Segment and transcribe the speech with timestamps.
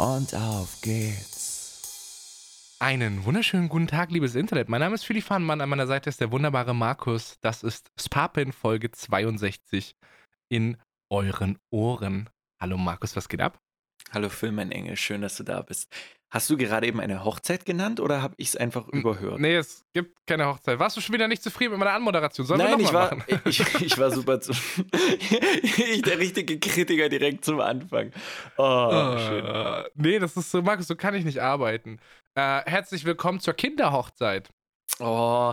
[0.00, 2.76] und auf geht's.
[2.78, 4.70] Einen wunderschönen guten Tag, liebes Internet.
[4.70, 7.36] Mein Name ist Philipp Fahnemann, an meiner Seite ist der wunderbare Markus.
[7.42, 9.94] Das ist Spapin Folge 62
[10.48, 10.78] in
[11.10, 12.30] euren Ohren.
[12.58, 13.60] Hallo Markus, was geht ab?
[14.10, 15.94] Hallo Phil, mein Engel, schön, dass du da bist.
[16.32, 19.40] Hast du gerade eben eine Hochzeit genannt oder habe ich es einfach überhört?
[19.40, 20.78] Nee, es gibt keine Hochzeit.
[20.78, 22.46] Warst du schon wieder nicht zufrieden mit meiner Anmoderation?
[22.46, 24.52] Sollen Nein, ich, war, ich, ich, war super zu.
[25.76, 28.12] ich der richtige Kritiker direkt zum Anfang.
[28.56, 29.84] Oh, oh, schön.
[29.94, 31.98] Nee, das ist so, Markus, so kann ich nicht arbeiten.
[32.36, 34.50] Äh, herzlich willkommen zur Kinderhochzeit.
[35.00, 35.52] Oh,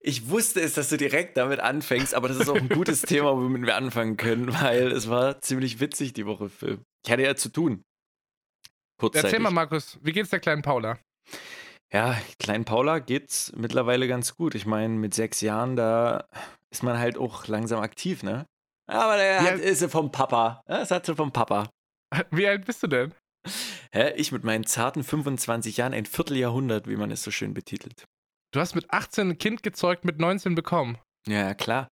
[0.00, 3.36] ich wusste es, dass du direkt damit anfängst, aber das ist auch ein gutes Thema,
[3.36, 6.80] womit wir anfangen können, weil es war ziemlich witzig die Woche, Phil.
[7.04, 7.84] Ich hatte ja zu tun.
[8.98, 9.32] Kurzzeitig.
[9.32, 10.98] Erzähl mal, Markus, wie geht's der kleinen Paula?
[11.92, 14.54] Ja, kleinen Paula geht's mittlerweile ganz gut.
[14.54, 16.28] Ich meine, mit sechs Jahren, da
[16.70, 18.46] ist man halt auch langsam aktiv, ne?
[18.88, 20.62] Aber der hat, ist sie vom Papa.
[20.66, 21.68] Das hat sie vom Papa.
[22.30, 23.14] Wie alt bist du denn?
[23.92, 24.12] Hä?
[24.16, 28.04] Ich mit meinen zarten 25 Jahren, ein Vierteljahrhundert, wie man es so schön betitelt.
[28.52, 30.98] Du hast mit 18 ein Kind gezeugt, mit 19 bekommen.
[31.28, 31.88] Ja, klar.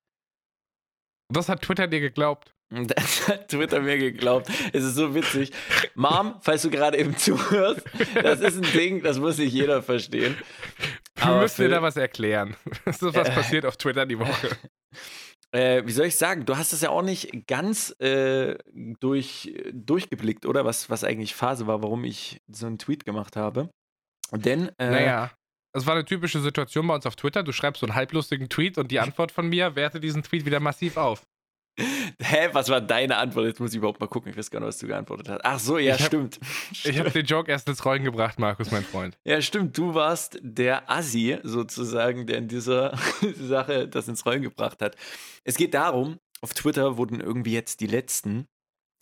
[1.32, 2.53] Das hat Twitter dir geglaubt.
[2.86, 4.48] Das hat Twitter mir geglaubt.
[4.72, 5.52] Es ist so witzig.
[5.94, 7.82] Mom, falls du gerade eben zuhörst,
[8.14, 10.36] das ist ein Ding, das muss nicht jeder verstehen.
[11.16, 12.56] Wir müssen dir da was erklären.
[12.84, 14.50] Das ist was äh, passiert auf Twitter die Woche.
[15.52, 16.46] Äh, wie soll ich sagen?
[16.46, 18.58] Du hast es ja auch nicht ganz äh,
[18.98, 20.64] durch, durchgeblickt, oder?
[20.64, 23.70] Was, was eigentlich Phase war, warum ich so einen Tweet gemacht habe.
[24.32, 24.70] Denn.
[24.78, 25.30] Äh, naja.
[25.72, 27.44] Es war eine typische Situation bei uns auf Twitter.
[27.44, 30.58] Du schreibst so einen halblustigen Tweet und die Antwort von mir werte diesen Tweet wieder
[30.58, 31.22] massiv auf.
[31.76, 33.46] Hä, was war deine Antwort?
[33.46, 34.30] Jetzt muss ich überhaupt mal gucken.
[34.30, 35.40] Ich weiß gar nicht, was du geantwortet hast.
[35.44, 36.38] Ach so, ja, ich hab, stimmt.
[36.84, 39.18] Ich habe den Joke erst ins Rollen gebracht, Markus, mein Freund.
[39.24, 39.76] Ja, stimmt.
[39.76, 42.96] Du warst der Assi sozusagen, der in dieser
[43.40, 44.96] Sache das ins Rollen gebracht hat.
[45.42, 48.46] Es geht darum, auf Twitter wurden irgendwie jetzt die letzten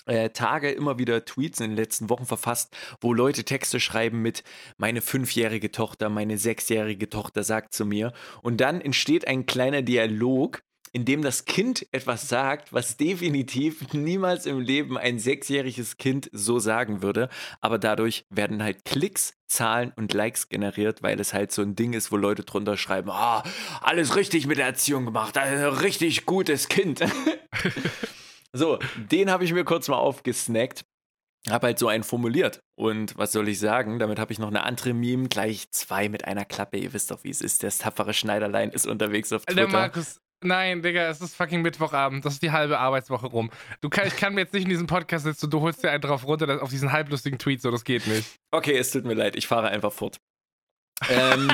[0.06, 4.43] äh, Tage immer wieder Tweets in den letzten Wochen verfasst, wo Leute Texte schreiben mit
[4.78, 8.12] meine fünfjährige Tochter, meine sechsjährige Tochter sagt zu mir.
[8.43, 14.47] Und dann entsteht ein kleiner Dialog in dem das Kind etwas sagt, was definitiv niemals
[14.47, 17.28] im Leben ein sechsjähriges Kind so sagen würde.
[17.60, 21.94] Aber dadurch werden halt Klicks, Zahlen und Likes generiert, weil es halt so ein Ding
[21.94, 23.42] ist, wo Leute drunter schreiben, ah,
[23.80, 27.00] alles richtig mit der Erziehung gemacht, ein richtig gutes Kind.
[28.53, 30.84] so, den habe ich mir kurz mal aufgesnackt
[31.50, 32.62] habe halt so einen formuliert.
[32.76, 33.98] Und was soll ich sagen?
[33.98, 36.78] Damit habe ich noch eine andere Meme, gleich zwei mit einer Klappe.
[36.78, 37.62] Ihr wisst doch, wie es ist.
[37.62, 39.62] Der tapfere Schneiderlein ist unterwegs auf Twitter.
[39.62, 42.25] Der Markus, Nein, Digga, es ist fucking Mittwochabend.
[42.25, 43.50] Das ist die halbe Arbeitswoche rum.
[43.80, 45.91] Du kann, ich kann mir jetzt nicht in diesem Podcast sitzen und du holst dir
[45.91, 48.28] einen drauf runter auf diesen halblustigen Tweet, so das geht nicht.
[48.50, 50.20] Okay, es tut mir leid, ich fahre einfach fort.
[51.10, 51.50] ähm.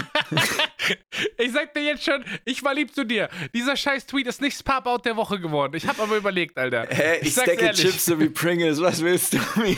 [1.38, 3.28] ich sag dir jetzt schon, ich war lieb zu dir.
[3.54, 5.74] Dieser scheiß Tweet ist nicht Pop-Out der Woche geworden.
[5.74, 6.86] Ich hab aber überlegt, Alter.
[6.88, 8.80] Hä, ich, ich stecke Chips so wie Pringles.
[8.80, 9.76] Was willst du mir?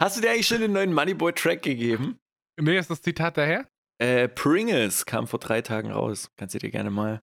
[0.00, 2.18] Hast du dir eigentlich schon den neuen Moneyboy-Track gegeben?
[2.60, 3.66] Nee, ist das Zitat daher?
[3.98, 6.30] Äh, Pringles kam vor drei Tagen raus.
[6.36, 7.20] Kannst du dir gerne mal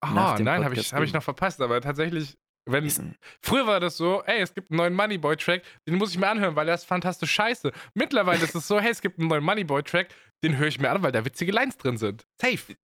[0.00, 3.16] Ah, nein, habe ich, hab ich noch verpasst, aber tatsächlich, wenn.
[3.42, 6.56] Früher war das so, ey, es gibt einen neuen Moneyboy-Track, den muss ich mir anhören,
[6.56, 7.72] weil der ist fantastisch scheiße.
[7.94, 10.08] Mittlerweile ist es so, hey, es gibt einen neuen Moneyboy-Track,
[10.42, 12.26] den höre ich mir an, weil da witzige Lines drin sind.
[12.40, 12.76] Safe.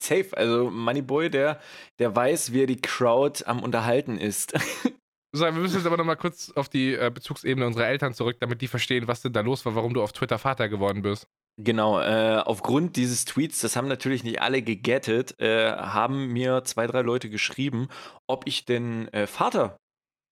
[0.00, 1.60] Safe, also Moneyboy, der,
[1.98, 4.54] der weiß, wie er die Crowd am Unterhalten ist.
[5.34, 8.60] So, wir müssen jetzt aber nochmal kurz auf die äh, Bezugsebene unserer Eltern zurück, damit
[8.60, 11.26] die verstehen, was denn da los war, warum du auf Twitter Vater geworden bist.
[11.58, 16.86] Genau, äh, aufgrund dieses Tweets, das haben natürlich nicht alle gegettet, äh, haben mir zwei,
[16.86, 17.88] drei Leute geschrieben,
[18.26, 19.76] ob ich denn äh, Vater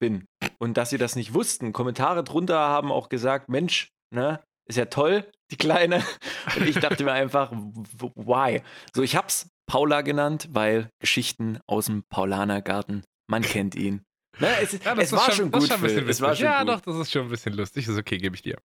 [0.01, 0.25] bin
[0.59, 1.73] und dass sie das nicht wussten.
[1.73, 6.03] Kommentare drunter haben auch gesagt, Mensch, ne, ist ja toll, die Kleine.
[6.57, 8.63] Und ich dachte mir einfach, why?
[8.95, 14.03] So, ich hab's Paula genannt, weil Geschichten aus dem Paulanergarten, man kennt ihn.
[14.41, 15.69] Ne, es, ja, es war schon, schon gut.
[15.69, 16.69] Schon es war schon ja, gut.
[16.69, 17.87] doch, das ist schon ein bisschen lustig.
[17.87, 18.59] Ist okay, gebe ich dir.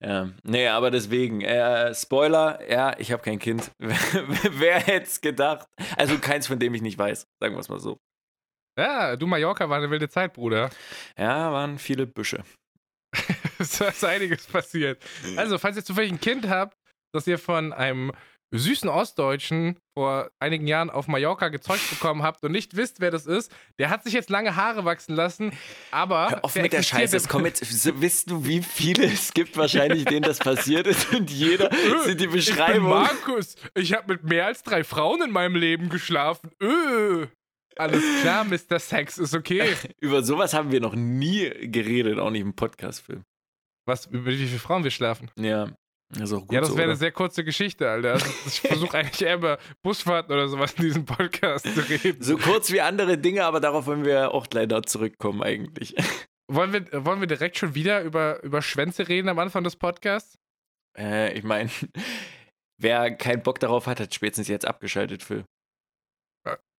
[0.00, 3.72] Ja, nee, aber deswegen, äh, Spoiler, ja, ich habe kein Kind.
[3.78, 5.66] Wer hätte es gedacht?
[5.96, 7.98] Also keins, von dem ich nicht weiß, sagen wir es mal so.
[8.78, 10.70] Ja, du Mallorca war eine wilde Zeit, Bruder.
[11.18, 12.44] Ja, waren viele Büsche.
[13.58, 15.02] es ist einiges passiert.
[15.36, 16.76] Also, falls ihr zufällig ein Kind habt,
[17.12, 18.12] das ihr von einem
[18.50, 23.26] süßen Ostdeutschen vor einigen Jahren auf Mallorca gezeugt bekommen habt und nicht wisst, wer das
[23.26, 25.52] ist, der hat sich jetzt lange Haare wachsen lassen,
[25.90, 26.30] aber.
[26.30, 27.60] Hör auf mit der Scheiße, es kommen jetzt,
[28.00, 31.70] wisst du, wie viele es gibt wahrscheinlich, denen das passiert ist und jeder
[32.04, 32.74] sind die Beschreibung.
[32.74, 36.50] Ich bin Markus, ich habe mit mehr als drei Frauen in meinem Leben geschlafen.
[36.62, 37.26] Öh.
[37.76, 38.80] Alles klar, Mr.
[38.80, 39.74] Sex, ist okay.
[40.00, 43.24] Über sowas haben wir noch nie geredet, auch nicht im Podcastfilm.
[43.86, 45.30] Was, über wie viele Frauen wir schlafen?
[45.38, 45.68] Ja.
[46.10, 48.14] Das ja, das wäre so, eine sehr kurze Geschichte, Alter.
[48.14, 52.22] Also, ich versuche eigentlich eher über Busfahrten oder sowas in diesem Podcast zu reden.
[52.22, 55.94] So kurz wie andere Dinge, aber darauf wollen wir auch leider zurückkommen, eigentlich.
[56.50, 60.38] Wollen wir, wollen wir direkt schon wieder über, über Schwänze reden am Anfang des Podcasts?
[60.96, 61.68] Äh, ich meine,
[62.80, 65.44] wer keinen Bock darauf hat, hat spätestens jetzt abgeschaltet, Phil.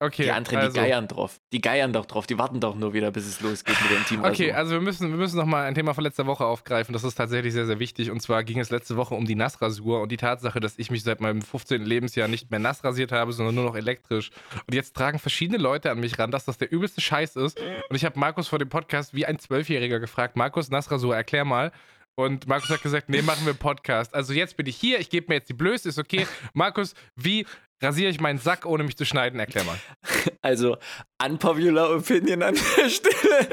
[0.02, 1.42] Okay, die anderen, also, die geiern drauf.
[1.52, 2.26] Die geiern doch drauf.
[2.26, 4.24] Die warten doch nur wieder, bis es losgeht mit dem Team.
[4.24, 6.94] Okay, also wir müssen, wir müssen nochmal ein Thema von letzter Woche aufgreifen.
[6.94, 8.10] Das ist tatsächlich sehr, sehr wichtig.
[8.10, 11.04] Und zwar ging es letzte Woche um die Nassrasur und die Tatsache, dass ich mich
[11.04, 11.84] seit meinem 15.
[11.84, 14.32] Lebensjahr nicht mehr nass rasiert habe, sondern nur noch elektrisch.
[14.68, 17.60] Und jetzt tragen verschiedene Leute an mich ran, dass das der übelste Scheiß ist.
[17.90, 21.74] Und ich habe Markus vor dem Podcast wie ein Zwölfjähriger gefragt: Markus, Nassrasur, erklär mal.
[22.16, 24.14] Und Markus hat gesagt, nee, machen wir Podcast.
[24.14, 26.28] Also jetzt bin ich hier, ich gebe mir jetzt die Blöße, ist okay.
[26.54, 27.46] Markus, wie
[27.82, 29.40] rasiere ich meinen Sack, ohne mich zu schneiden?
[29.40, 29.78] Erklär mal.
[30.42, 30.78] Also,
[31.22, 33.50] unpopular Opinion an der Stelle.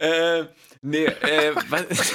[0.00, 0.46] äh,
[0.80, 2.12] nee, äh, was.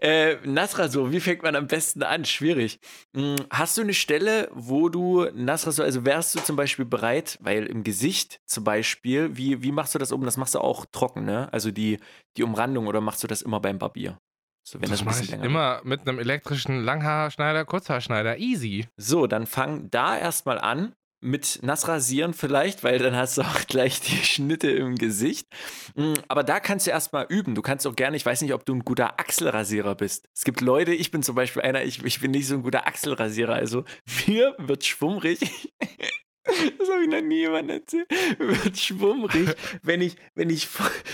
[0.00, 2.24] Äh, Nassrasur, wie fängt man am besten an?
[2.24, 2.80] Schwierig.
[3.14, 7.66] Hm, hast du eine Stelle, wo du Nassrasur, also wärst du zum Beispiel bereit, weil
[7.66, 10.24] im Gesicht zum Beispiel, wie, wie machst du das oben?
[10.24, 11.52] Das machst du auch trocken, ne?
[11.52, 12.00] Also die,
[12.36, 14.18] die Umrandung oder machst du das immer beim Barbier?
[14.66, 15.84] So, wenn das, das mache ich immer wird.
[15.84, 18.38] mit einem elektrischen Langhaarschneider, Kurzhaarschneider.
[18.38, 18.88] Easy.
[18.96, 20.94] So, dann fang da erstmal an
[21.24, 25.48] mit nass rasieren vielleicht, weil dann hast du auch gleich die Schnitte im Gesicht.
[25.96, 27.54] Mm, aber da kannst du erstmal üben.
[27.54, 30.28] Du kannst auch gerne, ich weiß nicht, ob du ein guter Achselrasierer bist.
[30.34, 32.86] Es gibt Leute, ich bin zum Beispiel einer, ich, ich bin nicht so ein guter
[32.86, 33.54] Achselrasierer.
[33.54, 33.84] Also
[34.26, 35.40] mir wird schwummrig.
[36.78, 38.08] Das habe ich noch nie jemandem erzählt.
[38.38, 40.68] Wird schwummrig, wenn ich, wenn ich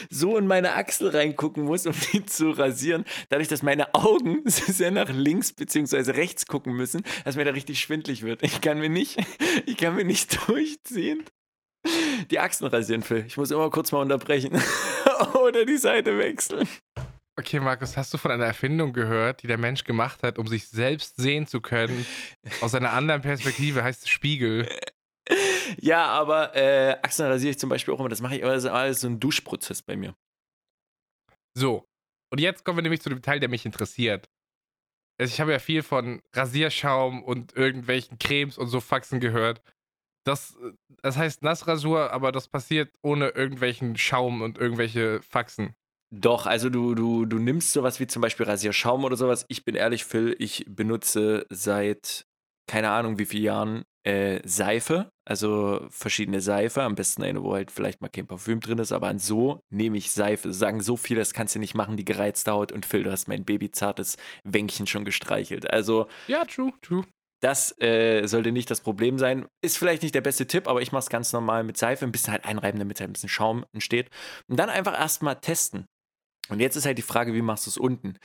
[0.08, 3.04] so in meine Achsel reingucken muss, um die zu rasieren.
[3.28, 6.12] Dadurch, dass meine Augen sehr nach links bzw.
[6.12, 8.42] rechts gucken müssen, dass mir da richtig schwindlig wird.
[8.42, 9.18] Ich kann mir nicht,
[9.66, 11.24] ich kann mir nicht durchziehen.
[12.30, 13.24] Die Achsen rasieren, Phil.
[13.26, 14.60] Ich muss immer kurz mal unterbrechen.
[15.34, 16.68] Oder die Seite wechseln.
[17.38, 20.68] Okay, Markus, hast du von einer Erfindung gehört, die der Mensch gemacht hat, um sich
[20.68, 22.04] selbst sehen zu können?
[22.60, 24.68] Aus einer anderen Perspektive heißt es Spiegel
[25.81, 28.08] ja, aber äh, Achseln rasiere ich zum Beispiel auch immer.
[28.08, 30.14] Das mache ich, aber das ist alles so ein Duschprozess bei mir.
[31.56, 31.84] So.
[32.32, 34.28] Und jetzt kommen wir nämlich zu dem Teil, der mich interessiert.
[35.20, 39.61] Also ich habe ja viel von Rasierschaum und irgendwelchen Cremes und so Faxen gehört.
[40.25, 40.56] Das,
[41.02, 45.75] das heißt Nassrasur, aber das passiert ohne irgendwelchen Schaum und irgendwelche Faxen.
[46.12, 49.44] Doch, also du, du, du nimmst sowas wie zum Beispiel Rasierschaum oder sowas.
[49.49, 52.26] Ich bin ehrlich, Phil, ich benutze seit
[52.66, 57.70] keine Ahnung wie vielen Jahren äh, Seife, also verschiedene Seife, am besten eine, wo halt
[57.70, 60.52] vielleicht mal kein Parfüm drin ist, aber an so nehme ich Seife.
[60.52, 63.29] Sagen so viel, das kannst du nicht machen, die gereizte Haut und Phil, du hast
[63.29, 65.70] mein babyzartes Wänkchen schon gestreichelt.
[65.70, 66.06] Also.
[66.29, 67.05] Ja, true, true.
[67.41, 69.47] Das äh, sollte nicht das Problem sein.
[69.62, 72.12] Ist vielleicht nicht der beste Tipp, aber ich mache es ganz normal mit Seife, ein
[72.12, 74.11] bisschen halt einreiben, damit halt ein bisschen Schaum entsteht.
[74.47, 75.87] Und dann einfach erstmal testen.
[76.50, 78.19] Und jetzt ist halt die Frage, wie machst du es unten?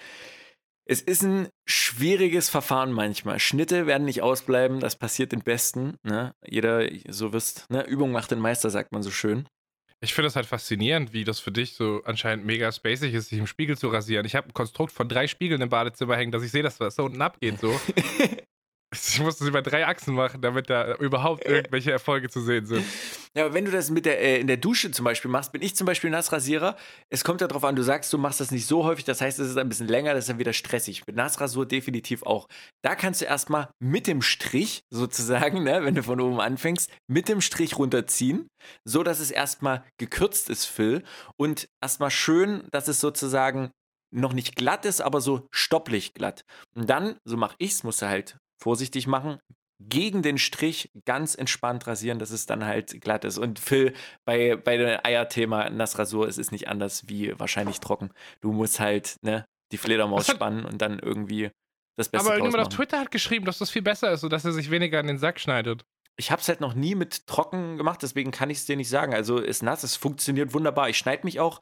[0.88, 3.40] Es ist ein schwieriges Verfahren manchmal.
[3.40, 5.96] Schnitte werden nicht ausbleiben, das passiert den Besten.
[6.04, 6.34] Ne?
[6.46, 7.84] Jeder, so wirst, ne?
[7.86, 9.48] Übung macht den Meister, sagt man so schön.
[10.02, 13.40] Ich finde das halt faszinierend, wie das für dich so anscheinend mega spacig ist, sich
[13.40, 14.26] im Spiegel zu rasieren.
[14.26, 16.96] Ich habe ein Konstrukt von drei Spiegeln im Badezimmer hängen, dass ich sehe, dass das
[16.96, 17.60] da unten abgeht.
[17.60, 17.80] So.
[19.16, 22.86] Ich musste es über drei Achsen machen, damit da überhaupt irgendwelche Erfolge zu sehen sind.
[23.36, 25.62] Ja, aber wenn du das mit der, äh, in der Dusche zum Beispiel machst, bin
[25.62, 26.78] ich zum Beispiel Nassrasierer.
[27.10, 29.40] Es kommt ja darauf an, du sagst, du machst das nicht so häufig, das heißt,
[29.40, 31.06] es ist ein bisschen länger, das ist dann wieder stressig.
[31.08, 32.48] Mit Nassrasur definitiv auch.
[32.84, 37.28] Da kannst du erstmal mit dem Strich sozusagen, ne, wenn du von oben anfängst, mit
[37.28, 38.48] dem Strich runterziehen,
[38.86, 41.04] so dass es erstmal gekürzt ist, Phil.
[41.38, 43.72] Und erstmal schön, dass es sozusagen
[44.14, 46.46] noch nicht glatt ist, aber so stopplich glatt.
[46.74, 49.40] Und dann, so mache ich es, musst du halt vorsichtig machen,
[49.80, 53.38] gegen den Strich ganz entspannt rasieren, dass es dann halt glatt ist.
[53.38, 53.94] Und Phil,
[54.24, 58.12] bei, bei dem Eierthema Nassrasur, es ist nicht anders wie wahrscheinlich trocken.
[58.42, 61.52] Du musst halt ne, die Fledermaus spannen und dann irgendwie
[61.98, 64.54] das Beste Aber irgendjemand auf Twitter hat geschrieben, dass das viel besser ist, sodass er
[64.54, 65.86] sich weniger in den Sack schneidet.
[66.18, 68.90] Ich habe es halt noch nie mit trocken gemacht, deswegen kann ich es dir nicht
[68.90, 69.14] sagen.
[69.14, 70.90] Also ist nass, es funktioniert wunderbar.
[70.90, 71.60] Ich schneide mich auch.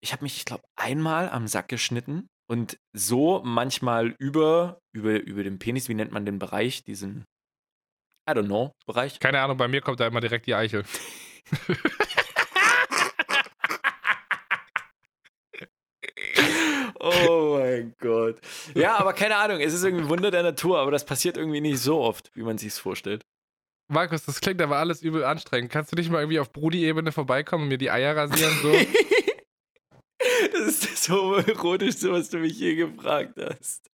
[0.00, 5.42] Ich habe mich, ich glaube, einmal am Sack geschnitten und so manchmal über, über, über
[5.42, 7.24] den Penis, wie nennt man den Bereich, diesen,
[8.28, 9.18] I don't know, Bereich?
[9.20, 10.84] Keine Ahnung, bei mir kommt da immer direkt die Eichel.
[17.00, 18.40] oh mein Gott.
[18.74, 21.60] Ja, aber keine Ahnung, es ist irgendwie ein Wunder der Natur, aber das passiert irgendwie
[21.60, 23.24] nicht so oft, wie man sich es vorstellt.
[23.88, 25.70] Markus, das klingt aber alles übel anstrengend.
[25.70, 28.52] Kannst du nicht mal irgendwie auf Brudi-Ebene vorbeikommen und mir die Eier rasieren?
[28.60, 28.72] So?
[30.52, 33.90] das ist das homoerotischste, was du mich je gefragt hast.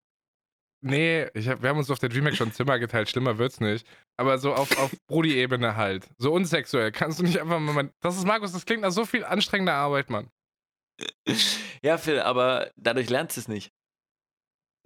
[0.82, 3.86] Nee, ich hab, wir haben uns auf der DreamHack schon Zimmer geteilt, schlimmer wird's nicht.
[4.16, 6.08] Aber so auf, auf Brudi-Ebene halt.
[6.16, 6.90] So unsexuell.
[6.90, 7.90] Kannst du nicht einfach mal.
[8.00, 10.30] Das ist Markus, das klingt nach so viel anstrengender Arbeit, Mann.
[11.82, 13.72] Ja, Phil, aber dadurch lernst du es nicht.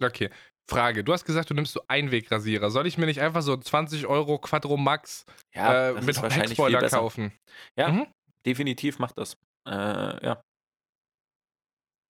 [0.01, 0.29] Okay.
[0.69, 1.03] Frage.
[1.03, 2.71] Du hast gesagt, du nimmst so Einwegrasierer.
[2.71, 7.31] Soll ich mir nicht einfach so 20 Euro Quattro Max ja, äh, mit Heckspoiler kaufen?
[7.77, 8.07] Ja, mhm.
[8.45, 9.37] definitiv macht das.
[9.67, 10.41] Äh, ja.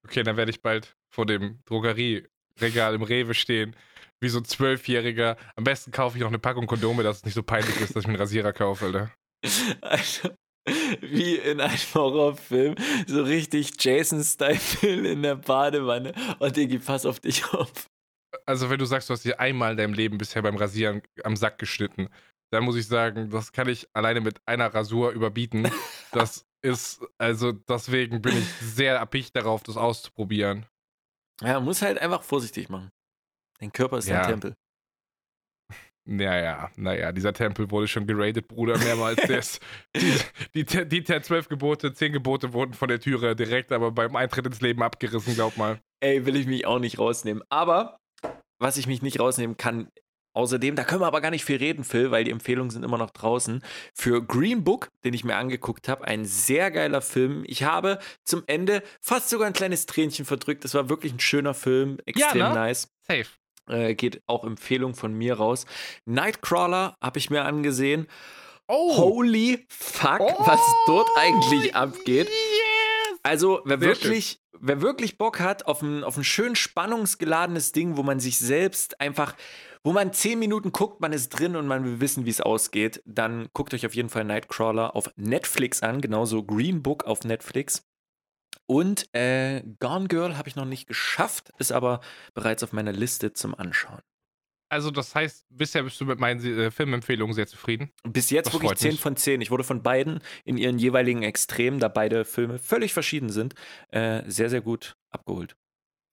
[0.06, 3.74] Okay, dann werde ich bald vor dem Drogerieregal im Rewe stehen,
[4.20, 5.36] wie so ein Zwölfjähriger.
[5.56, 8.04] Am besten kaufe ich noch eine Packung Kondome, dass es nicht so peinlich ist, dass
[8.04, 9.10] ich mir einen Rasierer kaufe, Alter.
[9.80, 10.30] Also,
[11.00, 12.76] wie in einem Horrorfilm,
[13.08, 17.88] so richtig Jason-Style in der Badewanne und Diggi, pass auf dich auf.
[18.46, 21.34] Also, wenn du sagst, du hast dir einmal in deinem Leben bisher beim Rasieren am
[21.34, 22.08] Sack geschnitten,
[22.52, 25.68] dann muss ich sagen, das kann ich alleine mit einer Rasur überbieten.
[26.12, 30.66] Das ist, also deswegen bin ich sehr erpicht darauf, das auszuprobieren.
[31.42, 32.90] Ja, muss halt einfach vorsichtig machen.
[33.60, 34.22] Dein Körper ist ja.
[34.22, 34.54] ein Tempel.
[36.08, 39.20] Naja, naja, dieser Tempel wurde schon geradet, Bruder, mehrmals.
[39.22, 39.58] Des,
[39.96, 40.14] die,
[40.54, 44.46] die, die, die zwölf Gebote, zehn Gebote wurden von der Türe direkt aber beim Eintritt
[44.46, 45.80] ins Leben abgerissen, glaub mal.
[46.00, 47.42] Ey, will ich mich auch nicht rausnehmen.
[47.48, 47.98] Aber,
[48.60, 49.90] was ich mich nicht rausnehmen kann,
[50.36, 52.98] außerdem, da können wir aber gar nicht viel reden, Phil, weil die Empfehlungen sind immer
[52.98, 53.62] noch draußen.
[53.94, 57.44] Für Green Book, den ich mir angeguckt habe, ein sehr geiler Film.
[57.46, 60.64] Ich habe zum Ende fast sogar ein kleines Tränchen verdrückt.
[60.64, 62.54] Das war wirklich ein schöner Film, extrem ja, ne?
[62.54, 62.88] nice.
[63.02, 63.26] Safe.
[63.68, 65.66] Äh, geht auch Empfehlung von mir raus.
[66.04, 68.06] Nightcrawler habe ich mir angesehen.
[68.68, 68.96] Oh.
[68.96, 70.34] Holy fuck, oh.
[70.38, 72.28] was dort eigentlich abgeht.
[72.28, 73.18] Yes.
[73.22, 78.02] Also, wer wirklich, wer wirklich Bock hat auf ein, auf ein schön spannungsgeladenes Ding, wo
[78.02, 79.34] man sich selbst einfach,
[79.82, 83.02] wo man zehn Minuten guckt, man ist drin und man will wissen, wie es ausgeht,
[83.04, 87.84] dann guckt euch auf jeden Fall Nightcrawler auf Netflix an, genauso Green Book auf Netflix.
[88.66, 92.00] Und äh, Gone Girl habe ich noch nicht geschafft, ist aber
[92.34, 94.02] bereits auf meiner Liste zum Anschauen.
[94.68, 97.90] Also, das heißt, bisher bist du mit meinen äh, Filmempfehlungen sehr zufrieden?
[98.04, 99.00] Bis jetzt das wirklich 10 mich.
[99.00, 99.40] von 10.
[99.40, 103.54] Ich wurde von beiden in ihren jeweiligen Extremen, da beide Filme völlig verschieden sind,
[103.90, 105.56] äh, sehr, sehr gut abgeholt.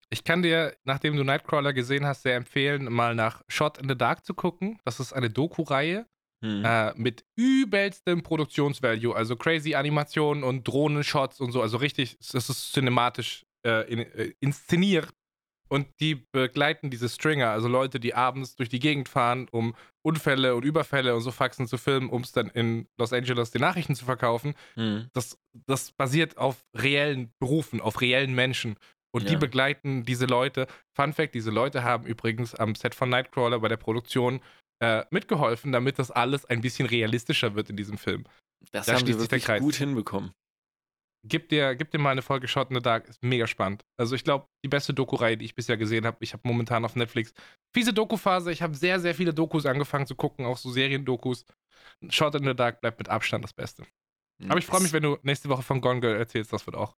[0.10, 3.98] Ich kann dir, nachdem du Nightcrawler gesehen hast, sehr empfehlen, mal nach Shot in the
[3.98, 4.80] Dark zu gucken.
[4.86, 6.06] Das ist eine Doku-Reihe
[6.44, 6.66] Mhm.
[6.66, 12.74] Äh, mit übelstem Produktionsvalue, also crazy Animationen und Drohnenshots und so, also richtig, das ist
[12.74, 15.08] cinematisch äh, in, äh, inszeniert.
[15.70, 20.56] Und die begleiten diese Stringer, also Leute, die abends durch die Gegend fahren, um Unfälle
[20.56, 23.96] und Überfälle und so Faxen zu filmen, um es dann in Los Angeles die Nachrichten
[23.96, 24.54] zu verkaufen.
[24.76, 25.08] Mhm.
[25.14, 28.76] Das, das basiert auf reellen Berufen, auf reellen Menschen.
[29.16, 29.30] Und ja.
[29.30, 30.68] die begleiten diese Leute.
[30.96, 34.42] Fun Fact: Diese Leute haben übrigens am Set von Nightcrawler bei der Produktion
[34.80, 38.26] äh, mitgeholfen, damit das alles ein bisschen realistischer wird in diesem Film.
[38.72, 40.32] Das da haben die wirklich gut hinbekommen.
[41.26, 43.86] Gib dir, gib dir mal eine Folge Shot in the Dark, ist mega spannend.
[43.98, 46.96] Also ich glaube, die beste Doku-Reihe, die ich bisher gesehen habe, ich habe momentan auf
[46.96, 47.34] Netflix
[47.74, 51.46] fiese Doku-Phase, ich habe sehr, sehr viele Dokus angefangen zu gucken, auch so Seriendokus.
[52.10, 53.86] Shot in the Dark bleibt mit Abstand das Beste.
[54.50, 56.96] Aber ich freue mich, wenn du nächste Woche von Gone Girl erzählst, das wird auch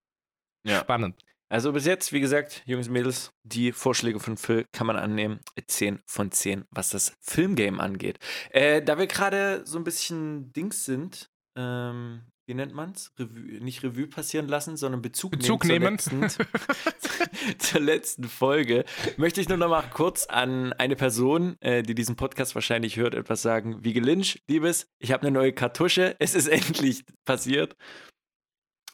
[0.65, 0.79] ja.
[0.79, 1.23] spannend.
[1.49, 5.39] Also bis jetzt, wie gesagt, Jungs und Mädels, die Vorschläge von Phil kann man annehmen.
[5.67, 8.17] 10 von 10, was das Filmgame angeht.
[8.49, 13.11] Äh, da wir gerade so ein bisschen Dings sind, ähm, wie nennt man's?
[13.17, 16.29] Revue, nicht Revue passieren lassen, sondern Bezug, Bezug nehmen, nehmen.
[16.29, 18.85] Zur, letzten, zur letzten Folge,
[19.17, 23.15] möchte ich nur noch mal kurz an eine Person, äh, die diesen Podcast wahrscheinlich hört,
[23.15, 23.83] etwas sagen.
[23.83, 27.75] Wie Lynch, Liebes, ich habe eine neue Kartusche, es ist endlich passiert.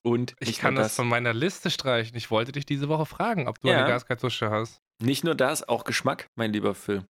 [0.03, 2.17] Und ich kann das, das, von meiner Liste streichen.
[2.17, 3.77] Ich wollte dich diese Woche fragen, ob du ja.
[3.77, 4.81] eine Gaskartusche hast.
[4.99, 7.05] Nicht nur das, auch Geschmack, mein lieber Phil.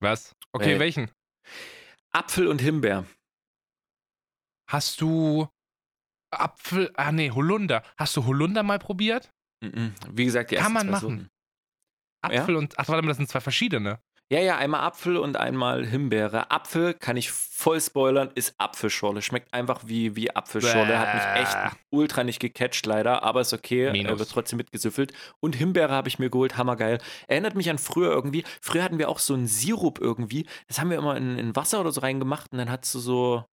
[0.00, 0.34] Was?
[0.52, 1.10] Okay, äh, welchen?
[2.10, 3.04] Apfel und Himbeer.
[4.68, 5.48] Hast du
[6.30, 7.82] Apfel, ah nee, Holunder.
[7.96, 9.30] Hast du Holunder mal probiert?
[9.60, 11.30] Wie gesagt, die Kann man machen.
[12.22, 12.58] Apfel ja?
[12.58, 14.00] und, ach warte mal, das sind zwei verschiedene.
[14.30, 16.50] Ja, ja, einmal Apfel und einmal Himbeere.
[16.50, 19.22] Apfel, kann ich voll spoilern, ist Apfelschorle.
[19.22, 20.98] Schmeckt einfach wie, wie Apfelschorle.
[20.98, 21.56] Hat mich echt
[21.88, 23.90] ultra nicht gecatcht, leider, aber ist okay.
[23.90, 24.18] Minus.
[24.18, 25.14] Wird trotzdem mitgesüffelt.
[25.40, 26.98] Und Himbeere habe ich mir geholt, hammergeil.
[27.26, 28.44] Erinnert mich an früher irgendwie.
[28.60, 30.46] Früher hatten wir auch so einen Sirup irgendwie.
[30.66, 33.44] Das haben wir immer in, in Wasser oder so reingemacht und dann hat du so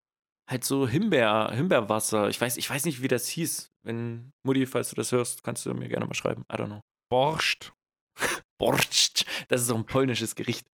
[0.48, 2.30] halt so Himbeer, Himbeerwasser.
[2.30, 3.72] Ich weiß, ich weiß nicht, wie das hieß.
[3.84, 6.44] Wenn Mutti, falls du das hörst, kannst du mir gerne mal schreiben.
[6.52, 6.82] I don't know.
[7.10, 7.72] Borscht.
[8.60, 9.26] Borscht.
[9.48, 10.68] Das ist doch ein polnisches Gericht.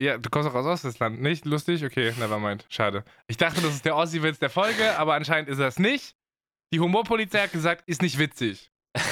[0.00, 1.20] Ja, du kommst auch aus Ostfriesland.
[1.20, 1.84] Nicht lustig?
[1.84, 2.66] Okay, nevermind.
[2.68, 3.04] Schade.
[3.26, 6.14] Ich dachte, das ist der Ossi-Witz der Folge, aber anscheinend ist das nicht.
[6.72, 8.70] Die Humorpolizei hat gesagt, ist nicht witzig.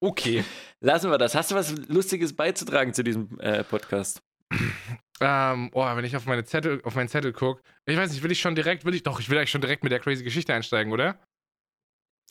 [0.00, 0.44] Okay.
[0.80, 1.34] lassen wir das.
[1.34, 4.22] Hast du was Lustiges beizutragen zu diesem äh, Podcast?
[5.20, 8.32] Ähm, oh, wenn ich auf meine Zettel, auf meinen Zettel gucke, ich weiß nicht, will
[8.32, 10.52] ich schon direkt, will ich doch, ich will eigentlich schon direkt mit der crazy Geschichte
[10.52, 11.18] einsteigen, oder?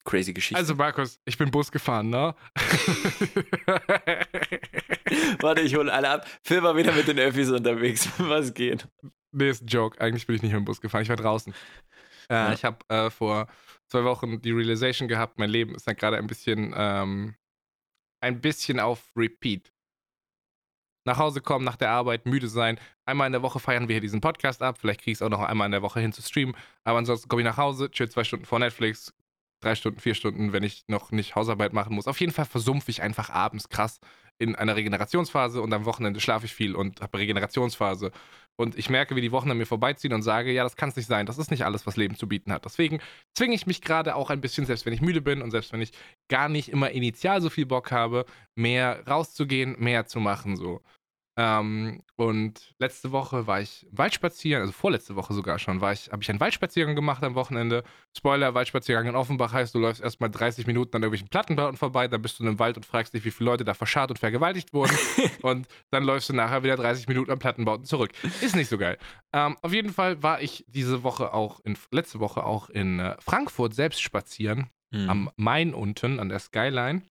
[0.06, 0.58] Crazy Geschichte.
[0.58, 2.36] Also Markus, ich bin Bus gefahren, ne?
[5.40, 6.28] Warte, ich hole alle ab.
[6.44, 8.10] Phil war wieder mit den Öffis unterwegs.
[8.18, 8.86] Was geht?
[9.32, 10.02] Nee, ist ein Joke.
[10.02, 11.04] Eigentlich bin ich nicht mit dem Bus gefahren.
[11.04, 11.54] Ich war draußen.
[12.30, 12.54] Äh, ja.
[12.54, 13.48] Ich habe äh, vor
[13.88, 17.36] zwei Wochen die Realization gehabt, mein Leben ist dann gerade ein bisschen, ähm,
[18.22, 19.73] ein bisschen auf Repeat
[21.06, 22.80] nach Hause kommen, nach der Arbeit, müde sein.
[23.06, 24.78] Einmal in der Woche feiern wir hier diesen Podcast ab.
[24.80, 26.56] Vielleicht kriege ich es auch noch einmal in der Woche hin zu streamen.
[26.84, 29.14] Aber ansonsten komme ich nach Hause, chill zwei Stunden vor Netflix,
[29.60, 32.08] drei Stunden, vier Stunden, wenn ich noch nicht Hausarbeit machen muss.
[32.08, 34.00] Auf jeden Fall versumpfe ich einfach abends krass
[34.40, 38.12] in einer Regenerationsphase und am Wochenende schlafe ich viel und habe Regenerationsphase.
[38.56, 40.96] Und ich merke, wie die Wochen an mir vorbeiziehen und sage, ja, das kann es
[40.96, 41.26] nicht sein.
[41.26, 42.66] Das ist nicht alles, was Leben zu bieten hat.
[42.66, 43.00] Deswegen
[43.36, 45.82] zwinge ich mich gerade auch ein bisschen, selbst wenn ich müde bin und selbst wenn
[45.82, 45.92] ich
[46.30, 50.56] gar nicht immer initial so viel Bock habe, mehr rauszugehen, mehr zu machen.
[50.56, 50.82] So.
[51.36, 56.22] Ähm, und letzte Woche war ich Waldspaziergang, also vorletzte Woche sogar schon, war ich, habe
[56.22, 57.84] ich einen Waldspaziergang gemacht am Wochenende.
[58.16, 62.22] Spoiler, Waldspaziergang in Offenbach heißt, du läufst erstmal 30 Minuten an irgendwelchen Plattenbauten vorbei, dann
[62.22, 64.74] bist du in einem Wald und fragst dich, wie viele Leute da verscharrt und vergewaltigt
[64.74, 64.96] wurden.
[65.42, 68.12] und dann läufst du nachher wieder 30 Minuten am Plattenbauten zurück.
[68.42, 69.00] Ist nicht so geil.
[69.34, 73.16] Ähm, auf jeden Fall war ich diese Woche auch, in, letzte Woche auch in äh,
[73.20, 75.10] Frankfurt selbst spazieren, mhm.
[75.10, 77.02] am Main unten, an der Skyline.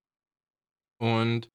[1.00, 1.50] Und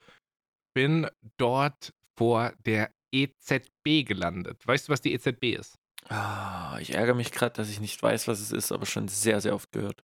[0.77, 1.07] bin
[1.37, 4.65] dort vor der EZB gelandet.
[4.67, 5.77] Weißt du, was die EZB ist?
[6.09, 9.41] Ah, ich ärgere mich gerade, dass ich nicht weiß, was es ist, aber schon sehr,
[9.41, 10.03] sehr oft gehört.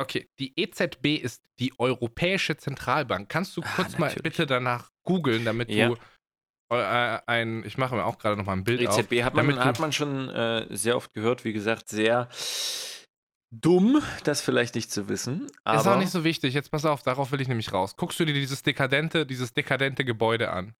[0.00, 3.28] Okay, die EZB ist die Europäische Zentralbank.
[3.28, 5.88] Kannst du ah, kurz ah, mal bitte danach googeln, damit ja.
[5.88, 5.96] du
[6.70, 8.98] äh, ein, ich mache mir auch gerade noch mal ein Bild EZB auf.
[8.98, 12.28] EZB hat man, hat man schon äh, sehr oft gehört, wie gesagt, sehr
[13.50, 15.46] dumm, das vielleicht nicht zu wissen.
[15.46, 16.54] ist auch nicht so wichtig.
[16.54, 17.96] Jetzt pass auf, darauf will ich nämlich raus.
[17.96, 20.74] Guckst du dir dieses dekadente, dieses dekadente Gebäude an?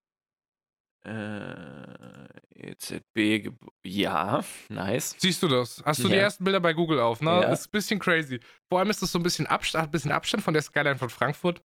[1.05, 3.51] Äh, EZB,
[3.85, 5.15] ja, nice.
[5.19, 5.83] Siehst du das?
[5.85, 6.15] Hast du ja.
[6.15, 7.31] die ersten Bilder bei Google auf, ne?
[7.31, 7.53] Ja.
[7.53, 8.41] Ist ein bisschen crazy.
[8.69, 11.09] Vor allem ist das so ein bisschen Abstand, ein bisschen Abstand von der Skyline von
[11.09, 11.63] Frankfurt.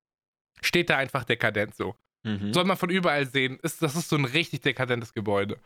[0.62, 1.96] Steht da einfach dekadent so.
[2.24, 2.54] Mhm.
[2.54, 3.60] Soll man von überall sehen.
[3.62, 5.60] Ist, das ist so ein richtig dekadentes Gebäude.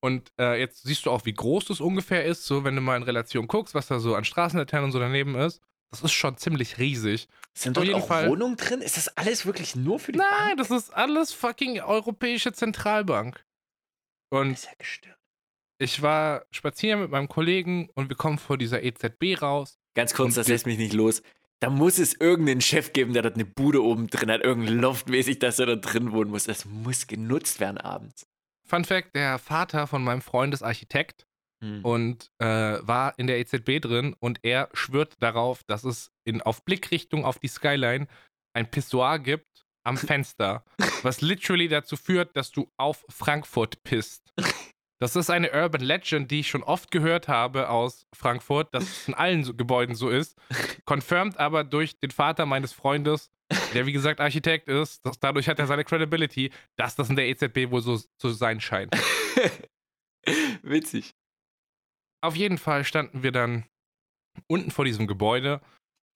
[0.00, 2.96] Und äh, jetzt siehst du auch, wie groß das ungefähr ist, so wenn du mal
[2.96, 5.62] in Relation guckst, was da so an Straßenlaternen und so daneben ist.
[6.02, 7.28] Das ist schon ziemlich riesig.
[7.52, 8.80] Sind dort auch Fall, Wohnungen drin?
[8.80, 10.58] Ist das alles wirklich nur für die Nein, Bank?
[10.58, 13.44] das ist alles fucking Europäische Zentralbank.
[14.30, 15.18] Und das ist ja gestört.
[15.78, 19.78] Ich war spazieren mit meinem Kollegen und wir kommen vor dieser EZB raus.
[19.94, 21.22] Ganz kurz, das lässt mich nicht los.
[21.60, 25.38] Da muss es irgendeinen Chef geben, der dort eine Bude oben drin hat, irgendein Loftmäßig,
[25.38, 26.44] dass er da drin wohnen muss.
[26.44, 28.26] Das muss genutzt werden abends.
[28.66, 31.26] Fun Fact: Der Vater von meinem Freund ist Architekt
[31.64, 31.82] hm.
[31.82, 36.62] und äh, war in der EZB drin und er schwört darauf, dass es in, auf
[36.62, 38.06] Blickrichtung auf die Skyline
[38.52, 40.62] ein Pissoir gibt am Fenster,
[41.02, 44.34] was literally dazu führt, dass du auf Frankfurt pisst.
[45.00, 49.08] Das ist eine Urban Legend, die ich schon oft gehört habe aus Frankfurt, dass es
[49.08, 50.38] in allen so Gebäuden so ist.
[50.84, 53.30] Confirmed aber durch den Vater meines Freundes,
[53.72, 55.04] der wie gesagt Architekt ist.
[55.04, 58.60] Dass, dadurch hat er seine Credibility, dass das in der EZB wohl so zu sein
[58.60, 58.94] scheint.
[60.62, 61.14] Witzig.
[62.24, 63.66] Auf jeden Fall standen wir dann
[64.46, 65.60] unten vor diesem Gebäude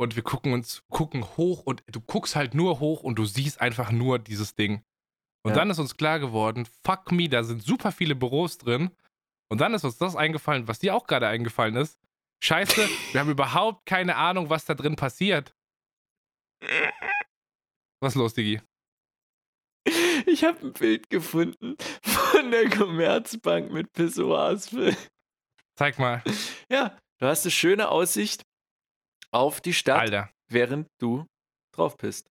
[0.00, 3.60] und wir gucken uns, gucken hoch und du guckst halt nur hoch und du siehst
[3.60, 4.82] einfach nur dieses Ding.
[5.44, 5.56] Und ja.
[5.56, 8.90] dann ist uns klar geworden, fuck me, da sind super viele Büros drin.
[9.50, 11.98] Und dann ist uns das eingefallen, was dir auch gerade eingefallen ist.
[12.42, 15.54] Scheiße, wir haben überhaupt keine Ahnung, was da drin passiert.
[18.00, 18.62] Was ist los, Digi?
[20.24, 24.74] Ich habe ein Bild gefunden von der Commerzbank mit Pissoirs.
[25.78, 26.22] Zeig mal.
[26.68, 28.42] Ja, du hast eine schöne Aussicht
[29.30, 30.30] auf die Stadt, Alter.
[30.50, 31.24] während du
[31.72, 32.26] drauf pisst.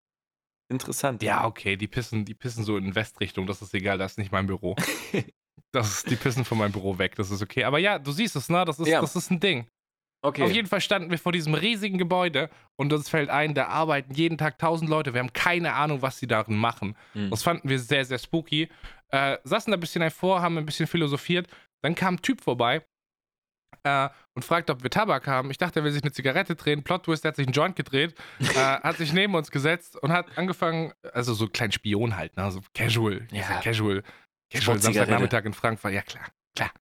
[0.68, 1.22] Interessant.
[1.22, 4.32] Ja, okay, die pissen, die pissen so in Westrichtung, das ist egal, das ist nicht
[4.32, 4.76] mein Büro.
[5.72, 7.66] das ist, die pissen von meinem Büro weg, das ist okay.
[7.66, 8.66] Aber ja, du siehst es, ne?
[8.66, 9.00] Das ist, ja.
[9.00, 9.68] das ist ein Ding.
[10.24, 10.42] Okay.
[10.42, 14.16] Auf jeden Fall standen wir vor diesem riesigen Gebäude und uns fällt ein, da arbeiten
[14.16, 15.14] jeden Tag tausend Leute.
[15.14, 16.98] Wir haben keine Ahnung, was sie darin machen.
[17.14, 17.30] Mhm.
[17.30, 18.70] Das fanden wir sehr, sehr spooky.
[19.10, 21.48] Äh, saßen da ein bisschen vor, haben ein bisschen philosophiert.
[21.84, 22.84] Dann kam ein Typ vorbei,
[23.86, 25.52] äh, und fragt, ob wir Tabak haben.
[25.52, 26.84] Ich dachte, er will sich eine Zigarette drehen.
[26.84, 30.12] Plot Twist, er hat sich einen Joint gedreht, äh, hat sich neben uns gesetzt und
[30.12, 32.52] hat angefangen, also so kleinen Spion halt, ne?
[32.52, 33.62] so casual, ja.
[33.62, 34.04] casual,
[34.52, 36.72] casual Samstagnachmittag in Frankfurt, ja klar, klar.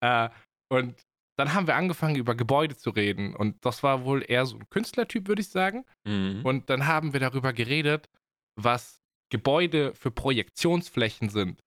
[0.00, 0.30] Äh,
[0.70, 0.96] und
[1.36, 3.34] dann haben wir angefangen, über Gebäude zu reden.
[3.34, 5.84] Und das war wohl eher so ein Künstlertyp, würde ich sagen.
[6.04, 6.40] Mhm.
[6.44, 8.08] Und dann haben wir darüber geredet,
[8.56, 9.00] was
[9.30, 11.60] Gebäude für Projektionsflächen sind.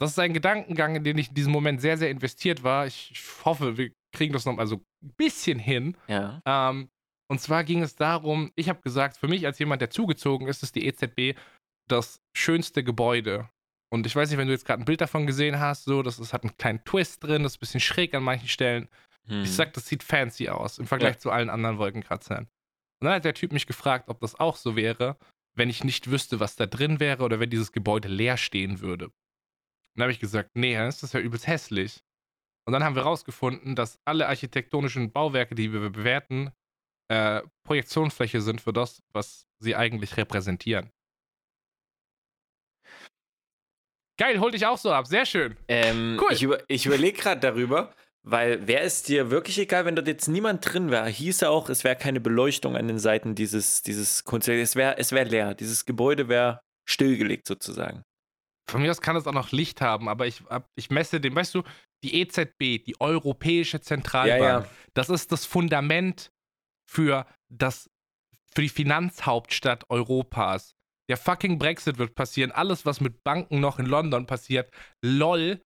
[0.00, 2.86] Das ist ein Gedankengang, in den ich in diesem Moment sehr, sehr investiert war.
[2.86, 5.96] Ich, ich hoffe, wir kriegen das noch mal so ein bisschen hin.
[6.08, 6.40] Ja.
[6.46, 6.90] Ähm,
[7.30, 10.62] und zwar ging es darum, ich habe gesagt, für mich als jemand, der zugezogen ist,
[10.62, 11.38] ist die EZB
[11.86, 13.48] das schönste Gebäude.
[13.92, 16.18] Und ich weiß nicht, wenn du jetzt gerade ein Bild davon gesehen hast, so, das
[16.18, 18.88] ist, hat einen kleinen Twist drin, das ist ein bisschen schräg an manchen Stellen.
[19.26, 19.42] Hm.
[19.42, 21.18] Ich sag, das sieht fancy aus im Vergleich ja.
[21.18, 22.48] zu allen anderen Wolkenkratzern.
[23.00, 25.18] Und dann hat der Typ mich gefragt, ob das auch so wäre,
[25.54, 29.10] wenn ich nicht wüsste, was da drin wäre oder wenn dieses Gebäude leer stehen würde.
[29.94, 32.02] Dann habe ich gesagt, nee, dann ist das ja übelst hässlich.
[32.66, 36.52] Und dann haben wir herausgefunden, dass alle architektonischen Bauwerke, die wir bewerten,
[37.08, 40.90] äh, Projektionsfläche sind für das, was sie eigentlich repräsentieren.
[44.18, 45.06] Geil, hol dich auch so ab.
[45.06, 45.56] Sehr schön.
[45.66, 46.32] Ähm, cool.
[46.32, 50.28] Ich, über, ich überlege gerade darüber, weil wäre es dir wirklich egal, wenn dort jetzt
[50.28, 51.08] niemand drin wäre?
[51.08, 54.70] Hieße auch, es wäre keine Beleuchtung an den Seiten dieses, dieses Kunstwerks.
[54.70, 55.54] Es wäre es wär leer.
[55.54, 58.04] Dieses Gebäude wäre stillgelegt sozusagen.
[58.70, 60.42] Von mir aus kann es auch noch Licht haben, aber ich,
[60.76, 61.62] ich messe den, weißt du,
[62.04, 64.70] die EZB, die Europäische Zentralbank, ja, ja.
[64.94, 66.30] das ist das Fundament
[66.88, 67.90] für, das,
[68.54, 70.74] für die Finanzhauptstadt Europas.
[71.08, 72.52] Der fucking Brexit wird passieren.
[72.52, 74.70] Alles, was mit Banken noch in London passiert.
[75.04, 75.60] LOL.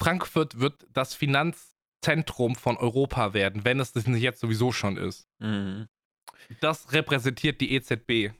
[0.00, 5.26] Frankfurt wird das Finanzzentrum von Europa werden, wenn es das nicht jetzt sowieso schon ist.
[5.40, 5.88] Mhm.
[6.60, 8.32] Das repräsentiert die EZB.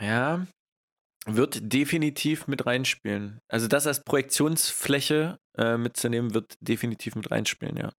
[0.00, 0.46] Ja,
[1.26, 3.40] wird definitiv mit reinspielen.
[3.48, 7.92] Also das als Projektionsfläche äh, mitzunehmen, wird definitiv mit reinspielen, ja.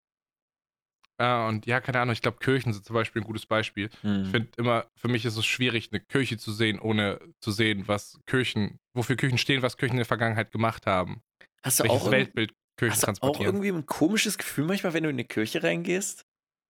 [1.19, 3.89] Ja, und ja, keine Ahnung, ich glaube, Kirchen sind zum Beispiel ein gutes Beispiel.
[4.03, 4.25] Mhm.
[4.25, 7.89] Ich finde immer, für mich ist es schwierig, eine Kirche zu sehen, ohne zu sehen,
[7.89, 11.23] was Kirchen, wofür Kirchen stehen, was Kirchen in der Vergangenheit gemacht haben.
[11.63, 13.47] Hast du Welches auch Weltbild Kirchen hast transportieren.
[13.47, 16.27] auch irgendwie ein komisches Gefühl manchmal, wenn du in eine Kirche reingehst?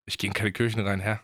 [0.07, 1.19] Ich gehe in keine Kirchen rein, hä?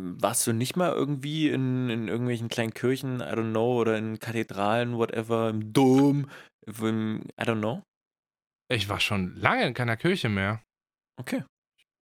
[0.00, 4.20] Warst du nicht mal irgendwie in, in irgendwelchen kleinen Kirchen, I don't know, oder in
[4.20, 6.30] Kathedralen, whatever, im Dom,
[6.66, 7.82] im, I don't know?
[8.70, 10.62] Ich war schon lange in keiner Kirche mehr.
[11.16, 11.42] Okay.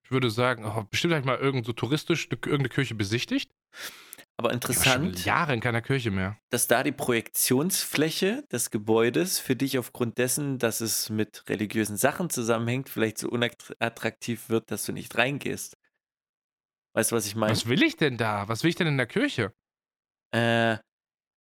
[0.04, 3.50] Ich würde sagen, oh, bestimmt habe ich mal irgend so touristisch irgendeine Kirche besichtigt.
[4.38, 4.86] Aber interessant.
[4.86, 6.38] Ich war schon Jahre in keiner Kirche mehr.
[6.50, 12.28] Dass da die Projektionsfläche des Gebäudes für dich aufgrund dessen, dass es mit religiösen Sachen
[12.28, 15.78] zusammenhängt, vielleicht so unattraktiv wird, dass du nicht reingehst.
[16.96, 17.52] Weißt du, was ich meine?
[17.52, 18.48] Was will ich denn da?
[18.48, 19.52] Was will ich denn in der Kirche?
[20.34, 20.78] Äh,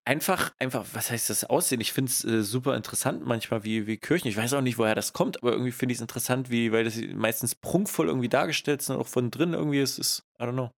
[0.04, 1.80] einfach, einfach, was heißt das Aussehen?
[1.80, 4.28] Ich finde es äh, super interessant manchmal, wie, wie Kirchen.
[4.28, 6.84] Ich weiß auch nicht, woher das kommt, aber irgendwie finde ich es interessant, wie, weil
[6.84, 10.54] das meistens prunkvoll irgendwie dargestellt ist und auch von drin irgendwie ist es, I don't
[10.54, 10.72] know.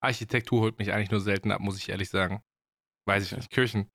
[0.00, 2.42] Architektur holt mich eigentlich nur selten ab, muss ich ehrlich sagen.
[3.06, 3.50] Weiß ich nicht.
[3.50, 3.88] Kirchen.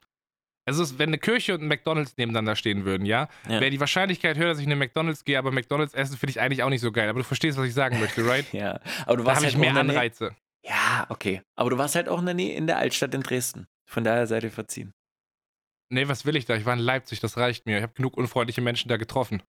[0.67, 3.61] Es ist, wenn eine Kirche und ein McDonalds nebeneinander stehen würden, ja, ja.
[3.61, 6.41] wäre die Wahrscheinlichkeit höher, dass ich in eine McDonalds gehe, aber McDonalds essen finde ich
[6.41, 7.07] eigentlich auch nicht so geil.
[7.07, 8.51] Aber du verstehst, was ich sagen möchte, right?
[8.51, 8.81] ja.
[9.05, 10.35] Aber du warst da halt ich mehr Anreize.
[10.65, 11.41] Ja, okay.
[11.55, 13.67] Aber du warst halt auch in der Nähe in der Altstadt in Dresden.
[13.89, 14.91] Von daher seid ihr verziehen.
[15.89, 16.55] Nee, was will ich da?
[16.55, 17.77] Ich war in Leipzig, das reicht mir.
[17.77, 19.41] Ich habe genug unfreundliche Menschen da getroffen.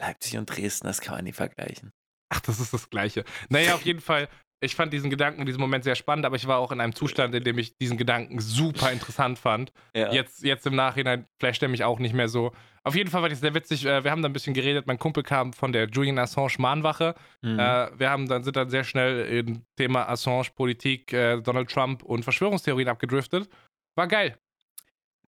[0.00, 1.92] Leipzig und Dresden, das kann man nie vergleichen.
[2.30, 3.24] Ach, das ist das Gleiche.
[3.48, 4.28] Naja, auf jeden Fall,
[4.60, 6.94] ich fand diesen Gedanken in diesem Moment sehr spannend, aber ich war auch in einem
[6.94, 9.72] Zustand, in dem ich diesen Gedanken super interessant fand.
[9.94, 10.12] Ja.
[10.12, 12.52] Jetzt, jetzt im Nachhinein flasht er mich auch nicht mehr so.
[12.82, 13.84] Auf jeden Fall war das sehr witzig.
[13.84, 14.86] Äh, wir haben da ein bisschen geredet.
[14.86, 17.14] Mein Kumpel kam von der Julian Assange Mahnwache.
[17.42, 17.58] Mhm.
[17.58, 22.02] Äh, wir haben dann, sind dann sehr schnell im Thema Assange, Politik, äh, Donald Trump
[22.02, 23.48] und Verschwörungstheorien abgedriftet.
[23.94, 24.38] War geil.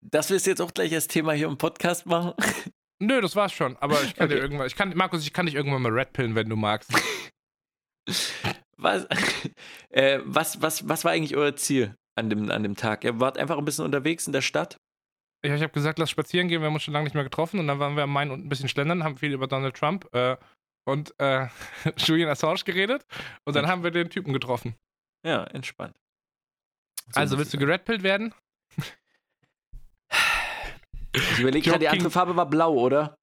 [0.02, 2.34] Das willst du jetzt auch gleich als Thema hier im Podcast machen?
[3.00, 3.76] Nö, das war's schon.
[3.78, 4.36] Aber ich kann okay.
[4.36, 6.92] dir irgendwann, ich kann, Markus, ich kann dich irgendwann mal Red Pillen, wenn du magst.
[8.76, 9.06] Was,
[9.90, 13.04] äh, was, was, was war eigentlich euer Ziel an dem, an dem Tag?
[13.04, 14.78] Ihr wart einfach ein bisschen unterwegs in der Stadt?
[15.44, 17.60] Ja, ich habe gesagt, lass spazieren gehen, wir haben uns schon lange nicht mehr getroffen
[17.60, 20.12] und dann waren wir am Main und ein bisschen schlendern, haben viel über Donald Trump
[20.14, 20.36] äh,
[20.84, 21.46] und äh,
[21.98, 23.06] Julian Assange geredet
[23.44, 24.74] und dann haben wir den Typen getroffen.
[25.24, 25.96] Ja, entspannt.
[27.12, 28.34] So also, willst du geredpillt werden?
[31.12, 33.16] Ich überlege gerade, die andere Farbe war blau, oder?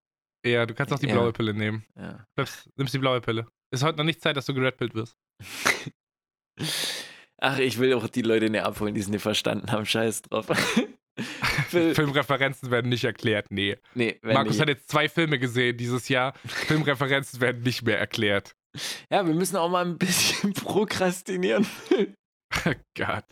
[0.46, 1.14] Ja, du kannst auch die ja.
[1.14, 1.86] blaue Pille nehmen.
[1.96, 2.26] Ja.
[2.36, 3.48] Bleibst, nimmst die blaue Pille.
[3.74, 5.18] Ist heute noch nicht Zeit, dass du geredpillt wirst.
[7.40, 9.88] Ach, ich will auch die Leute nicht abholen, die es nicht verstanden haben.
[9.88, 10.46] Scheiß drauf.
[11.70, 13.80] Filmreferenzen werden nicht erklärt, nee.
[13.96, 14.62] nee Markus nicht.
[14.62, 16.36] hat jetzt zwei Filme gesehen dieses Jahr.
[16.46, 18.56] Filmreferenzen werden nicht mehr erklärt.
[19.10, 21.66] Ja, wir müssen auch mal ein bisschen prokrastinieren.
[22.66, 23.26] oh Gott.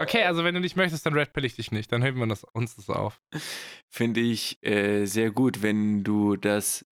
[0.00, 1.92] Okay, also wenn du nicht möchtest, dann redpill ich dich nicht.
[1.92, 3.20] Dann heben wir das, uns das auf.
[3.88, 6.84] Finde ich äh, sehr gut, wenn du das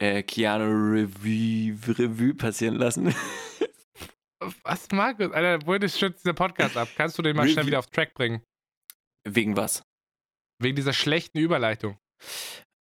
[0.00, 3.14] äh, Keanu Revue, Revue passieren lassen.
[4.64, 5.30] Was, Markus?
[5.32, 6.88] Alter, wo stürzt dieser Podcast ab?
[6.96, 7.52] Kannst du den mal Review.
[7.52, 8.42] schnell wieder auf Track bringen?
[9.28, 9.82] Wegen was?
[10.58, 11.98] Wegen dieser schlechten Überleitung.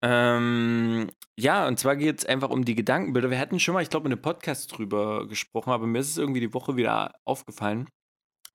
[0.01, 3.29] Ähm, ja, und zwar geht es einfach um die Gedankenbilder.
[3.29, 6.17] Wir hatten schon mal, ich glaube, in einem Podcast drüber gesprochen, aber mir ist es
[6.17, 7.89] irgendwie die Woche wieder aufgefallen,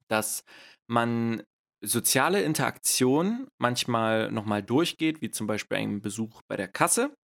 [0.09, 0.43] dass
[0.91, 1.43] man
[1.83, 7.15] soziale Interaktion manchmal nochmal durchgeht, wie zum Beispiel einen Besuch bei der Kasse.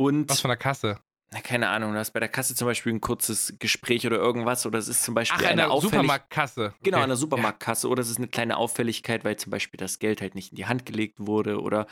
[0.00, 0.98] Und Was von der Kasse?
[1.32, 4.66] na, keine Ahnung, du hast bei der Kasse zum Beispiel ein kurzes Gespräch oder irgendwas
[4.66, 6.74] oder es ist zum Beispiel Ach, eine, eine Supermarktkasse.
[6.82, 7.04] Genau, okay.
[7.04, 10.50] eine Supermarktkasse oder es ist eine kleine Auffälligkeit, weil zum Beispiel das Geld halt nicht
[10.50, 11.86] in die Hand gelegt wurde oder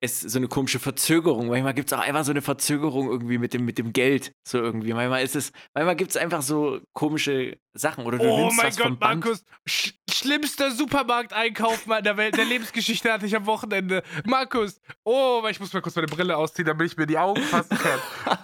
[0.00, 1.48] es so eine komische Verzögerung.
[1.48, 4.32] Manchmal gibt es auch einfach so eine Verzögerung irgendwie mit dem, mit dem Geld.
[4.46, 4.92] So irgendwie.
[4.92, 8.66] Manchmal ist es, manchmal gibt es einfach so komische Sachen oder du oh nimmst mein
[8.68, 9.24] was Gott, vom Band.
[9.24, 14.02] Markus, sch schlimmster Supermarkteinkauf der Welt, der Lebensgeschichte hatte ich am Wochenende.
[14.24, 17.76] Markus, oh, ich muss mal kurz meine Brille ausziehen, damit ich mir die Augen fassen
[17.76, 17.98] kann.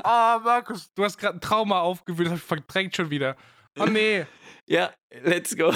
[0.05, 3.37] oh, Markus, du hast gerade ein Trauma aufgewühlt, das habe ich verdrängt schon wieder.
[3.79, 4.27] Oh nee.
[4.67, 4.91] Ja,
[5.23, 5.73] let's go.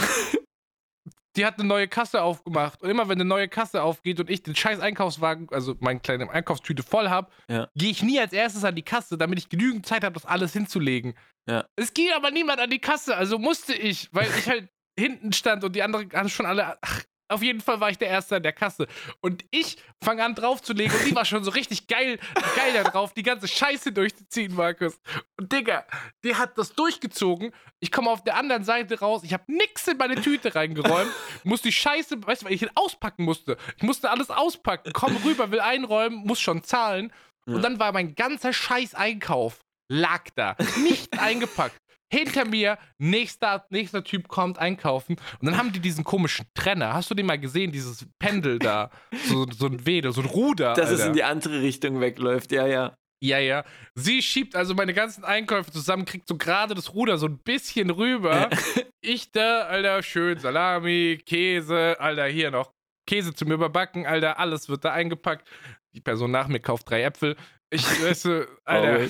[1.36, 2.82] Die hat eine neue Kasse aufgemacht.
[2.82, 6.30] Und immer wenn eine neue Kasse aufgeht und ich den scheiß Einkaufswagen, also meine kleine
[6.30, 7.68] Einkaufstüte voll habe, ja.
[7.74, 10.52] gehe ich nie als erstes an die Kasse, damit ich genügend Zeit habe, das alles
[10.52, 11.14] hinzulegen.
[11.48, 11.66] Ja.
[11.76, 14.68] Es ging aber niemand an die Kasse, also musste ich, weil ich halt
[14.98, 16.78] hinten stand und die anderen haben schon alle.
[16.80, 18.87] Ach, auf jeden Fall war ich der Erste an der Kasse.
[19.20, 22.18] Und ich fange an draufzulegen und die war schon so richtig geil,
[22.56, 25.00] geil da drauf, die ganze Scheiße durchzuziehen, Markus.
[25.38, 25.87] Und Digga,
[26.22, 27.52] die hat das durchgezogen.
[27.80, 29.22] Ich komme auf der anderen Seite raus.
[29.24, 31.10] Ich habe nix in meine Tüte reingeräumt.
[31.44, 33.56] muss die Scheiße, weißt du, weil ich ihn auspacken musste.
[33.76, 34.92] Ich musste alles auspacken.
[34.92, 37.12] Komm rüber, will einräumen, muss schon zahlen.
[37.46, 40.56] Und dann war mein ganzer Scheiß-Einkauf lag da.
[40.82, 41.78] Nicht eingepackt
[42.12, 45.16] hinter mir, nächster, nächster Typ kommt einkaufen.
[45.40, 46.94] Und dann haben die diesen komischen Trenner.
[46.94, 48.90] Hast du den mal gesehen, dieses Pendel da?
[49.26, 50.74] So, so ein Weder, so ein Ruder.
[50.74, 51.02] Dass Alter.
[51.02, 52.94] es in die andere Richtung wegläuft, ja, ja.
[53.22, 53.64] Ja, ja.
[53.94, 57.88] Sie schiebt also meine ganzen Einkäufe zusammen, kriegt so gerade das Ruder so ein bisschen
[57.88, 58.50] rüber.
[59.00, 62.70] ich da, Alter, schön Salami, Käse, Alter, hier noch
[63.06, 65.48] Käse zum Überbacken, Alter, alles wird da eingepackt.
[65.94, 67.36] Die Person nach mir kauft drei Äpfel.
[67.70, 69.08] Ich, weißt du, Alter.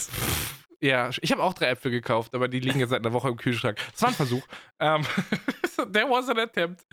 [0.85, 3.39] Ja, ich habe auch drei Äpfel gekauft, aber die liegen jetzt seit einer Woche im
[3.39, 3.79] Kühlschrank.
[3.93, 4.47] Das war ein Versuch.
[4.79, 5.03] Ähm,
[5.95, 6.85] there was an attempt.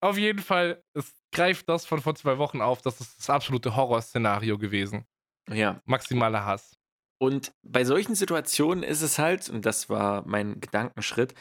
[0.00, 2.82] Auf jeden Fall, es greift das von vor zwei Wochen auf.
[2.82, 5.06] Das ist das absolute Horrorszenario gewesen.
[5.48, 5.80] Ja.
[5.86, 6.76] Maximaler Hass.
[7.18, 11.32] Und bei solchen Situationen ist es halt, und das war mein Gedankenschritt,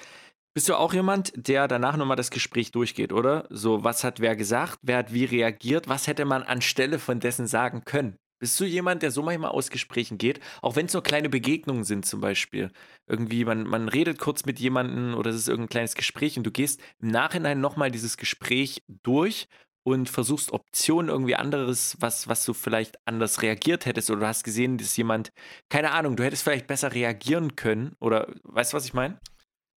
[0.54, 3.48] bist du auch jemand, der danach nochmal das Gespräch durchgeht, oder?
[3.50, 7.48] So, was hat wer gesagt, wer hat wie reagiert, was hätte man anstelle von dessen
[7.48, 8.18] sagen können?
[8.42, 10.40] Bist du jemand, der so manchmal aus Gesprächen geht?
[10.64, 12.72] Auch wenn es nur kleine Begegnungen sind zum Beispiel.
[13.06, 16.50] Irgendwie, man, man redet kurz mit jemandem oder es ist irgendein kleines Gespräch und du
[16.50, 19.48] gehst im Nachhinein nochmal dieses Gespräch durch
[19.84, 24.44] und versuchst Optionen irgendwie anderes, was, was du vielleicht anders reagiert hättest oder du hast
[24.44, 25.32] gesehen, dass jemand,
[25.70, 29.20] keine Ahnung, du hättest vielleicht besser reagieren können oder weißt du, was ich meine?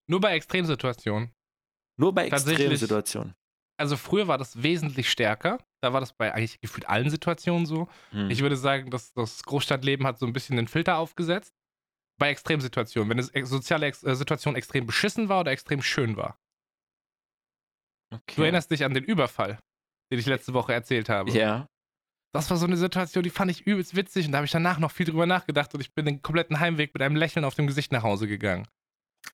[0.07, 1.31] Nur bei Extremsituationen.
[1.97, 3.35] Nur bei Extremsituationen.
[3.77, 5.59] Also früher war das wesentlich stärker.
[5.81, 7.89] Da war das bei eigentlich gefühlt allen Situationen so.
[8.11, 8.29] Hm.
[8.29, 11.53] Ich würde sagen, dass das Großstadtleben hat so ein bisschen den Filter aufgesetzt.
[12.17, 16.39] Bei Extremsituationen, wenn eine soziale Ex äh, Situation extrem beschissen war oder extrem schön war.
[18.09, 18.35] Okay.
[18.37, 19.59] Du erinnerst dich an den Überfall,
[20.11, 21.31] den ich letzte Woche erzählt habe.
[21.31, 21.67] Ja.
[22.33, 24.79] Das war so eine Situation, die fand ich übelst witzig und da habe ich danach
[24.79, 27.67] noch viel drüber nachgedacht und ich bin den kompletten Heimweg mit einem Lächeln auf dem
[27.67, 28.67] Gesicht nach Hause gegangen.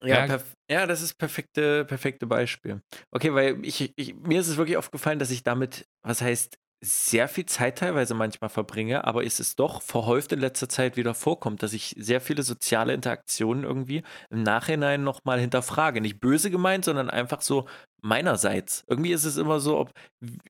[0.03, 2.81] Ja, ja, ja, das ist perfekte, perfekte Beispiel.
[3.11, 7.27] Okay, weil ich, ich, mir ist es wirklich aufgefallen, dass ich damit, was heißt, sehr
[7.27, 11.61] viel Zeit teilweise manchmal verbringe, aber ist es doch verhäuft in letzter Zeit wieder vorkommt,
[11.61, 14.01] dass ich sehr viele soziale Interaktionen irgendwie
[14.31, 16.01] im Nachhinein nochmal hinterfrage.
[16.01, 17.67] Nicht böse gemeint, sondern einfach so
[18.01, 18.83] meinerseits.
[18.87, 19.91] Irgendwie ist es immer so, ob,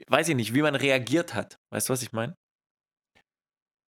[0.07, 1.57] weiß ich nicht, wie man reagiert hat.
[1.69, 2.35] Weißt du, was ich meine?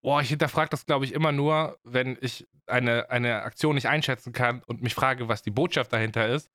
[0.03, 4.33] Boah, ich hinterfrage das, glaube ich, immer nur, wenn ich eine, eine Aktion nicht einschätzen
[4.33, 6.51] kann und mich frage, was die Botschaft dahinter ist.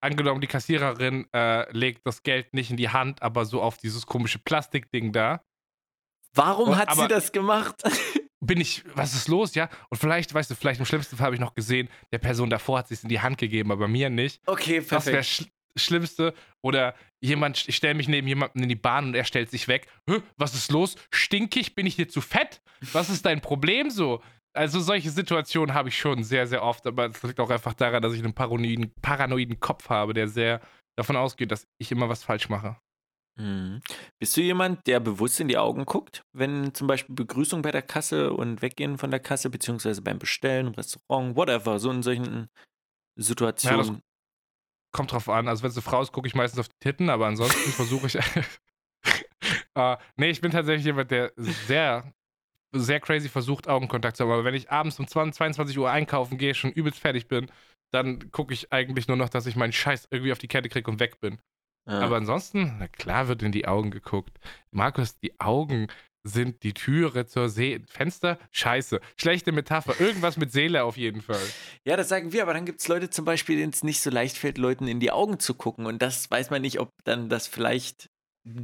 [0.00, 4.04] Angenommen, die Kassiererin äh, legt das Geld nicht in die Hand, aber so auf dieses
[4.04, 5.42] komische Plastikding da.
[6.34, 7.82] Warum und, hat sie das gemacht?
[8.40, 9.70] bin ich, was ist los, ja?
[9.88, 12.78] Und vielleicht, weißt du, vielleicht im schlimmsten Fall habe ich noch gesehen, der Person davor
[12.78, 14.42] hat sie es in die Hand gegeben, aber mir nicht.
[14.46, 14.92] Okay, perfekt.
[14.92, 16.34] Das wäre Schlimmste.
[16.62, 19.88] Oder jemand, ich stelle mich neben jemanden in die Bahn und er stellt sich weg.
[20.36, 20.96] was ist los?
[21.12, 21.74] Stinkig?
[21.74, 22.60] Bin ich dir zu fett?
[22.92, 24.22] Was ist dein Problem so?
[24.52, 28.02] Also solche Situationen habe ich schon sehr, sehr oft, aber es liegt auch einfach daran,
[28.02, 30.62] dass ich einen paranoiden, paranoiden Kopf habe, der sehr
[30.96, 32.76] davon ausgeht, dass ich immer was falsch mache.
[33.38, 33.82] Mhm.
[34.18, 37.82] Bist du jemand, der bewusst in die Augen guckt, wenn zum Beispiel Begrüßung bei der
[37.82, 42.48] Kasse und Weggehen von der Kasse, beziehungsweise beim Bestellen im Restaurant, whatever, so in solchen
[43.16, 43.86] Situationen?
[43.86, 44.00] Ja,
[44.92, 45.48] kommt drauf an.
[45.48, 48.06] Also wenn es eine Frau ist, gucke ich meistens auf die Titten, aber ansonsten versuche
[48.06, 48.16] ich.
[49.76, 52.12] uh, nee, ich bin tatsächlich jemand, der sehr,
[52.72, 54.32] sehr crazy versucht, Augenkontakt zu haben.
[54.32, 57.50] Aber wenn ich abends um 20, 22 Uhr einkaufen gehe, schon übelst fertig bin,
[57.92, 60.90] dann gucke ich eigentlich nur noch, dass ich meinen Scheiß irgendwie auf die Kette kriege
[60.90, 61.38] und weg bin.
[61.86, 62.00] Ja.
[62.00, 64.38] Aber ansonsten, na klar wird in die Augen geguckt.
[64.72, 65.86] Markus, die Augen
[66.26, 68.38] sind die Türe zur See Fenster?
[68.50, 69.00] Scheiße.
[69.16, 70.00] Schlechte Metapher.
[70.00, 71.40] Irgendwas mit Seele auf jeden Fall.
[71.84, 74.10] Ja, das sagen wir, aber dann gibt es Leute zum Beispiel, denen es nicht so
[74.10, 75.86] leicht fällt, Leuten in die Augen zu gucken.
[75.86, 78.08] Und das weiß man nicht, ob dann das vielleicht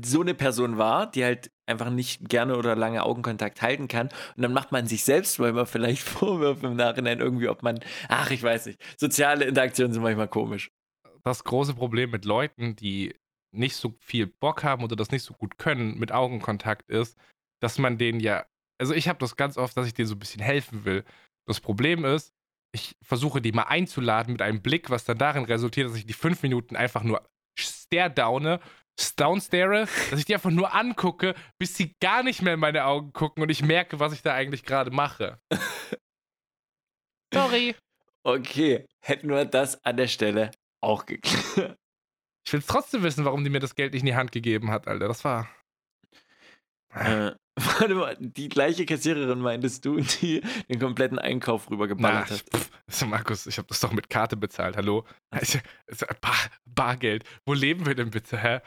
[0.04, 4.08] so eine Person war, die halt einfach nicht gerne oder lange Augenkontakt halten kann.
[4.36, 7.80] Und dann macht man sich selbst weil man vielleicht Vorwürfe im Nachhinein irgendwie, ob man,
[8.08, 8.80] ach, ich weiß nicht.
[8.96, 10.70] Soziale Interaktionen sind manchmal komisch.
[11.24, 13.14] Das große Problem mit Leuten, die
[13.52, 17.16] nicht so viel Bock haben oder das nicht so gut können mit Augenkontakt ist,
[17.62, 18.44] dass man denen ja,
[18.80, 21.04] also ich habe das ganz oft, dass ich denen so ein bisschen helfen will.
[21.46, 22.32] Das Problem ist,
[22.74, 26.12] ich versuche die mal einzuladen mit einem Blick, was dann darin resultiert, dass ich die
[26.12, 28.60] fünf Minuten einfach nur stare-downe,
[29.16, 33.12] downstare, dass ich die einfach nur angucke, bis sie gar nicht mehr in meine Augen
[33.12, 35.38] gucken und ich merke, was ich da eigentlich gerade mache.
[37.34, 37.76] Sorry.
[38.24, 41.78] Okay, hätten wir das an der Stelle auch geklärt.
[42.44, 44.88] Ich will trotzdem wissen, warum die mir das Geld nicht in die Hand gegeben hat,
[44.88, 45.06] Alter.
[45.06, 45.48] Das war.
[46.94, 52.44] Äh, warte mal, die gleiche Kassiererin meintest du, die den kompletten Einkauf rübergeballert hat.
[52.86, 55.04] Also Markus, ich habe das doch mit Karte bezahlt, hallo?
[55.30, 55.58] Also,
[56.20, 57.24] Bar, Bargeld.
[57.46, 58.60] Wo leben wir denn bitte, hä?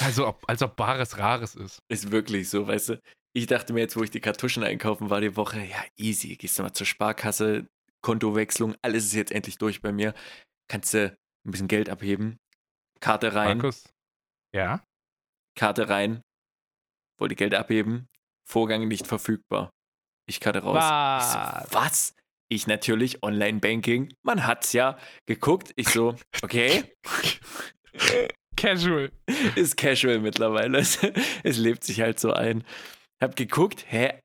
[0.00, 1.78] Also, ob, als ob Bares Rares ist.
[1.88, 3.02] Ist wirklich so, weißt du?
[3.34, 6.36] Ich dachte mir jetzt, wo ich die Kartuschen einkaufen war die Woche, ja, easy.
[6.36, 7.66] Gehst du mal zur Sparkasse,
[8.02, 10.14] Kontowechslung, alles ist jetzt endlich durch bei mir.
[10.68, 12.38] Kannst du ein bisschen Geld abheben,
[13.00, 13.58] Karte rein.
[13.58, 13.88] Markus.
[14.54, 14.84] Ja?
[15.56, 16.22] Karte rein.
[17.22, 18.08] Wollte Geld abheben.
[18.48, 19.70] Vorgang nicht verfügbar.
[20.28, 20.76] Ich Karte raus.
[20.76, 21.24] Was?
[21.24, 22.14] Ich so, was?
[22.50, 24.12] Ich natürlich Online-Banking.
[24.22, 25.72] Man hat's ja geguckt.
[25.76, 26.84] Ich so, okay.
[28.56, 29.10] casual.
[29.54, 30.78] Ist casual mittlerweile.
[30.78, 31.00] Es,
[31.56, 32.64] lebt sich halt so ein.
[33.22, 34.18] Hab geguckt, hä,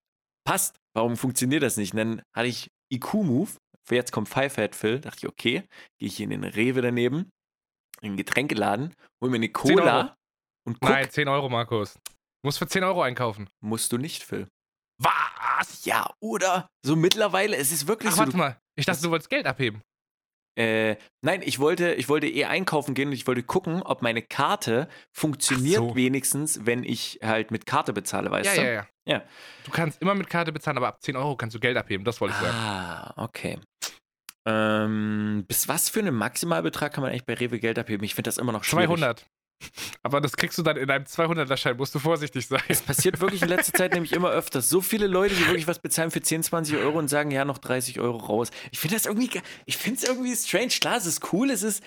[0.43, 0.75] passt.
[0.93, 1.93] Warum funktioniert das nicht?
[1.93, 3.51] Und dann hatte ich IQ-Move.
[3.89, 4.99] Jetzt kommt Five Head Phil.
[4.99, 5.63] Dachte ich, okay,
[5.99, 7.29] gehe ich in den Rewe daneben
[8.01, 10.15] in den Getränkeladen, hol mir eine Cola
[10.65, 10.89] und guck.
[10.89, 11.99] Nein, 10 Euro, Markus.
[12.41, 13.50] Du musst für 10 Euro einkaufen.
[13.62, 14.47] Musst du nicht, Phil.
[15.00, 15.86] Was?
[15.86, 16.67] Ja, oder?
[16.84, 18.23] So mittlerweile, es ist wirklich Ach, so.
[18.23, 19.82] Warte mal, ich dachte, du wolltest Geld abheben.
[20.58, 24.23] Äh, nein, ich wollte, ich wollte eh einkaufen gehen und ich wollte gucken, ob meine
[24.23, 25.95] Karte funktioniert so.
[25.95, 28.67] wenigstens, wenn ich halt mit Karte bezahle, weißt ja, du?
[28.67, 29.23] Ja, ja, ja.
[29.65, 32.19] Du kannst immer mit Karte bezahlen, aber ab 10 Euro kannst du Geld abheben, das
[32.21, 32.58] wollte ich sagen.
[32.58, 33.60] Ah, okay.
[34.47, 38.04] Ähm, bis was für einen Maximalbetrag kann man eigentlich bei Rewe Geld abheben?
[38.04, 38.88] Ich finde das immer noch schwierig.
[38.88, 39.28] 200.
[40.03, 42.61] Aber das kriegst du dann in einem 200er-Schein, musst du vorsichtig sein.
[42.67, 44.69] Es passiert wirklich in letzter Zeit nämlich immer öfters.
[44.69, 47.57] So viele Leute, die wirklich was bezahlen für 10, 20 Euro und sagen, ja, noch
[47.57, 48.51] 30 Euro raus.
[48.71, 49.29] Ich finde das irgendwie,
[49.65, 50.69] ich finde es irgendwie strange.
[50.79, 51.83] Klar, es ist cool, es ist,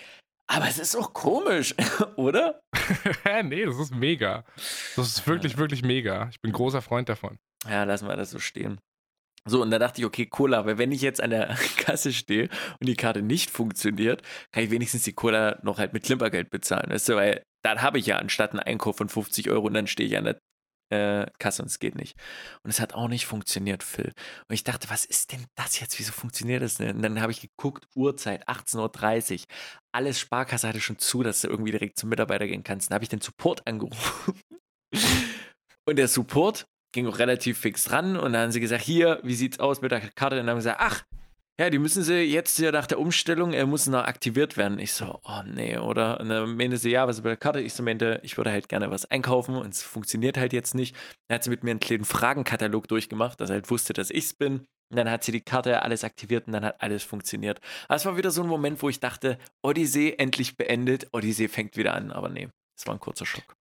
[0.47, 1.75] aber es ist auch komisch,
[2.17, 2.61] oder?
[3.45, 4.45] nee, das ist mega.
[4.97, 6.29] Das ist wirklich, wirklich mega.
[6.31, 7.39] Ich bin großer Freund davon.
[7.69, 8.81] Ja, lassen wir das so stehen.
[9.47, 12.49] So, und da dachte ich, okay, Cola, weil wenn ich jetzt an der Kasse stehe
[12.81, 16.91] und die Karte nicht funktioniert, kann ich wenigstens die Cola noch halt mit Klimpergeld bezahlen.
[16.91, 19.87] Weißt du, weil dann habe ich ja anstatt einen Einkauf von 50 Euro und dann
[19.87, 20.41] stehe ich an der
[20.91, 22.17] äh, Kasse und es geht nicht.
[22.63, 24.13] Und es hat auch nicht funktioniert, Phil.
[24.49, 25.99] Und ich dachte, was ist denn das jetzt?
[25.99, 26.97] Wieso funktioniert das denn?
[26.97, 29.45] Und dann habe ich geguckt, Uhrzeit, 18.30 Uhr.
[29.93, 32.91] Alles Sparkasse hatte schon zu, dass du irgendwie direkt zum Mitarbeiter gehen kannst.
[32.91, 34.35] Dann habe ich den Support angerufen.
[35.89, 39.37] und der Support ging auch relativ fix dran und dann haben sie gesagt, hier, wie
[39.37, 40.41] sieht's aus mit der Karte?
[40.41, 41.05] Und dann haben sie gesagt, ach,
[41.61, 44.79] ja, die müssen sie jetzt ja nach der Umstellung, er muss noch aktiviert werden.
[44.79, 46.19] Ich so, oh nee, oder?
[46.19, 47.61] Und dann meinte sie, ja, was ist bei der Karte?
[47.61, 50.97] Ich so meinte, ich würde halt gerne was einkaufen und es funktioniert halt jetzt nicht.
[51.29, 54.33] Dann hat sie mit mir einen kleinen Fragenkatalog durchgemacht, dass er halt wusste, dass ich's
[54.33, 54.61] bin.
[54.91, 57.61] Und dann hat sie die Karte alles aktiviert und dann hat alles funktioniert.
[57.91, 61.93] Es war wieder so ein Moment, wo ich dachte, Odyssee endlich beendet, Odyssee fängt wieder
[61.93, 62.11] an.
[62.11, 63.55] Aber nee, es war ein kurzer Schock.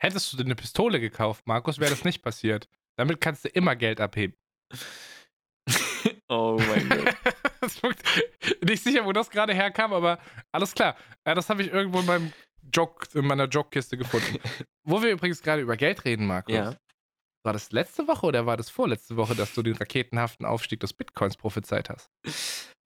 [0.00, 2.70] Hättest du dir eine Pistole gekauft, Markus, wäre das nicht passiert.
[2.96, 4.34] Damit kannst du immer Geld abheben.
[6.28, 7.96] Oh mein Gott.
[8.64, 10.18] nicht sicher, wo das gerade herkam, aber
[10.52, 10.96] alles klar.
[11.26, 12.32] Ja, das habe ich irgendwo in, meinem
[12.72, 14.38] Jog, in meiner Jogkiste gefunden.
[14.84, 16.54] wo wir übrigens gerade über Geld reden, Markus.
[16.54, 16.76] Ja.
[17.44, 20.92] War das letzte Woche oder war das vorletzte Woche, dass du den raketenhaften Aufstieg des
[20.92, 22.10] Bitcoins prophezeit hast?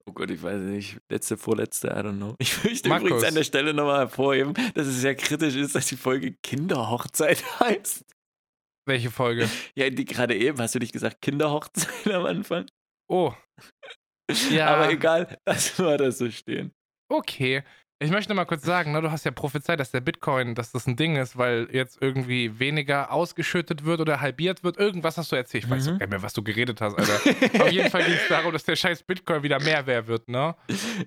[0.05, 0.97] Oh Gott, ich weiß nicht.
[1.09, 2.35] Letzte, vorletzte, I don't know.
[2.37, 3.07] Ich möchte Markus.
[3.07, 7.43] übrigens an der Stelle nochmal hervorheben, dass es sehr kritisch ist, dass die Folge Kinderhochzeit
[7.59, 8.05] heißt.
[8.85, 9.49] Welche Folge?
[9.75, 10.59] Ja, die gerade eben.
[10.59, 12.65] Hast du nicht gesagt Kinderhochzeit am Anfang?
[13.09, 13.33] Oh.
[14.49, 14.67] Ja.
[14.67, 16.71] Aber egal, lass mal das so stehen.
[17.11, 17.63] Okay.
[17.99, 20.87] Ich möchte mal kurz sagen, ne, du hast ja prophezeit, dass der Bitcoin, dass das
[20.87, 24.77] ein Ding ist, weil jetzt irgendwie weniger ausgeschüttet wird oder halbiert wird.
[24.77, 25.63] Irgendwas hast du erzählt.
[25.63, 25.91] Ich weiß mhm.
[25.91, 27.63] gar nicht mehr, was du geredet hast, Alter.
[27.63, 30.55] Auf jeden Fall ging es darum, dass der scheiß Bitcoin wieder mehr wert wird, ne?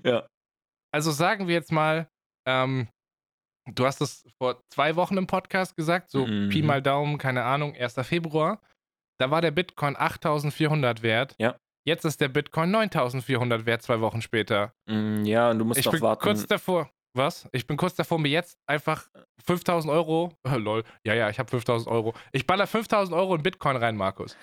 [0.04, 0.26] Ja.
[0.90, 2.09] Also sagen wir jetzt mal,
[2.48, 2.88] ähm,
[3.66, 6.48] du hast es vor zwei Wochen im Podcast gesagt, so mhm.
[6.48, 7.94] Pi mal Daumen, keine Ahnung, 1.
[8.04, 8.62] Februar.
[9.18, 11.35] Da war der Bitcoin 8400 wert.
[11.38, 11.56] Ja.
[11.87, 14.72] Jetzt ist der Bitcoin 9400 wert, zwei Wochen später.
[14.87, 16.20] Mm, ja, und du musst ich bin warten.
[16.20, 16.91] kurz davor.
[17.14, 17.49] Was?
[17.53, 19.07] Ich bin kurz davor, mir jetzt einfach
[19.47, 20.32] 5000 Euro.
[20.45, 20.82] Oh, lol.
[21.05, 22.12] Ja, ja, ich habe 5000 Euro.
[22.32, 24.37] Ich baller 5000 Euro in Bitcoin rein, Markus.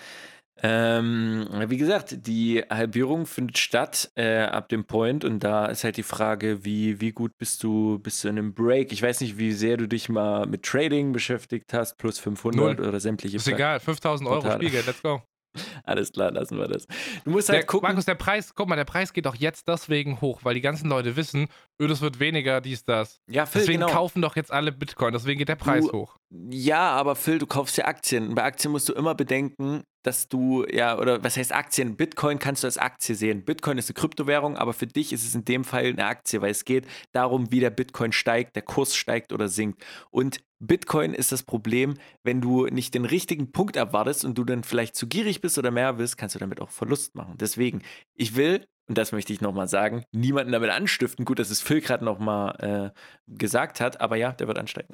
[0.61, 5.97] Ähm, wie gesagt, die Halbierung findet statt äh, ab dem Point und da ist halt
[5.97, 8.93] die Frage, wie, wie gut bist du, bist du in einem Break?
[8.93, 12.87] Ich weiß nicht, wie sehr du dich mal mit Trading beschäftigt hast, plus 500 Null.
[12.87, 13.37] oder sämtliche.
[13.37, 15.21] Ist egal, 5000 Euro Spielgeld, let's go.
[15.83, 16.87] Alles klar, lassen wir das.
[17.23, 17.87] Du musst halt der, gucken.
[17.87, 20.89] Markus, der Preis, guck mal, der Preis geht doch jetzt deswegen hoch, weil die ganzen
[20.89, 21.47] Leute wissen,
[21.81, 23.19] öh, wird weniger, dies, das.
[23.27, 23.91] Ja, Phil, deswegen genau.
[23.91, 26.17] kaufen doch jetzt alle Bitcoin, deswegen geht der Preis du, hoch.
[26.49, 28.35] Ja, aber Phil, du kaufst ja Aktien.
[28.35, 31.95] Bei Aktien musst du immer bedenken, dass du, ja, oder was heißt Aktien?
[31.95, 33.45] Bitcoin kannst du als Aktie sehen.
[33.45, 36.51] Bitcoin ist eine Kryptowährung, aber für dich ist es in dem Fall eine Aktie, weil
[36.51, 39.83] es geht darum, wie der Bitcoin steigt, der Kurs steigt oder sinkt.
[40.11, 44.63] Und Bitcoin ist das Problem, wenn du nicht den richtigen Punkt abwartest und du dann
[44.63, 47.35] vielleicht zu gierig bist oder mehr willst, kannst du damit auch Verlust machen.
[47.37, 47.81] Deswegen,
[48.15, 51.25] ich will, und das möchte ich nochmal sagen, niemanden damit anstiften.
[51.25, 54.93] Gut, dass es Phil gerade nochmal äh, gesagt hat, aber ja, der wird ansteigen.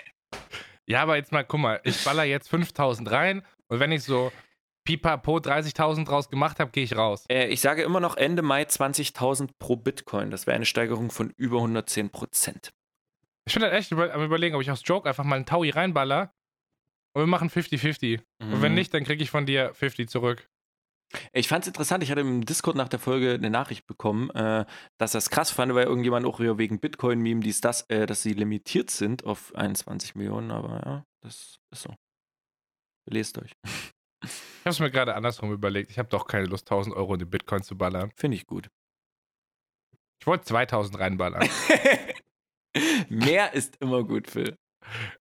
[0.86, 4.32] ja, aber jetzt mal, guck mal, ich baller jetzt 5000 rein und wenn ich so
[4.84, 7.24] pipapo 30.000 draus gemacht habe, gehe ich raus.
[7.30, 10.30] Äh, ich sage immer noch Ende Mai 20.000 pro Bitcoin.
[10.30, 12.72] Das wäre eine Steigerung von über 110 Prozent.
[13.46, 16.34] Ich bin halt echt am überlegen, ob ich aus Joke einfach mal einen Taui reinballer
[17.14, 18.20] und wir machen 50-50.
[18.38, 18.52] Mhm.
[18.52, 18.78] Und wenn mhm.
[18.78, 20.48] nicht, dann kriege ich von dir 50 zurück.
[21.32, 24.66] Ich fand es interessant, ich hatte im Discord nach der Folge eine Nachricht bekommen, äh,
[24.98, 28.90] dass das krass fand, weil irgendjemand auch wegen Bitcoin-Meme, dies, das, äh, dass sie limitiert
[28.90, 31.94] sind auf 21 Millionen, aber ja, das ist so.
[33.06, 33.52] Lest euch.
[34.22, 34.30] Ich
[34.64, 35.90] habe es mir gerade andersrum überlegt.
[35.90, 38.12] Ich habe doch keine Lust, 1000 Euro in die Bitcoin zu ballern.
[38.16, 38.68] Finde ich gut.
[40.20, 41.48] Ich wollte 2000 reinballern.
[43.08, 44.58] Mehr ist immer gut, Phil.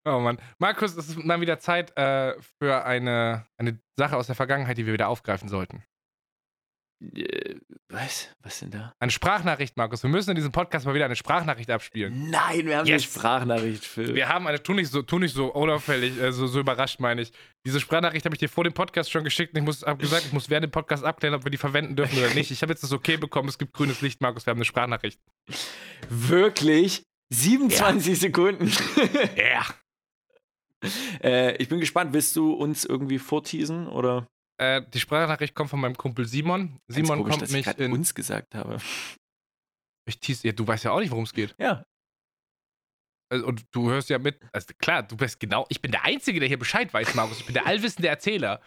[0.05, 0.39] Oh Mann.
[0.59, 4.85] Markus, es ist mal wieder Zeit äh, für eine, eine Sache aus der Vergangenheit, die
[4.85, 5.83] wir wieder aufgreifen sollten.
[6.99, 7.55] Äh,
[7.89, 8.29] was?
[8.41, 8.93] Was denn da?
[8.99, 10.03] Eine Sprachnachricht, Markus.
[10.03, 12.29] Wir müssen in diesem Podcast mal wieder eine Sprachnachricht abspielen.
[12.29, 13.03] Nein, wir haben yes.
[13.03, 14.15] eine Sprachnachricht, Phil.
[14.15, 17.21] Wir haben eine, tu nicht so, tu nicht so unauffällig, äh, so, so überrascht, meine
[17.21, 17.31] ich.
[17.65, 20.33] Diese Sprachnachricht habe ich dir vor dem Podcast schon geschickt und ich habe gesagt, ich
[20.33, 22.51] muss während dem Podcast abklären, ob wir die verwenden dürfen oder nicht.
[22.51, 25.19] Ich habe jetzt das okay bekommen, es gibt grünes Licht, Markus, wir haben eine Sprachnachricht.
[26.09, 27.03] Wirklich?
[27.29, 28.15] 27 ja.
[28.15, 28.71] Sekunden.
[29.35, 29.65] Ja.
[31.23, 34.27] Äh, ich bin gespannt, willst du uns irgendwie vorteasen oder?
[34.59, 36.79] Äh, die Sprachnachricht kommt von meinem Kumpel Simon.
[36.87, 38.77] Simon komisch, kommt dass mich ich in uns gesagt habe.
[40.07, 41.55] Ich tease, ja, du weißt ja auch nicht, worum es geht.
[41.57, 41.83] Ja.
[43.29, 46.39] Also, und du hörst ja mit, also klar, du bist genau, ich bin der Einzige,
[46.39, 47.39] der hier Bescheid weiß, Markus.
[47.39, 48.61] Ich bin der allwissende Erzähler.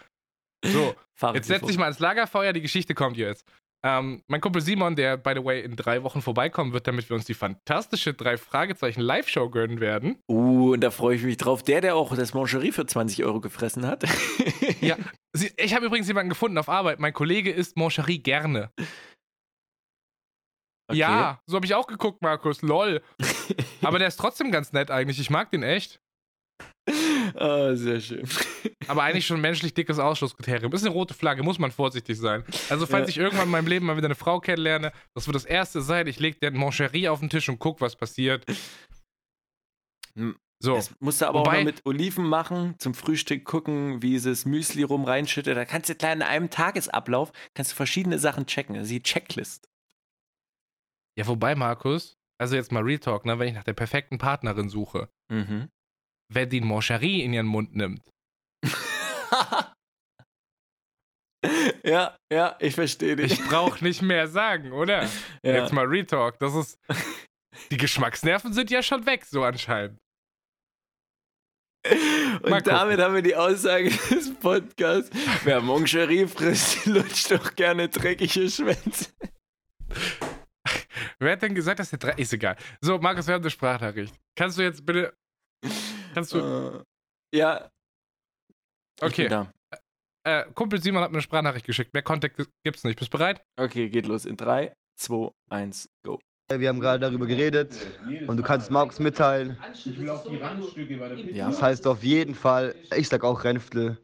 [0.63, 0.95] So,
[1.33, 3.47] jetzt setz dich mal ins Lagerfeuer, die Geschichte kommt jetzt.
[3.83, 7.17] Ähm, mein Kumpel Simon, der, by the way, in drei Wochen vorbeikommen wird, damit wir
[7.17, 10.19] uns die fantastische drei Fragezeichen Live-Show gönnen werden.
[10.29, 11.63] Uh, und da freue ich mich drauf.
[11.63, 14.05] Der, der auch das Mancherie für 20 Euro gefressen hat.
[14.81, 14.97] ja,
[15.57, 17.01] ich habe übrigens jemanden gefunden auf Arbeit.
[17.01, 18.71] Mein Kollege isst Mancherie gerne.
[20.89, 20.99] Okay.
[20.99, 22.63] Ja, so habe ich auch geguckt, Markus.
[22.63, 23.01] Lol.
[23.83, 25.21] Aber der ist trotzdem ganz nett eigentlich.
[25.21, 26.01] Ich mag den echt.
[27.35, 28.29] Oh, sehr schön.
[28.87, 30.73] Aber eigentlich schon menschlich dickes Ausschlusskriterium.
[30.73, 32.45] Ist eine rote Flagge, muss man vorsichtig sein.
[32.69, 33.11] Also, falls ja.
[33.11, 36.07] ich irgendwann in meinem Leben mal wieder eine Frau kennenlerne, das wird das erste sein.
[36.07, 38.45] Ich lege den Moncherie auf den Tisch und guck, was passiert.
[40.63, 40.75] So.
[40.75, 44.45] Das musst du aber Wobei, auch mit Oliven machen, zum Frühstück gucken, wie sie das
[44.45, 45.57] Müsli rum reinschüttet.
[45.57, 48.75] Da kannst du klar in einem Tagesablauf kannst du verschiedene Sachen checken.
[48.75, 49.71] Ist die Checklist.
[51.17, 54.69] Ja, wobei, Markus, also jetzt mal Real Talk, ne, wenn ich nach der perfekten Partnerin
[54.69, 55.71] suche, mhm
[56.31, 58.01] wer den Moncherie in ihren Mund nimmt.
[61.85, 63.33] ja, ja, ich verstehe dich.
[63.33, 65.09] Ich brauche nicht mehr sagen, oder?
[65.43, 65.55] Ja.
[65.55, 66.39] Jetzt mal Retalk.
[66.39, 66.79] Das ist.
[67.71, 69.99] Die Geschmacksnerven sind ja schon weg, so anscheinend.
[72.43, 75.11] Und damit haben wir die Aussage des Podcasts.
[75.45, 79.07] Wer Moncherie frisst, lutscht doch gerne dreckige Schwänze.
[81.19, 82.19] Wer hat denn gesagt, dass der Dreck.
[82.19, 82.57] Ist egal.
[82.83, 84.15] So, Markus, wir haben eine Sprachnachricht.
[84.37, 85.15] Kannst du jetzt bitte
[86.15, 86.39] Kannst du.
[86.39, 86.83] Uh,
[87.35, 87.71] ja.
[89.01, 89.47] Okay.
[90.25, 91.95] Äh, Kumpel Simon hat mir eine Sprachnachricht geschickt.
[91.95, 92.99] Mehr Kontext gibt's nicht.
[92.99, 93.43] Bist du bereit?
[93.57, 94.27] Okay, geht los.
[94.27, 96.19] In 3, 2, 1, go.
[96.53, 97.77] Wir haben gerade darüber geredet
[98.27, 99.57] und du kannst Markus mitteilen.
[101.33, 101.47] Ja.
[101.47, 103.99] Das heißt auf jeden Fall, ich sag auch Renftel.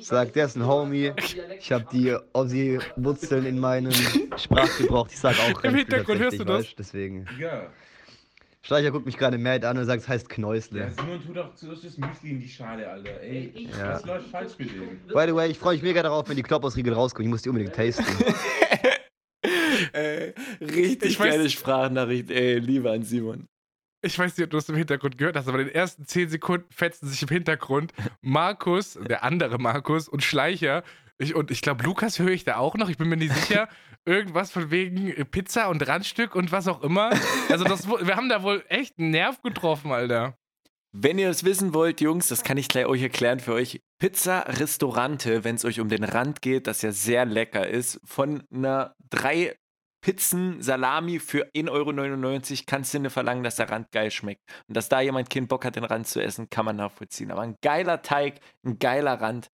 [0.00, 1.12] Sag, der ist ein Homie.
[1.58, 3.92] Ich habe die Ossi-Wurzeln in meinem
[4.36, 5.08] Sprachgebrauch.
[5.10, 5.70] Ich sag auch Renftel.
[5.70, 6.74] Im Hintergrund hörst du das?
[6.74, 7.26] Deswegen.
[7.38, 7.68] Ja.
[8.68, 10.80] Streicher guckt mich gerade mad an und sagt, es heißt Knäusle.
[10.80, 13.18] Ja, Simon tut auch zuerst das Müsli in die Schale, Alter.
[13.22, 13.94] Ey, ich, ja.
[13.94, 15.00] was läuft falsch mit dem?
[15.06, 17.28] By the way, ich freue mich mega darauf, wenn die Klopphausriegel rauskommen.
[17.28, 18.04] Ich muss die unbedingt tasten.
[19.94, 23.46] äh, richtig ich geile weiß, Sprachnachricht, ey, lieber an Simon.
[24.02, 26.28] Ich weiß nicht, ob du es im Hintergrund gehört hast, aber in den ersten 10
[26.28, 30.82] Sekunden fetzen sich im Hintergrund Markus, der andere Markus und Schleicher
[31.18, 32.88] ich, und ich glaube, Lukas höre ich da auch noch.
[32.88, 33.68] Ich bin mir nicht sicher.
[34.04, 37.10] Irgendwas von wegen Pizza und Randstück und was auch immer.
[37.50, 40.38] Also, das, wir haben da wohl echt einen Nerv getroffen, Alter.
[40.92, 43.82] Wenn ihr es wissen wollt, Jungs, das kann ich gleich euch erklären für euch.
[43.98, 48.44] Pizza Restaurante, wenn es euch um den Rand geht, das ja sehr lecker ist, von
[48.50, 49.56] einer drei
[50.00, 54.42] Pizzen Salami für 1,99 Euro kannst du nicht verlangen, dass der Rand geil schmeckt.
[54.68, 57.32] Und dass da jemand keinen Bock hat, den Rand zu essen, kann man nachvollziehen.
[57.32, 59.50] Aber ein geiler Teig, ein geiler Rand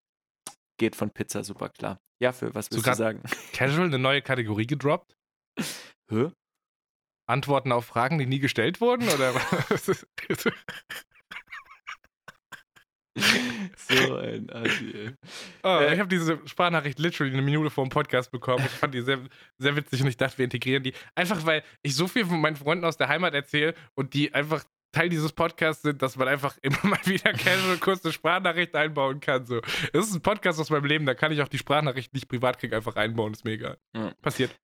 [0.78, 2.00] geht von Pizza super klar.
[2.20, 3.22] Ja, für was willst du sagen?
[3.52, 5.16] Casual eine neue Kategorie gedroppt?
[6.10, 6.30] Hä?
[7.26, 9.08] Antworten auf Fragen, die nie gestellt wurden?
[9.08, 9.32] Oder
[13.16, 15.12] so ein Assi,
[15.62, 18.64] oh, äh, ich habe diese Sprachnachricht literally eine Minute vor dem Podcast bekommen.
[18.64, 19.20] Ich fand die sehr,
[19.58, 20.94] sehr witzig und ich dachte, wir integrieren die.
[21.14, 24.64] Einfach weil ich so viel von meinen Freunden aus der Heimat erzähle und die einfach
[24.95, 29.20] Teil dieses Podcasts sind, dass man einfach immer mal wieder casual kurz eine Sprachnachricht einbauen
[29.20, 29.45] kann.
[29.47, 29.61] So.
[29.92, 32.28] Das ist ein Podcast aus meinem Leben, da kann ich auch die Sprachnachricht, die ich
[32.28, 33.32] privat kriege, einfach einbauen.
[33.32, 33.76] Ist mega.
[33.95, 34.12] Ja.
[34.22, 34.55] Passiert.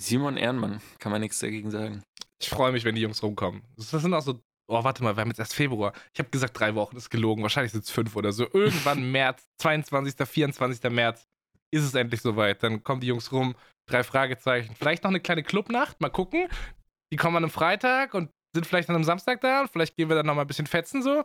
[0.00, 2.02] Simon Ehrenmann, kann man nichts dagegen sagen.
[2.40, 3.62] Ich freue mich, wenn die Jungs rumkommen.
[3.76, 5.94] Das sind auch so Oh, warte mal, wir haben jetzt erst Februar.
[6.12, 7.42] Ich habe gesagt, drei Wochen ist gelogen.
[7.42, 8.46] Wahrscheinlich sind es fünf oder so.
[8.52, 10.90] Irgendwann März, 22., 24.
[10.90, 11.26] März
[11.70, 12.62] ist es endlich soweit.
[12.62, 13.54] Dann kommen die Jungs rum,
[13.86, 14.74] drei Fragezeichen.
[14.74, 16.48] Vielleicht noch eine kleine Clubnacht, mal gucken.
[17.10, 19.66] Die kommen an einem Freitag und sind vielleicht an einem Samstag da.
[19.66, 21.24] Vielleicht gehen wir dann noch mal ein bisschen fetzen so.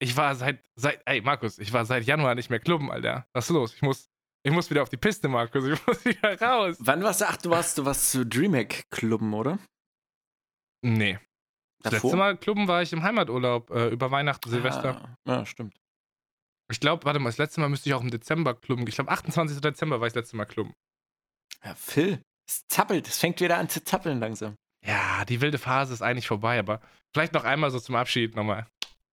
[0.00, 3.26] Ich war seit, seit, ey Markus, ich war seit Januar nicht mehr klubben, Alter.
[3.32, 3.74] Was ist los?
[3.74, 4.08] Ich muss,
[4.44, 5.64] ich muss wieder auf die Piste, Markus.
[5.64, 6.76] Ich muss wieder raus.
[6.78, 7.26] Wann warst du?
[7.28, 9.58] Ach, du warst, du warst zu Dreamhack klubben, oder?
[10.82, 11.18] Nee.
[11.82, 15.16] Das letzte Mal klubben war ich im Heimaturlaub äh, über Weihnachten, Silvester.
[15.24, 15.76] Ah, ja, stimmt.
[16.70, 18.86] Ich glaube, warte mal, das letzte Mal müsste ich auch im Dezember klubben.
[18.86, 19.60] Ich glaube, 28.
[19.60, 20.74] Dezember war ich das letzte Mal klubben.
[21.64, 24.56] Ja, Phil, es zappelt, es fängt wieder an zu zappeln langsam.
[24.86, 26.80] Ja, die wilde Phase ist eigentlich vorbei, aber
[27.12, 28.66] vielleicht noch einmal so zum Abschied nochmal.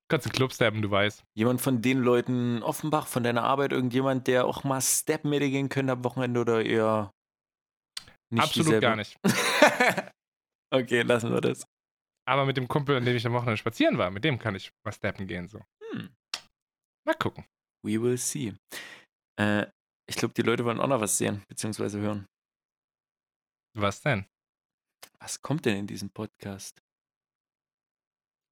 [0.07, 1.23] Kannst du Club steppen, du weißt.
[1.35, 5.49] Jemand von den Leuten, Offenbach, von deiner Arbeit, irgendjemand, der auch mal steppen mit dir
[5.49, 7.11] gehen könnte am Wochenende oder eher
[8.29, 8.85] nicht Absolut dieselbe?
[8.85, 9.17] gar nicht.
[10.71, 11.65] okay, lassen wir das.
[12.27, 14.71] Aber mit dem Kumpel, an dem ich am Wochenende spazieren war, mit dem kann ich
[14.83, 15.47] mal steppen gehen.
[15.47, 15.61] So.
[15.91, 16.15] Hm.
[17.05, 17.45] Mal gucken.
[17.83, 18.53] We will see.
[19.39, 19.67] Äh,
[20.07, 22.27] ich glaube, die Leute wollen auch noch was sehen, beziehungsweise hören.
[23.77, 24.25] Was denn?
[25.25, 26.83] Was kommt denn in diesem Podcast?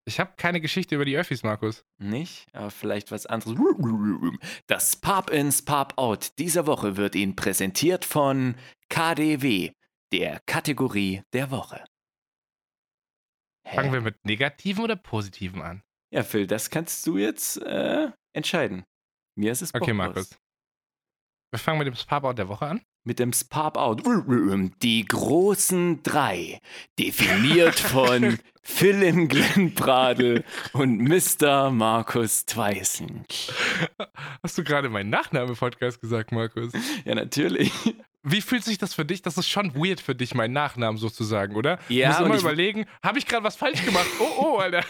[0.05, 1.85] Ich habe keine Geschichte über die Öffis, Markus.
[1.99, 2.47] Nicht?
[2.51, 3.55] Aber vielleicht was anderes.
[4.65, 8.55] Das Pub-Ins Pub-Out dieser Woche wird Ihnen präsentiert von
[8.89, 9.73] KDW,
[10.11, 11.85] der Kategorie der Woche.
[13.67, 13.75] Hä?
[13.75, 15.83] Fangen wir mit negativen oder positiven an?
[16.11, 18.83] Ja, Phil, das kannst du jetzt äh, entscheiden.
[19.35, 20.39] Mir ist es Okay, Markus.
[21.51, 22.81] Wir fangen mit dem Spap-Out der Woche an.
[23.05, 24.03] Mit dem Spap-Out.
[24.81, 26.61] Die großen drei.
[26.97, 31.69] Definiert von Philip Glenn Bradel und Mr.
[31.69, 33.25] Markus Tweissen.
[34.41, 36.71] Hast du gerade meinen Nachname-Podcast gesagt, Markus?
[37.03, 37.71] Ja, natürlich.
[38.25, 39.21] Wie fühlt sich das für dich?
[39.21, 41.77] Das ist schon weird für dich, meinen Nachnamen sozusagen, oder?
[41.89, 42.19] Ja.
[42.19, 44.07] Du musst immer überlegen, habe ich gerade was falsch gemacht?
[44.19, 44.83] Oh, oh, Alter.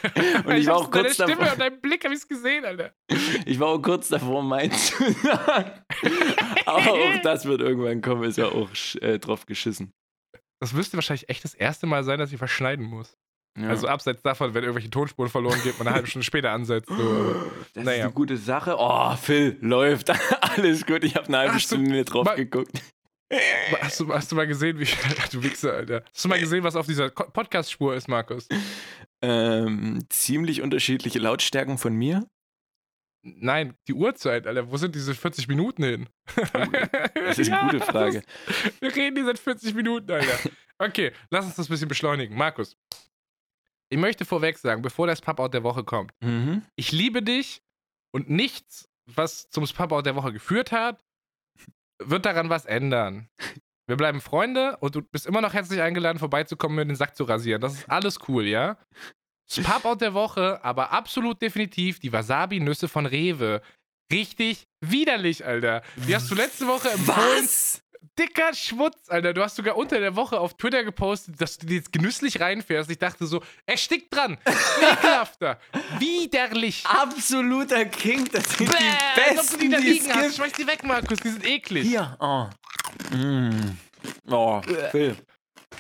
[0.45, 2.63] und ich, ich war auch kurz deine Stimme und deinem Blick habe ich es gesehen,
[2.63, 2.93] Alter.
[3.45, 5.71] Ich war auch kurz davor, meins zu sagen.
[6.65, 8.69] Aber auch das wird irgendwann kommen, ist ja auch
[9.01, 9.91] äh, drauf geschissen.
[10.59, 13.17] Das müsste wahrscheinlich echt das erste Mal sein, dass ich verschneiden muss.
[13.59, 13.69] Ja.
[13.69, 16.89] Also abseits davon, wenn irgendwelche Tonspuren verloren geht, man eine halbe Stunde später ansetzt.
[16.89, 17.51] So.
[17.73, 17.97] Das naja.
[17.97, 18.75] ist eine gute Sache.
[18.77, 20.09] Oh, Phil, läuft.
[20.41, 22.81] Alles gut, ich habe eine halbe Stunde drauf geguckt.
[23.81, 24.85] Hast du, hast du mal gesehen, wie.
[25.31, 26.03] Du Wichser, Alter.
[26.13, 28.47] Hast du mal gesehen, was auf dieser Podcast-Spur ist, Markus?
[29.21, 32.27] Ähm, ziemlich unterschiedliche Lautstärken von mir.
[33.23, 34.69] Nein, die Uhrzeit, Alter.
[34.71, 36.09] Wo sind diese 40 Minuten hin?
[37.15, 38.17] Das ist eine gute Frage.
[38.19, 40.49] Ist, wir reden hier seit 40 Minuten, Alter.
[40.77, 42.37] Okay, lass uns das ein bisschen beschleunigen.
[42.37, 42.75] Markus,
[43.89, 46.63] ich möchte vorweg sagen, bevor das Pub-Out der Woche kommt, mhm.
[46.75, 47.61] ich liebe dich
[48.11, 51.03] und nichts, was zum Pub-Out der Woche geführt hat,
[52.09, 53.29] wird daran was ändern.
[53.87, 57.25] Wir bleiben Freunde und du bist immer noch herzlich eingeladen, vorbeizukommen, mir den Sack zu
[57.25, 57.61] rasieren.
[57.61, 58.77] Das ist alles cool, ja?
[59.51, 63.61] Spap-Out der Woche, aber absolut definitiv die Wasabi-Nüsse von Rewe.
[64.11, 65.81] Richtig widerlich, Alter.
[66.07, 67.43] Die hast du letzte Woche empfohlen.
[67.43, 67.82] Was?
[68.19, 69.33] Dicker Schmutz, Alter.
[69.33, 72.89] Du hast sogar unter der Woche auf Twitter gepostet, dass du die jetzt genüsslich reinfährst.
[72.91, 74.37] Ich dachte so, er stickt dran.
[74.45, 75.59] Ekelhafter.
[75.99, 76.85] Widerlich.
[76.85, 78.29] Absoluter King.
[78.31, 80.35] Das sind Bäh, die besten, die da liegen hast.
[80.35, 81.19] Schmeiß die weg, Markus.
[81.19, 81.87] Die sind eklig.
[81.87, 82.15] Hier.
[82.19, 82.47] Oh.
[83.15, 83.77] Mm.
[84.29, 85.15] Oh, Phil.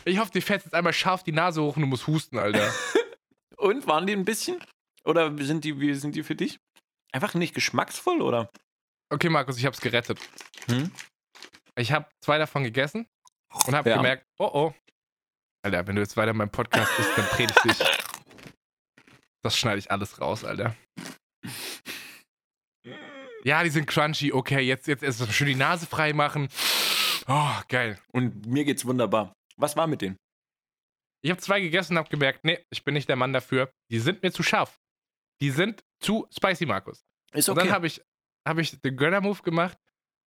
[0.05, 2.73] Ich hoffe, dir fährt jetzt einmal scharf die Nase hoch und du musst husten, Alter.
[3.57, 4.63] und waren die ein bisschen?
[5.05, 6.59] Oder sind die, wie sind die für dich?
[7.11, 8.49] Einfach nicht geschmacksvoll, oder?
[9.09, 10.19] Okay, Markus, ich hab's gerettet.
[10.67, 10.89] Hm?
[11.75, 13.07] Ich habe zwei davon gegessen
[13.65, 13.97] und habe ja.
[13.97, 14.73] gemerkt, oh oh.
[15.63, 17.79] Alter, wenn du jetzt weiter in meinem Podcast bist, dann predigt dich.
[19.41, 20.75] Das schneide ich alles raus, Alter.
[23.43, 24.31] Ja, die sind crunchy.
[24.31, 26.47] Okay, jetzt, jetzt erst schön die Nase frei machen.
[27.27, 27.99] Oh, geil.
[28.11, 29.33] Und mir geht's wunderbar.
[29.57, 30.17] Was war mit denen?
[31.21, 33.71] Ich habe zwei gegessen und habe gemerkt, nee, ich bin nicht der Mann dafür.
[33.89, 34.79] Die sind mir zu scharf.
[35.41, 37.05] die sind zu spicy, Markus.
[37.33, 37.59] Ist okay.
[37.59, 38.01] Und dann habe ich,
[38.47, 39.77] hab ich den Gönner-Move gemacht.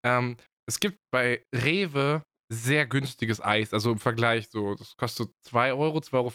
[0.05, 0.37] Ähm,
[0.67, 3.73] es gibt bei Rewe sehr günstiges Eis.
[3.73, 6.31] Also im Vergleich, so, das kostet 2 Euro, 2,50 Euro.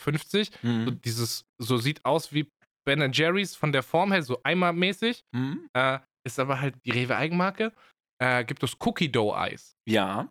[0.63, 0.85] Mhm.
[0.85, 2.51] So dieses, so sieht aus wie
[2.85, 5.23] Ben Jerry's von der Form her, so eimermäßig.
[5.33, 5.69] Mhm.
[5.75, 7.73] Äh, ist aber halt die Rewe-Eigenmarke.
[8.23, 9.77] Äh, gibt es Cookie Dough Eis.
[9.89, 10.29] Ja.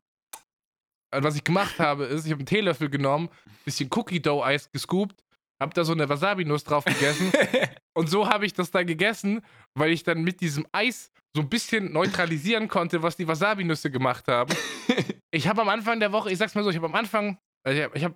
[1.16, 3.30] Und was ich gemacht habe, ist, ich habe einen Teelöffel genommen,
[3.66, 5.24] bisschen Cookie Dough Eis gescoopt,
[5.60, 7.32] habe da so eine Wasabi-Nuss drauf gegessen.
[7.96, 9.42] und so habe ich das dann gegessen,
[9.78, 14.28] weil ich dann mit diesem Eis so ein bisschen neutralisieren konnte, was die Wasabi-Nüsse gemacht
[14.28, 14.54] haben.
[15.32, 17.78] ich habe am Anfang der Woche, ich sag's mal so, ich habe am Anfang, also
[17.78, 18.16] ich habe ich hab,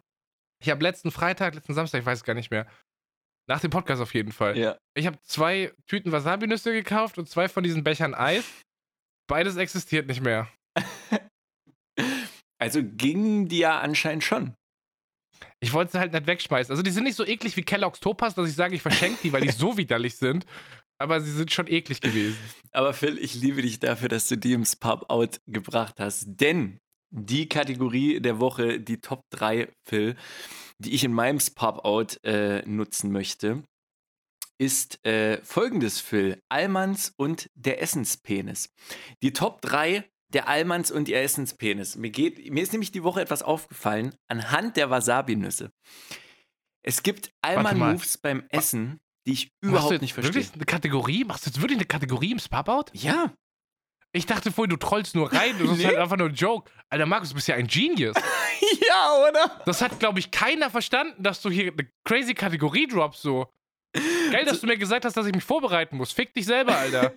[0.61, 2.67] ich hab letzten Freitag, letzten Samstag, ich weiß es gar nicht mehr,
[3.47, 4.57] nach dem Podcast auf jeden Fall.
[4.57, 4.77] Ja.
[4.95, 8.45] Ich habe zwei Tüten Wasabi-Nüsse gekauft und zwei von diesen Bechern Eis.
[9.27, 10.49] Beides existiert nicht mehr.
[12.59, 14.55] Also ging die ja anscheinend schon.
[15.59, 16.71] Ich wollte sie halt nicht wegschmeißen.
[16.71, 19.33] Also die sind nicht so eklig wie Kellogg's Topas, dass ich sage, ich verschenke die,
[19.33, 20.45] weil die so widerlich sind.
[20.99, 22.37] Aber sie sind schon eklig gewesen.
[22.71, 26.25] Aber Phil, ich liebe dich dafür, dass du die ins Pub-Out gebracht hast.
[26.27, 26.79] Denn
[27.09, 30.15] die Kategorie der Woche, die Top 3, Phil,
[30.79, 33.63] die ich in meinem Pub-Out äh, nutzen möchte,
[34.57, 36.39] ist äh, folgendes, Phil.
[36.49, 38.69] Almans und der Essenspenis.
[39.21, 41.95] Die Top 3 der Almans und ihr Essenspenis.
[41.95, 45.71] Mir, geht, mir ist nämlich die Woche etwas aufgefallen anhand der Wasabi-Nüsse.
[46.83, 50.35] Es gibt Alman-Moves beim Essen, die ich überhaupt nicht verstehe.
[50.35, 51.23] Wirklich eine Kategorie?
[51.23, 52.91] Machst du jetzt wirklich eine Kategorie im Spub-Out?
[52.93, 53.33] Ja.
[54.11, 55.55] Ich dachte vorhin, du trollst nur rein.
[55.57, 55.77] Das nee.
[55.77, 56.69] ist halt einfach nur ein Joke.
[56.89, 58.15] Alter, Markus, du bist ja ein Genius.
[58.87, 59.61] ja, oder?
[59.65, 63.47] Das hat, glaube ich, keiner verstanden, dass du hier eine crazy Kategorie droppst, so.
[64.31, 66.11] Geil, dass du mir gesagt hast, dass ich mich vorbereiten muss.
[66.11, 67.13] Fick dich selber, Alter.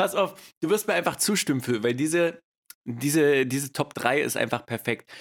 [0.00, 2.40] Pass auf, du wirst mir einfach zustimmen, Phil, weil diese,
[2.86, 5.12] diese, diese Top 3 ist einfach perfekt.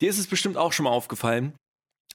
[0.00, 1.56] Dir ist es bestimmt auch schon mal aufgefallen,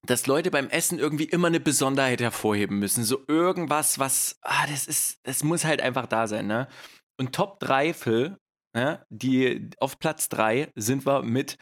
[0.08, 3.04] dass Leute beim Essen irgendwie immer eine Besonderheit hervorheben müssen.
[3.04, 6.70] So irgendwas, was, ah, das ist, das muss halt einfach da sein, ne?
[7.20, 8.38] Und Top 3, Phil,
[8.74, 11.58] ne, die auf Platz 3 sind wir mit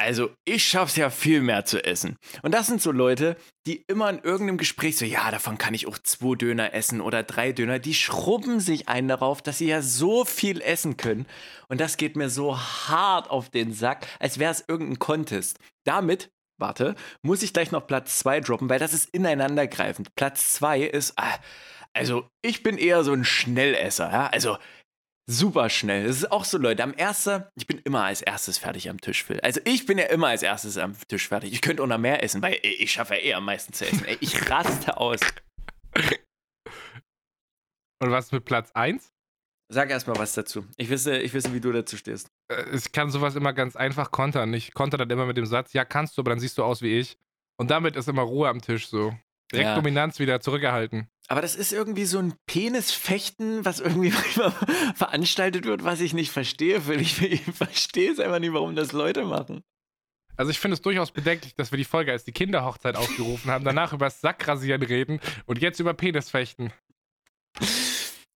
[0.00, 2.16] also, ich schaff's ja viel mehr zu essen.
[2.42, 3.36] Und das sind so Leute,
[3.66, 7.22] die immer in irgendeinem Gespräch so, ja, davon kann ich auch zwei Döner essen oder
[7.22, 7.78] drei Döner.
[7.78, 11.26] Die schrubben sich einen darauf, dass sie ja so viel essen können.
[11.68, 15.58] Und das geht mir so hart auf den Sack, als wäre es irgendein Contest.
[15.84, 20.14] Damit, warte, muss ich gleich noch Platz zwei droppen, weil das ist ineinandergreifend.
[20.14, 21.38] Platz zwei ist, ah,
[21.92, 24.26] also, ich bin eher so ein Schnellesser, ja.
[24.28, 24.56] Also,
[25.26, 26.06] super schnell.
[26.06, 26.82] Das ist auch so, Leute.
[26.82, 29.40] Am ersten, ich bin immer als erstes fertig am Tisch, Phil.
[29.40, 31.52] Also ich bin ja immer als erstes am Tisch fertig.
[31.52, 34.06] Ich könnte auch noch mehr essen, weil ich schaffe ja eh am meisten zu essen.
[34.20, 35.20] Ich raste aus.
[38.02, 39.12] Und was mit Platz 1?
[39.72, 40.66] Sag erstmal was dazu.
[40.76, 42.28] Ich wisse, ich wisse, wie du dazu stehst.
[42.50, 44.52] Äh, ich kann sowas immer ganz einfach kontern.
[44.52, 46.82] Ich konter dann immer mit dem Satz, ja, kannst du, aber dann siehst du aus
[46.82, 47.16] wie ich.
[47.56, 49.14] Und damit ist immer Ruhe am Tisch so.
[49.52, 49.74] Direkt ja.
[49.76, 51.08] Dominanz wieder zurückerhalten.
[51.30, 54.10] Aber das ist irgendwie so ein Penisfechten, was irgendwie
[54.96, 56.82] veranstaltet wird, was ich nicht verstehe.
[56.98, 59.62] Ich, ich verstehe es einfach nicht, warum das Leute machen.
[60.36, 63.64] Also ich finde es durchaus bedenklich, dass wir die Folge als die Kinderhochzeit aufgerufen haben,
[63.64, 66.72] danach über das Sackrasieren reden und jetzt über Penisfechten.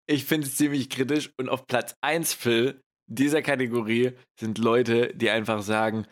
[0.07, 5.31] Ich finde es ziemlich kritisch und auf Platz 1, Phil, dieser Kategorie sind Leute, die
[5.31, 6.07] einfach sagen,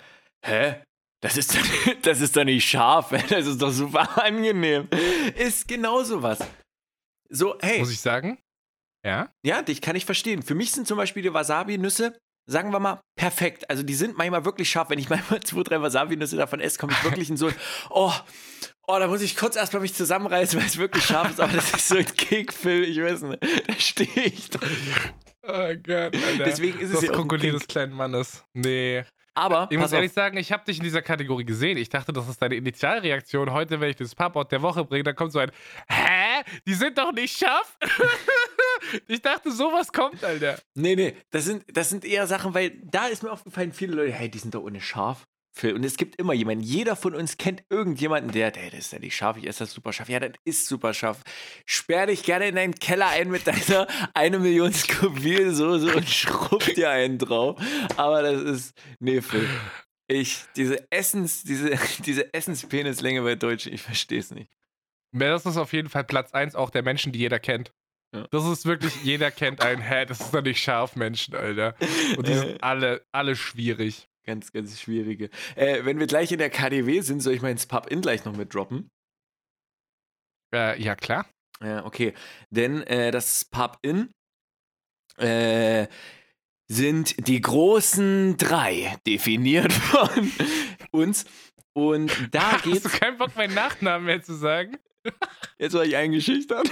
[0.46, 0.76] hä?
[1.22, 1.58] Das ist,
[2.02, 4.88] das ist doch nicht scharf, das ist doch super angenehm.
[5.36, 6.38] Ist genau sowas.
[7.30, 7.78] So, hey.
[7.78, 8.38] Muss ich sagen?
[9.04, 9.32] Ja?
[9.44, 10.42] Ja, dich kann ich verstehen.
[10.42, 13.70] Für mich sind zum Beispiel die Wasabi-Nüsse, sagen wir mal, perfekt.
[13.70, 14.90] Also die sind manchmal wirklich scharf.
[14.90, 17.54] Wenn ich manchmal zwei, drei Wasabi-Nüsse davon esse, komme ich wirklich in so ein,
[17.88, 18.12] oh,
[18.86, 21.40] oh, da muss ich kurz erstmal mich zusammenreißen, weil es wirklich scharf ist.
[21.40, 23.42] Aber das ist so ein Kickfilm, ich weiß nicht.
[23.66, 24.60] Da stehe ich doch.
[25.42, 26.44] Oh Gott, Alter.
[26.44, 28.44] Deswegen ist das es ja Krokodil des kleinen Mannes.
[28.52, 29.04] Nee.
[29.34, 30.16] Aber ich muss ehrlich auf.
[30.16, 31.78] sagen, ich habe dich in dieser Kategorie gesehen.
[31.78, 33.52] Ich dachte, das ist deine Initialreaktion.
[33.52, 35.50] Heute, wenn ich das Paport der Woche bringe, dann kommt so ein
[35.88, 36.19] Hä?
[36.66, 37.76] Die sind doch nicht scharf?
[39.08, 40.58] ich dachte, sowas kommt, Alter.
[40.74, 44.12] Nee, nee, das sind, das sind eher Sachen, weil da ist mir aufgefallen, viele Leute,
[44.12, 45.26] hey, die sind doch ohne scharf.
[45.62, 48.98] Und es gibt immer jemanden, jeder von uns kennt irgendjemanden, der, der, das ist ja
[48.98, 50.08] nicht scharf, ich esse das super scharf.
[50.08, 51.22] Ja, das ist super scharf.
[51.66, 56.90] Sperr dich gerne in deinen Keller ein mit deiner eine Million Scoville-Soße und schrubb dir
[56.90, 57.60] einen drauf.
[57.96, 59.46] Aber das ist, nee, Phil.
[60.08, 64.50] Ich, diese Essens, diese, diese Essenspenislänge bei Deutschen, ich verstehe es nicht.
[65.12, 67.72] Das ist auf jeden Fall Platz 1 auch der Menschen, die jeder kennt.
[68.14, 68.26] Ja.
[68.30, 71.74] Das ist wirklich, jeder kennt einen, hä, das ist doch nicht scharf, Menschen, Alter.
[72.16, 74.08] Und die sind alle, alle schwierig.
[74.26, 75.30] Ganz, ganz schwierige.
[75.56, 78.36] Äh, wenn wir gleich in der KDW sind, soll ich mal ins Pub-In gleich noch
[78.36, 78.90] mit droppen?
[80.54, 81.26] Äh, ja, klar.
[81.62, 82.14] Ja, okay.
[82.50, 84.10] Denn äh, das Pub-In
[85.16, 85.86] äh,
[86.68, 90.30] sind die großen drei, definiert von
[90.90, 91.24] uns.
[91.72, 92.84] Und da geht's.
[92.84, 94.76] Hast du keinen Bock, meinen Nachnamen mehr zu sagen?
[95.58, 96.70] Jetzt war ich eingeschüchtert.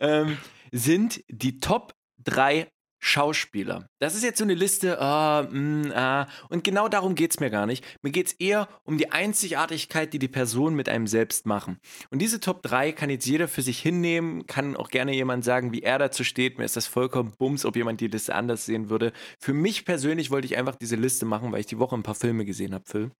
[0.00, 0.38] ähm,
[0.72, 1.94] sind die Top
[2.24, 2.68] 3
[3.06, 3.86] Schauspieler.
[3.98, 7.50] Das ist jetzt so eine Liste, uh, mm, uh, und genau darum geht es mir
[7.50, 7.84] gar nicht.
[8.00, 11.78] Mir geht es eher um die Einzigartigkeit, die die Personen mit einem selbst machen.
[12.08, 15.70] Und diese Top 3 kann jetzt jeder für sich hinnehmen, kann auch gerne jemand sagen,
[15.74, 16.56] wie er dazu steht.
[16.56, 19.12] Mir ist das vollkommen bums, ob jemand die Liste anders sehen würde.
[19.38, 22.14] Für mich persönlich wollte ich einfach diese Liste machen, weil ich die Woche ein paar
[22.14, 23.10] Filme gesehen habe, Phil.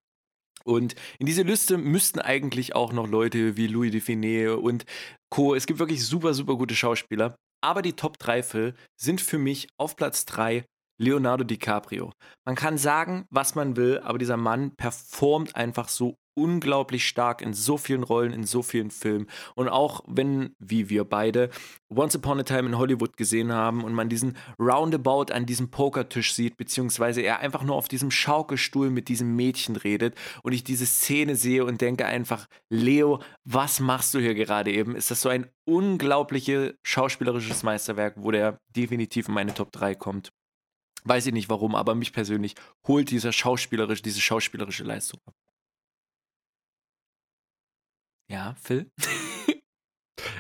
[0.67, 4.85] Und in diese Liste müssten eigentlich auch noch Leute wie Louis Define und
[5.31, 5.55] Co.
[5.55, 7.37] Es gibt wirklich super, super gute Schauspieler.
[7.63, 10.65] Aber die Top 3 Phil sind für mich auf Platz 3
[10.99, 12.13] Leonardo DiCaprio.
[12.45, 17.55] Man kann sagen, was man will, aber dieser Mann performt einfach so unglaublich stark in
[17.55, 19.29] so vielen Rollen, in so vielen Filmen.
[19.55, 21.51] Und auch wenn, wie wir beide,
[21.95, 26.35] Once Upon a Time in Hollywood gesehen haben und man diesen Roundabout an diesem Pokertisch
[26.35, 30.87] sieht, beziehungsweise er einfach nur auf diesem Schaukelstuhl mit diesem Mädchen redet und ich diese
[30.87, 34.97] Szene sehe und denke einfach, Leo, was machst du hier gerade eben?
[34.97, 40.33] Ist das so ein unglaubliches schauspielerisches Meisterwerk, wo der definitiv in meine Top 3 kommt.
[41.07, 42.55] Weiß ich nicht warum, aber mich persönlich
[42.87, 45.35] holt dieser schauspielerische, diese schauspielerische Leistung ab.
[48.29, 48.91] Ja, Phil?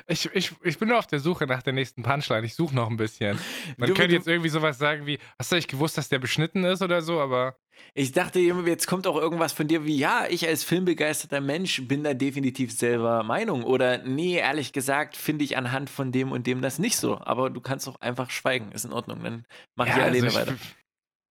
[0.07, 2.47] Ich, ich, ich bin nur auf der Suche nach der nächsten Punchline.
[2.47, 3.39] Ich suche noch ein bisschen.
[3.77, 6.65] Man du, könnte jetzt irgendwie sowas sagen wie, hast du nicht gewusst, dass der beschnitten
[6.65, 7.57] ist oder so, aber.
[7.93, 12.05] Ich dachte, jetzt kommt auch irgendwas von dir wie, ja, ich als filmbegeisterter Mensch bin
[12.05, 13.65] da definitiv selber Meinung.
[13.65, 17.19] Oder nee, ehrlich gesagt, finde ich anhand von dem und dem das nicht so.
[17.21, 19.23] Aber du kannst auch einfach schweigen, ist in Ordnung.
[19.25, 19.45] Dann
[19.75, 20.57] mach ja, ich alleine also ich, weiter.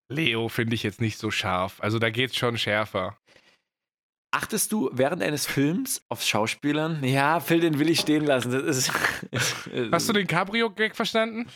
[0.09, 1.79] Leo finde ich jetzt nicht so scharf.
[1.79, 3.17] Also da geht's schon schärfer.
[4.33, 7.03] Achtest du während eines Films auf Schauspielern?
[7.03, 8.51] Ja, Phil, den will ich stehen lassen.
[8.51, 8.91] Ist,
[9.91, 11.47] Hast du den Cabrio-Gag verstanden?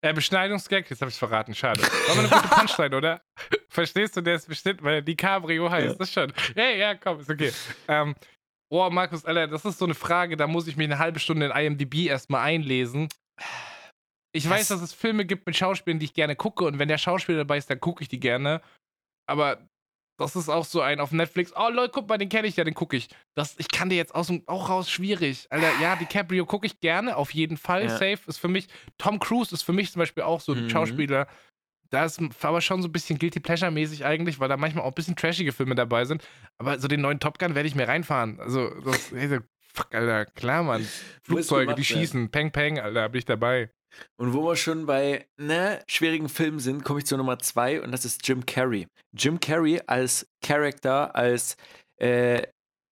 [0.00, 0.88] Äh, Beschneidungsgag?
[0.88, 1.82] Jetzt habe ich verraten, schade.
[1.82, 3.20] War mal eine gute Punchline, oder?
[3.68, 5.88] Verstehst du, der ist bestimmt, weil er die Cabrio heißt.
[5.88, 5.94] Ja.
[5.94, 6.32] Das schon.
[6.54, 7.52] Hey, ja, komm, ist okay.
[7.88, 8.14] Ähm,
[8.70, 11.46] oh, Markus, Alter, das ist so eine Frage, da muss ich mich eine halbe Stunde
[11.46, 13.08] in IMDb erstmal einlesen.
[14.32, 16.98] Ich weiß, dass es Filme gibt mit Schauspielern, die ich gerne gucke und wenn der
[16.98, 18.60] Schauspieler dabei ist, dann gucke ich die gerne.
[19.28, 19.66] Aber
[20.16, 21.52] das ist auch so ein auf Netflix.
[21.56, 23.08] Oh Leute, guck mal, den kenne ich ja, den gucke ich.
[23.34, 25.46] Das, ich kann dir jetzt aus, auch raus schwierig.
[25.50, 27.84] Alter, ja, DiCaprio gucke ich gerne, auf jeden Fall.
[27.84, 27.88] Ja.
[27.90, 28.68] Safe ist für mich.
[28.98, 30.70] Tom Cruise ist für mich zum Beispiel auch so ein mhm.
[30.70, 31.26] Schauspieler.
[31.90, 34.94] Da ist aber schon so ein bisschen Guilty Pleasure-mäßig eigentlich, weil da manchmal auch ein
[34.94, 36.24] bisschen trashige Filme dabei sind.
[36.58, 38.40] Aber so den neuen Top Gun werde ich mir reinfahren.
[38.40, 40.86] Also, das, hey, fuck, Alter, klar, Mann.
[41.22, 43.70] Flugzeuge, die schießen, peng, peng, Alter, bin ich dabei.
[44.16, 47.92] Und wo wir schon bei ne, schwierigen Filmen sind, komme ich zur Nummer zwei und
[47.92, 48.86] das ist Jim Carrey.
[49.12, 51.56] Jim Carrey als Charakter, als,
[51.96, 52.42] äh,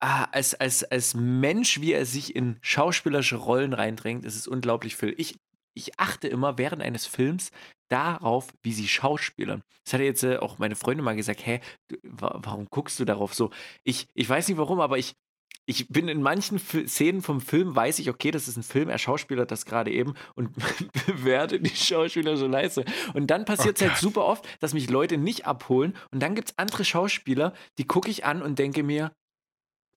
[0.00, 4.96] ah, als, als, als Mensch, wie er sich in schauspielerische Rollen reindrängt, ist es unglaublich
[4.96, 5.14] viel.
[5.16, 5.36] Ich,
[5.74, 7.50] ich achte immer während eines Films
[7.88, 9.62] darauf, wie sie schauspielern.
[9.84, 13.34] Das hat jetzt äh, auch meine Freundin mal gesagt, hä, du, warum guckst du darauf
[13.34, 13.50] so?
[13.84, 15.14] Ich, ich weiß nicht warum, aber ich,
[15.72, 18.90] ich bin in manchen F Szenen vom Film, weiß ich, okay, das ist ein Film,
[18.90, 20.50] er schauspielert das gerade eben und
[21.06, 22.84] bewerte die Schauspieler so leise.
[23.14, 26.34] Und dann passiert es oh halt super oft, dass mich Leute nicht abholen und dann
[26.34, 29.12] gibt es andere Schauspieler, die gucke ich an und denke mir,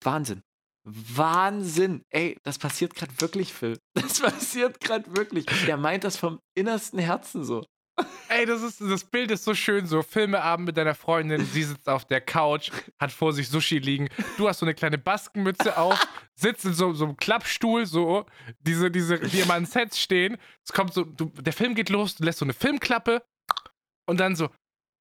[0.01, 0.41] Wahnsinn.
[0.85, 2.03] Wahnsinn.
[2.09, 3.77] Ey, das passiert gerade wirklich, Phil.
[3.93, 5.45] Das passiert gerade wirklich.
[5.65, 7.65] Der meint das vom innersten Herzen so.
[8.27, 11.87] Ey, das, ist, das Bild ist so schön, so Filmeabend mit deiner Freundin, sie sitzt
[11.87, 12.69] auf der Couch,
[12.99, 16.93] hat vor sich Sushi liegen, du hast so eine kleine Baskenmütze auf, sitzt in so,
[16.93, 18.25] so einem Klappstuhl, so,
[18.59, 22.15] diese, diese, die immer an Sets stehen, es kommt so, du, der Film geht los,
[22.15, 23.23] du lässt so eine Filmklappe
[24.09, 24.49] und dann so,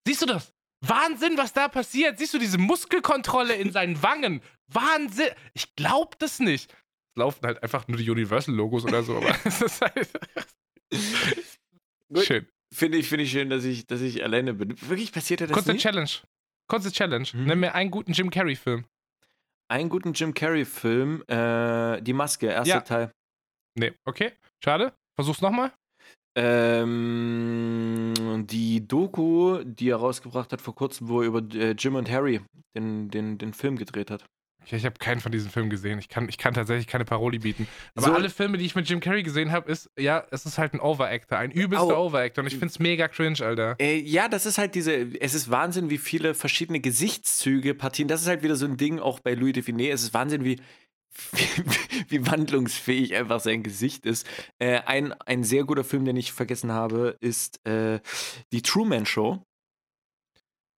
[0.07, 0.53] siehst du das?
[0.89, 2.19] Wahnsinn, was da passiert.
[2.19, 4.43] Siehst du diese Muskelkontrolle in seinen Wangen?
[4.67, 5.31] Wahnsinn.
[5.55, 6.71] Ich glaub das nicht.
[6.71, 10.11] Es laufen halt einfach nur die Universal-Logos oder so, aber es ist halt.
[12.23, 12.47] Schön.
[12.75, 14.75] Finde ich, finde ich schön, dass ich, dass ich alleine bin.
[14.89, 15.79] Wirklich passiert ja das Kurze nie?
[15.79, 16.11] Challenge.
[16.69, 17.29] Kurze Challenge.
[17.33, 17.45] Mhm.
[17.45, 18.85] Nimm mir einen guten Jim Carrey-Film.
[19.69, 21.23] Einen guten Jim Carrey-Film.
[21.29, 22.81] Äh, die Maske, erster ja.
[22.81, 23.13] Teil.
[23.79, 24.33] Nee, okay.
[24.63, 24.93] Schade.
[25.17, 25.73] Versuch's nochmal.
[26.37, 28.13] Ähm,
[28.49, 32.41] die Doku, die er rausgebracht hat vor kurzem, wo er über äh, Jim und Harry
[32.77, 34.25] den, den, den Film gedreht hat.
[34.67, 35.99] Ich, ich habe keinen von diesen Filmen gesehen.
[35.99, 37.69] Ich kann, ich kann tatsächlich keine Paroli bieten.
[37.95, 40.59] Aber so, alle Filme, die ich mit Jim Carrey gesehen habe, ist, ja, es ist
[40.59, 42.43] halt ein Overactor, ein übelster oh, Overactor.
[42.43, 43.77] Und ich finde es mega cringe, Alter.
[43.79, 48.23] Äh, ja, das ist halt diese, es ist Wahnsinn, wie viele verschiedene Gesichtszüge, Partien, das
[48.23, 49.91] ist halt wieder so ein Ding, auch bei Louis Define.
[49.91, 50.61] Es ist Wahnsinn, wie,
[51.33, 51.65] wie,
[52.09, 54.27] wie wandlungsfähig einfach sein Gesicht ist.
[54.59, 58.01] Äh, ein, ein sehr guter Film, den ich vergessen habe, ist äh,
[58.53, 59.45] die Truman Show.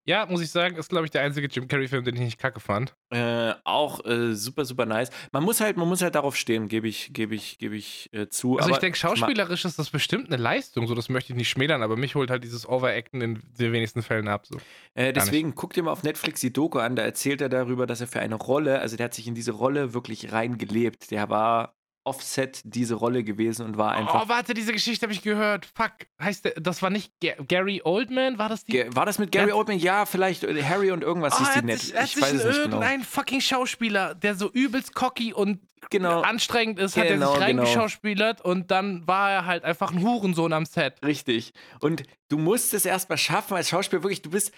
[0.07, 2.61] Ja, muss ich sagen, ist, glaube ich, der einzige Jim Carrey-Film, den ich nicht kacke
[2.61, 2.95] fand.
[3.11, 5.11] Äh, auch äh, super, super nice.
[5.33, 8.29] Man muss halt, man muss halt darauf stehen, gebe ich, gebe ich, gebe ich äh,
[8.29, 8.57] zu.
[8.57, 11.49] Also aber ich denke, schauspielerisch ist das bestimmt eine Leistung, so das möchte ich nicht
[11.49, 14.47] schmälern, aber mich holt halt dieses Overacten in den wenigsten Fällen ab.
[14.47, 14.59] So.
[14.95, 18.01] Äh, deswegen guck dir mal auf Netflix die Doku an, da erzählt er darüber, dass
[18.01, 21.11] er für eine Rolle, also der hat sich in diese Rolle wirklich reingelebt.
[21.11, 21.76] Der war
[22.07, 24.25] Offset diese Rolle gewesen und war einfach.
[24.25, 25.67] Oh, warte, diese Geschichte habe ich gehört.
[25.67, 28.39] Fuck, heißt der, das war nicht G Gary Oldman?
[28.39, 28.87] War das die?
[28.95, 29.79] War das mit Gary Oldman?
[29.79, 31.83] Ja, vielleicht äh, Harry und irgendwas oh, hieß die nett.
[31.83, 32.59] Ich weiß es nicht genau.
[32.59, 36.21] Irgendein fucking Schauspieler, der so übelst cocky und genau.
[36.21, 37.63] anstrengend ist, hat genau, er sich genau.
[37.63, 38.51] reingeschauspielert genau.
[38.51, 40.95] und dann war er halt einfach ein Hurensohn am Set.
[41.05, 41.53] Richtig.
[41.81, 44.53] Und du musst es erstmal schaffen als Schauspieler, wirklich, du bist,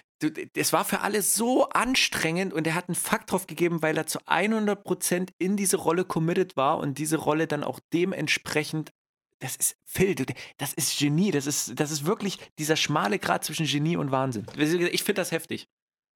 [0.55, 4.07] es war für alle so anstrengend und er hat einen Fakt drauf gegeben, weil er
[4.07, 8.93] zu 100% in diese Rolle committed war und diese Rolle dann auch dementsprechend
[9.41, 10.14] das ist Phil,
[10.57, 14.47] das ist Genie, das ist, das ist wirklich dieser schmale Grad zwischen Genie und Wahnsinn.
[14.57, 15.69] Ich finde das heftig.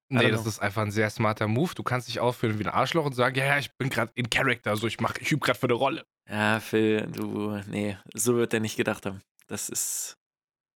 [0.09, 1.73] Nee, das ist einfach ein sehr smarter Move.
[1.73, 4.29] Du kannst dich aufführen wie ein Arschloch und sagen, ja, ja, ich bin gerade in
[4.29, 6.05] Character, also ich mach, ich übe gerade für eine Rolle.
[6.29, 9.21] Ja, Phil, du, nee, so wird er nicht gedacht haben.
[9.47, 10.17] Das ist,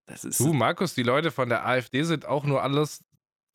[0.07, 0.39] das ist.
[0.39, 3.03] Du, Markus, die Leute von der AfD sind auch nur alles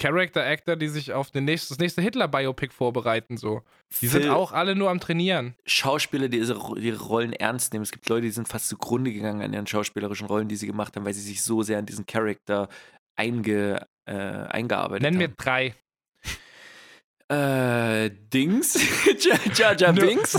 [0.02, 3.62] Character Actor, die sich auf den nächsten, das nächste Hitler-Biopic vorbereiten, so.
[4.00, 5.54] Die Phil, sind auch alle nur am Trainieren.
[5.64, 7.84] Schauspieler, die ihre Rollen ernst nehmen.
[7.84, 10.96] Es gibt Leute, die sind fast zugrunde gegangen an ihren schauspielerischen Rollen, die sie gemacht
[10.96, 12.68] haben, weil sie sich so sehr an diesen Charakter
[13.14, 15.18] einge, äh, eingearbeitet Nenn haben.
[15.20, 15.74] mir drei.
[17.28, 18.78] Äh, Dings?
[19.56, 20.36] Jar Jar Binks?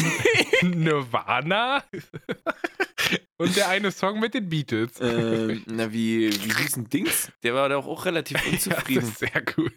[0.62, 1.84] Nirvana?
[3.38, 5.00] Und der eine Song mit den Beatles.
[5.00, 7.32] Äh, na, wie, wie hieß ein Dings?
[7.44, 8.84] Der war doch auch relativ unzufrieden.
[8.94, 9.72] Ja, das ist sehr cool.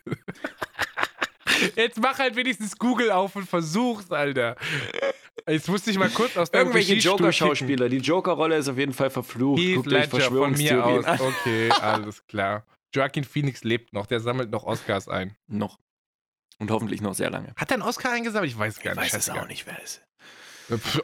[1.74, 4.56] Jetzt mach halt wenigstens Google auf und versuch's, Alter.
[5.48, 7.88] Jetzt musste ich mal kurz aus deinem Irgendwelche Joker-Schauspieler.
[7.88, 9.60] Die Joker-Rolle ist auf jeden Fall verflucht.
[9.60, 11.04] Heath Ledger von mir aus.
[11.20, 12.64] Okay, alles klar.
[12.94, 15.36] Joaquin Phoenix lebt noch, der sammelt noch Oscars ein.
[15.46, 15.78] Noch.
[16.58, 17.52] Und hoffentlich noch sehr lange.
[17.56, 18.50] Hat er einen Oscar eingesammelt?
[18.50, 19.08] Ich weiß gar ich nicht.
[19.08, 20.02] Ich weiß es auch nicht, wer ist.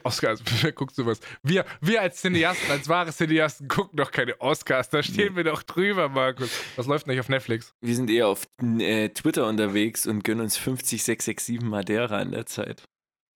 [0.02, 1.20] Oscars, wer guckt sowas?
[1.42, 4.90] Wir, wir als Cineasten, als wahre Cineasten gucken doch keine Oscars.
[4.90, 6.50] Da stehen wir doch drüber, Markus.
[6.76, 7.74] Was läuft nicht auf Netflix?
[7.80, 12.84] Wir sind eher auf äh, Twitter unterwegs und gönnen uns 50667 Madeira in der Zeit.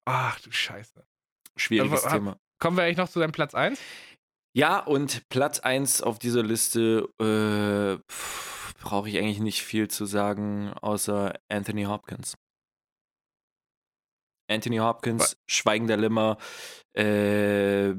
[0.04, 1.04] Ach du Scheiße.
[1.56, 2.40] Schwieriges Aber, Thema.
[2.58, 3.78] Kommen wir eigentlich noch zu deinem Platz 1?
[4.54, 8.02] Ja, und Platz 1 auf dieser Liste äh,
[8.80, 12.36] brauche ich eigentlich nicht viel zu sagen, außer Anthony Hopkins.
[14.48, 15.36] Anthony Hopkins, Was?
[15.46, 16.38] Schweigender Limmer,
[16.94, 17.94] äh,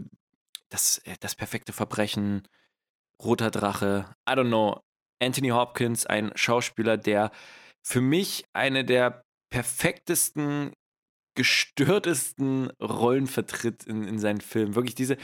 [0.70, 2.48] das, äh, das perfekte Verbrechen,
[3.22, 4.82] Roter Drache, I don't know.
[5.20, 7.32] Anthony Hopkins, ein Schauspieler, der
[7.84, 10.74] für mich eine der perfektesten,
[11.36, 14.76] gestörtesten Rollen vertritt in, in seinen Filmen.
[14.76, 15.18] Wirklich diese,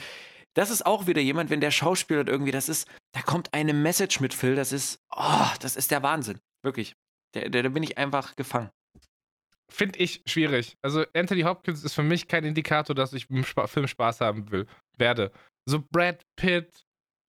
[0.54, 4.20] das ist auch wieder jemand, wenn der Schauspieler irgendwie, das ist, da kommt eine Message
[4.20, 6.40] mit Phil, das ist, oh, das ist der Wahnsinn.
[6.62, 6.94] Wirklich.
[7.32, 8.70] Da, da bin ich einfach gefangen.
[9.70, 10.76] Finde ich schwierig.
[10.82, 14.66] Also Anthony Hopkins ist für mich kein Indikator, dass ich im Film Spaß haben will,
[14.98, 15.32] werde.
[15.66, 16.84] So Brad Pitt,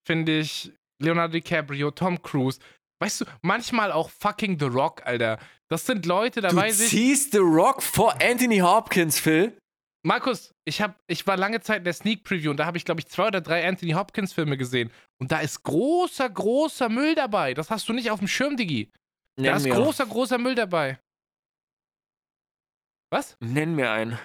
[0.05, 0.71] finde ich,
[1.01, 2.59] Leonardo DiCaprio, Tom Cruise.
[3.01, 5.39] Weißt du, manchmal auch fucking The Rock, Alter.
[5.69, 6.89] Das sind Leute, da du weiß ich.
[6.89, 9.57] Du ziehst The Rock vor Anthony Hopkins, Phil?
[10.05, 12.85] Markus, ich, hab, ich war lange Zeit in der Sneak Preview und da habe ich,
[12.85, 14.91] glaube ich, zwei oder drei Anthony Hopkins Filme gesehen.
[15.17, 17.55] Und da ist großer, großer Müll dabei.
[17.55, 18.91] Das hast du nicht auf dem Schirm, Digi.
[19.35, 20.99] Da ist großer, großer Müll dabei.
[23.15, 23.37] Was?
[23.39, 24.19] Nenn mir einen.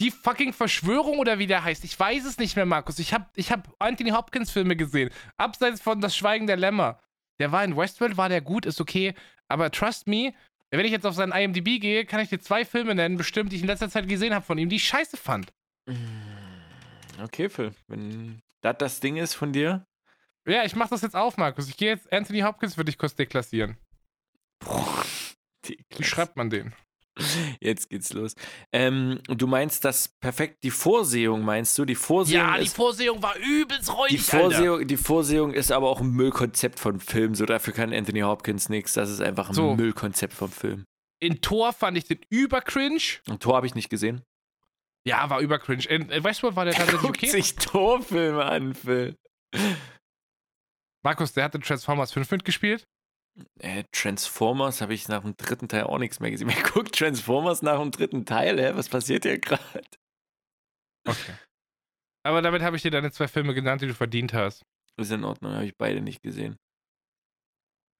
[0.00, 1.84] Die fucking Verschwörung oder wie der heißt.
[1.84, 2.98] Ich weiß es nicht mehr, Markus.
[2.98, 5.10] Ich habe ich hab Anthony Hopkins Filme gesehen.
[5.36, 6.98] Abseits von Das Schweigen der Lämmer.
[7.38, 9.14] Der war in Westworld, war der gut, ist okay.
[9.46, 10.34] Aber trust me,
[10.72, 13.56] wenn ich jetzt auf seinen IMDb gehe, kann ich dir zwei Filme nennen, bestimmt, die
[13.56, 15.52] ich in letzter Zeit gesehen habe von ihm, die ich scheiße fand.
[15.86, 17.72] Mm, okay, Phil.
[17.86, 19.86] Wenn das das Ding ist von dir.
[20.48, 21.68] Ja, ich mach das jetzt auf, Markus.
[21.68, 23.76] Ich gehe jetzt Anthony Hopkins für dich kurz deklassieren.
[24.58, 25.04] Boah,
[25.96, 26.74] Wie schreibt man den?
[27.60, 28.34] Jetzt geht's los.
[28.72, 31.84] Ähm, du meinst das perfekt, die Vorsehung meinst du?
[31.84, 35.90] Die Vorsehung ja, die ist, Vorsehung war übelst räudig, die Vorsehung, die Vorsehung ist aber
[35.90, 37.34] auch ein Müllkonzept von Film.
[37.34, 38.94] So dafür kann Anthony Hopkins nichts.
[38.94, 39.74] Das ist einfach ein so.
[39.74, 40.84] Müllkonzept vom Film.
[41.20, 42.98] In Tor fand ich den übercringe.
[43.28, 44.22] Und Tor habe ich nicht gesehen.
[45.06, 45.84] Ja, war übercringe.
[45.84, 47.26] In, in Westworld war der tatsächlich okay.
[47.26, 49.16] sich Torfilme an, Phil.
[51.04, 52.86] Markus, der hat in Transformers 5 mitgespielt.
[53.58, 56.48] Äh, Transformers habe ich nach dem dritten Teil auch nichts mehr gesehen.
[56.54, 58.60] Wer guckt Transformers nach dem dritten Teil?
[58.60, 58.72] Hä?
[58.74, 59.62] Was passiert hier gerade?
[61.06, 61.34] Okay.
[62.24, 64.62] Aber damit habe ich dir deine zwei Filme genannt, die du verdient hast.
[64.96, 66.58] Ist in Ordnung, habe ich beide nicht gesehen.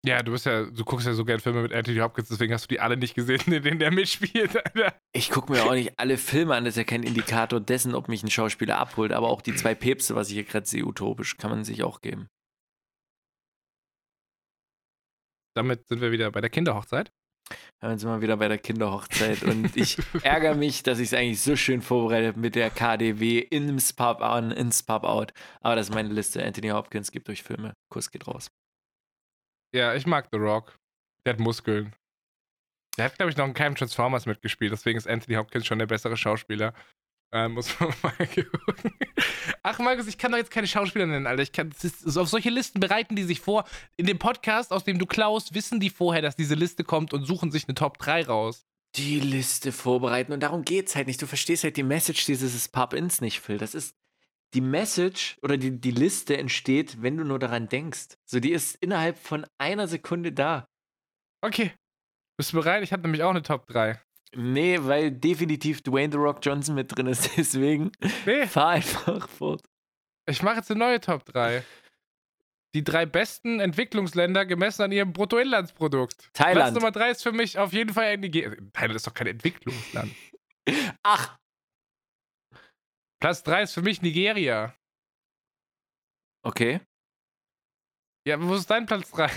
[0.05, 2.65] Ja, du bist ja, du guckst ja so gerne Filme mit Anthony Hopkins, deswegen hast
[2.65, 4.97] du die alle nicht gesehen, in denen der mitspielt, Alter.
[5.13, 8.09] Ich gucke mir auch nicht alle Filme an, das ist ja kein Indikator dessen, ob
[8.09, 11.37] mich ein Schauspieler abholt, aber auch die zwei Päpste, was ich hier gerade sehe, utopisch,
[11.37, 12.29] kann man sich auch geben.
[15.55, 17.13] Damit sind wir wieder bei der Kinderhochzeit.
[17.81, 19.43] Damit sind wir wieder bei der Kinderhochzeit.
[19.43, 23.93] Und ich ärgere mich, dass ich es eigentlich so schön vorbereitet mit der KDW ins
[23.93, 25.33] Pub an, ins Pub out.
[25.61, 26.45] Aber das ist meine Liste.
[26.45, 27.75] Anthony Hopkins gibt durch Filme.
[27.91, 28.51] Kuss geht raus.
[29.75, 30.79] Ja, ich mag The Rock.
[31.27, 31.95] Der hat Muskeln.
[32.99, 34.73] Der hat, glaube ich, noch in keinem Transformers mitgespielt.
[34.73, 36.75] Deswegen ist Anthony Hopkins schon der bessere Schauspieler.
[37.33, 38.93] Äh, muss man mal gucken.
[39.63, 41.43] Ach, Markus, ich kann doch jetzt keine Schauspieler nennen, Alter.
[41.43, 43.65] Ich kann, ist, auf solche Listen bereiten die sich vor.
[43.97, 47.25] In dem Podcast, aus dem du klaust, wissen die vorher, dass diese Liste kommt und
[47.25, 48.67] suchen sich eine Top 3 raus.
[48.97, 50.33] Die Liste vorbereiten.
[50.33, 51.23] Und darum geht's halt nicht.
[51.23, 53.59] Du verstehst halt die Message dieses Pub-Ins nicht, Phil.
[53.59, 53.97] Das ist.
[54.55, 58.19] Die Message oder die, die Liste entsteht, wenn du nur daran denkst.
[58.27, 60.69] So, die ist innerhalb von einer Sekunde da.
[61.41, 61.73] Okay.
[62.37, 62.83] Bist du bereit?
[62.83, 63.99] Ich habe nämlich auch eine Top 3.
[64.35, 67.31] Nee, weil definitiv Dwayne The Rock Johnson mit drin ist.
[67.37, 67.93] Deswegen
[68.25, 68.47] nee.
[68.47, 69.63] fahr einfach fort.
[70.27, 71.63] Ich mache jetzt eine neue Top 3.
[72.75, 76.31] Die drei besten Entwicklungsländer gemessen an ihrem Bruttoinlandsprodukt.
[76.33, 76.55] Thailand.
[76.55, 78.57] Platz Nummer 3 ist für mich auf jeden Fall Nigeria.
[78.73, 80.15] Thailand ist doch kein Entwicklungsland.
[81.03, 81.39] Ach.
[83.21, 84.75] Platz 3 ist für mich Nigeria.
[86.45, 86.81] Okay.
[88.27, 89.31] Ja, wo ist dein Platz 3?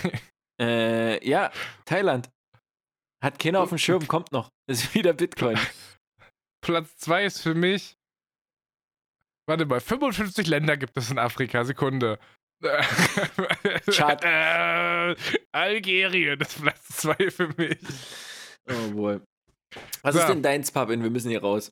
[0.58, 1.52] Äh, ja,
[1.84, 2.30] Thailand.
[3.22, 4.50] Hat keiner auf dem Schirm, kommt noch.
[4.66, 5.58] Das ist wieder Bitcoin.
[6.60, 7.96] Platz 2 ist für mich.
[9.48, 11.64] Warte mal, 55 Länder gibt es in Afrika.
[11.64, 12.18] Sekunde.
[13.90, 14.24] Chad.
[14.24, 15.14] Äh,
[15.52, 17.78] Algerien ist Platz 2 für mich.
[18.68, 19.20] Oh boy.
[20.02, 20.20] Was so.
[20.20, 21.02] ist denn dein Pub-In?
[21.02, 21.70] Wir müssen hier raus.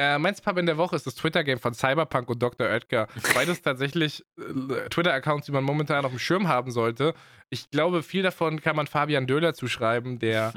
[0.00, 2.66] Äh, mein Pub in der Woche ist das Twitter-Game von Cyberpunk und Dr.
[2.66, 3.06] Oetker.
[3.34, 7.12] Beides tatsächlich äh, Twitter-Accounts, die man momentan auf dem Schirm haben sollte.
[7.50, 10.54] Ich glaube, viel davon kann man Fabian Döhler zuschreiben, der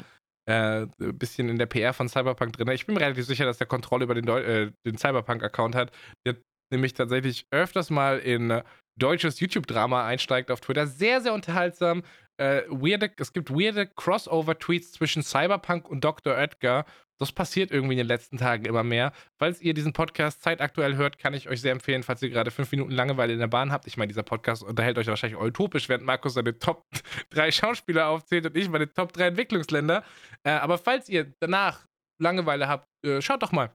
[0.49, 2.75] äh, ein bisschen in der PR von Cyberpunk drin ist.
[2.75, 5.91] Ich bin mir relativ sicher, dass der Kontrolle über den, äh, den Cyberpunk-Account hat.
[6.25, 6.37] Der
[6.71, 8.61] nämlich tatsächlich öfters mal in
[8.97, 10.87] deutsches YouTube-Drama einsteigt auf Twitter.
[10.87, 12.03] Sehr, sehr unterhaltsam.
[12.37, 16.33] Äh, weirde, es gibt weirde Crossover-Tweets zwischen Cyberpunk und Dr.
[16.33, 16.85] Oetker
[17.23, 19.13] das passiert irgendwie in den letzten Tagen immer mehr.
[19.37, 22.71] Falls ihr diesen Podcast zeitaktuell hört, kann ich euch sehr empfehlen, falls ihr gerade fünf
[22.71, 23.87] Minuten Langeweile in der Bahn habt.
[23.87, 26.83] Ich meine, dieser Podcast unterhält euch wahrscheinlich utopisch, während Markus seine Top
[27.29, 30.03] 3 Schauspieler aufzählt und ich meine Top 3 Entwicklungsländer.
[30.43, 31.85] Äh, aber falls ihr danach
[32.19, 33.73] Langeweile habt, äh, schaut doch mal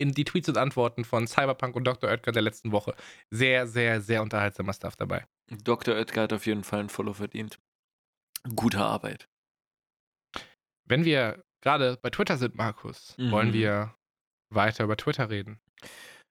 [0.00, 2.08] in die Tweets und Antworten von Cyberpunk und Dr.
[2.08, 2.94] Oetker der letzten Woche.
[3.30, 5.26] Sehr, sehr, sehr unterhaltsamer Stuff dabei.
[5.64, 5.96] Dr.
[5.96, 7.58] Oetker hat auf jeden Fall ein Follow verdient.
[8.54, 9.28] Gute Arbeit.
[10.84, 13.30] Wenn wir gerade bei Twitter sind, Markus, mhm.
[13.30, 13.94] wollen wir
[14.50, 15.60] weiter über Twitter reden.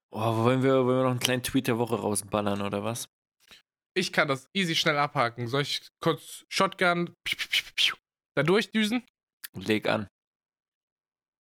[0.10, 3.10] Oh, wollen wir, wollen wir noch einen kleinen Tweet der Woche rausballern oder was?
[3.94, 5.48] Ich kann das easy schnell abhaken.
[5.48, 7.14] Soll ich kurz Shotgun
[8.36, 9.04] da durchdüsen?
[9.54, 10.08] Leg an.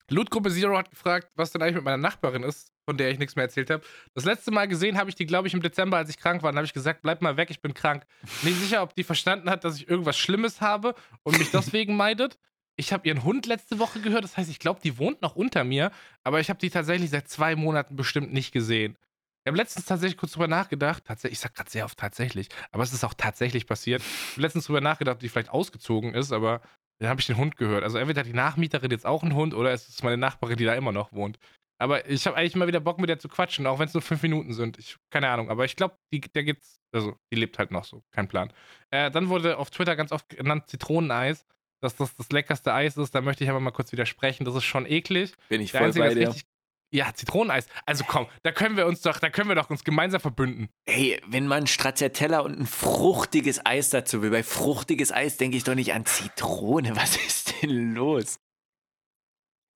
[0.09, 3.35] Lootgruppe Zero hat gefragt, was denn eigentlich mit meiner Nachbarin ist, von der ich nichts
[3.35, 3.83] mehr erzählt habe.
[4.13, 6.51] Das letzte Mal gesehen habe ich die, glaube ich, im Dezember, als ich krank war.
[6.51, 8.05] Dann habe ich gesagt, bleib mal weg, ich bin krank.
[8.43, 12.37] Nicht sicher, ob die verstanden hat, dass ich irgendwas Schlimmes habe und mich deswegen meidet
[12.77, 14.23] ich habe ihren Hund letzte Woche gehört.
[14.23, 15.91] Das heißt, ich glaube, die wohnt noch unter mir.
[16.23, 18.97] Aber ich habe die tatsächlich seit zwei Monaten bestimmt nicht gesehen.
[19.43, 21.03] Ich habe letztens tatsächlich kurz drüber nachgedacht.
[21.05, 24.01] Tatsächlich, ich sag gerade sehr oft tatsächlich, aber es ist auch tatsächlich passiert.
[24.01, 26.61] Ich habe letztens drüber nachgedacht, ob die vielleicht ausgezogen ist, aber
[26.99, 27.83] dann habe ich den Hund gehört.
[27.83, 30.65] Also entweder hat die Nachmieterin jetzt auch einen Hund oder es ist meine Nachbarin, die
[30.65, 31.37] da immer noch wohnt.
[31.79, 34.01] Aber ich habe eigentlich immer wieder Bock, mit der zu quatschen, auch wenn es nur
[34.01, 34.79] fünf Minuten sind.
[34.79, 38.27] Ich, keine Ahnung, aber ich glaube, der gibt's, also die lebt halt noch so, kein
[38.27, 38.51] Plan.
[38.89, 41.45] Äh, dann wurde auf Twitter ganz oft genannt Zitroneneis
[41.79, 44.45] dass das das leckerste Eis ist, da möchte ich aber mal kurz widersprechen.
[44.45, 45.33] Das ist schon eklig.
[45.49, 46.29] Bin ich voll Einzige, bei dir.
[46.29, 46.45] Richtig,
[46.91, 47.67] ja, Zitroneneis.
[47.85, 50.69] Also komm, da können wir uns doch, da können wir doch uns gemeinsam verbünden.
[50.85, 55.63] Ey, wenn man Stracciatella und ein fruchtiges Eis dazu will, bei fruchtiges Eis denke ich
[55.63, 56.95] doch nicht an Zitrone.
[56.95, 58.39] Was ist denn los?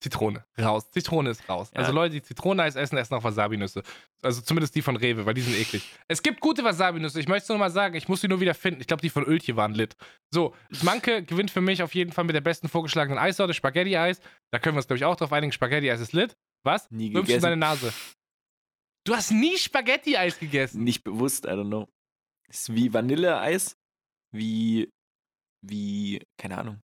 [0.01, 0.89] Zitrone, raus.
[0.89, 1.70] Zitrone ist raus.
[1.74, 1.82] Ja.
[1.82, 3.84] Also Leute, die Zitroneneis essen, essen auch Wasabi-Nüsse.
[4.24, 5.88] Also zumindest die von Rewe, weil die sind eklig.
[6.07, 7.20] Es gibt gute Wasabi-Nüsse.
[7.20, 8.82] Ich möchte es nur mal sagen, ich muss sie nur wieder finden.
[8.82, 9.95] Ich glaube, die von Öltje waren lit.
[10.32, 14.22] So, Manke gewinnt für mich auf jeden Fall mit der besten vorgeschlagenen Eissorte, Spaghetti-Eis.
[14.49, 15.51] Da können wir uns, glaube ich, auch drauf einigen.
[15.51, 16.36] Spaghetti-Eis ist lit.
[16.64, 16.89] Was?
[16.91, 17.18] Nie gegessen.
[17.18, 17.93] Rümpfst du deine Nase.
[19.05, 20.84] Du hast nie Spaghetti-Eis gegessen.
[20.84, 21.88] Nicht bewusst, I don't know.
[22.47, 23.78] Ist wie Vanilleeis,
[24.32, 24.89] wie,
[25.66, 26.82] wie, keine Ahnung.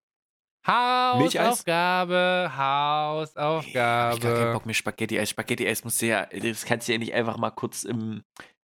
[0.65, 4.17] Hausaufgabe, Hausaufgabe.
[4.17, 5.29] Ich hab keinen Bock mehr Spaghetti-Eis.
[5.29, 8.21] Spaghetti-Eis musst du ja, das kannst du ja nicht einfach mal kurz im,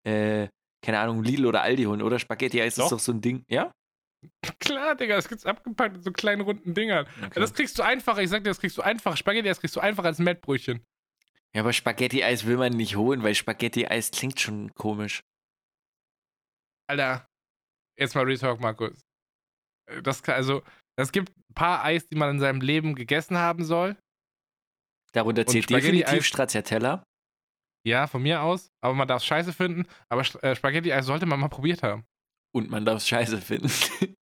[0.03, 0.47] äh,
[0.81, 2.19] keine Ahnung, Lidl oder Aldi holen, oder?
[2.19, 3.71] Spaghetti-Eis ist doch so ein Ding, ja?
[4.59, 7.05] Klar, Digga, das gibt's abgepackt mit so kleinen runden Dingern.
[7.25, 7.39] Okay.
[7.39, 9.17] Das kriegst du einfach, ich sag dir, das kriegst du einfach.
[9.17, 10.81] Spaghetti-Eis kriegst du einfach als Mettbrötchen.
[11.55, 15.21] Ja, aber Spaghetti-Eis will man nicht holen, weil Spaghetti-Eis klingt schon komisch.
[16.89, 17.27] Alter,
[17.97, 18.99] jetzt mal Retalk, Markus.
[19.89, 20.63] Äh, das kann, also,
[20.99, 23.95] es gibt ein paar Eis, die man in seinem Leben gegessen haben soll.
[25.13, 27.03] Darunter zählt definitiv Stracciatella.
[27.85, 28.71] Ja, von mir aus.
[28.81, 29.85] Aber man darf es scheiße finden.
[30.09, 32.05] Aber äh, Spaghetti-Eis sollte man mal probiert haben.
[32.55, 33.69] Und man darf es scheiße finden.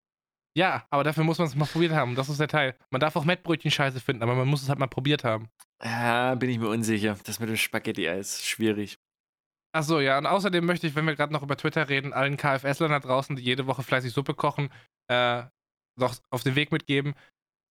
[0.57, 2.15] Ja, aber dafür muss man es mal probiert haben.
[2.15, 2.77] Das ist der Teil.
[2.91, 5.49] Man darf auch Mettbrötchen scheiße finden, aber man muss es halt mal probiert haben.
[5.85, 7.17] Ja, bin ich mir unsicher.
[7.25, 8.99] Das mit dem Spaghetti-Eis, schwierig.
[9.73, 12.91] Achso, ja, und außerdem möchte ich, wenn wir gerade noch über Twitter reden, allen KFS-Lern
[12.91, 14.71] da draußen, die jede Woche fleißig Suppe kochen,
[15.09, 15.43] äh,
[15.97, 17.15] noch auf den Weg mitgeben.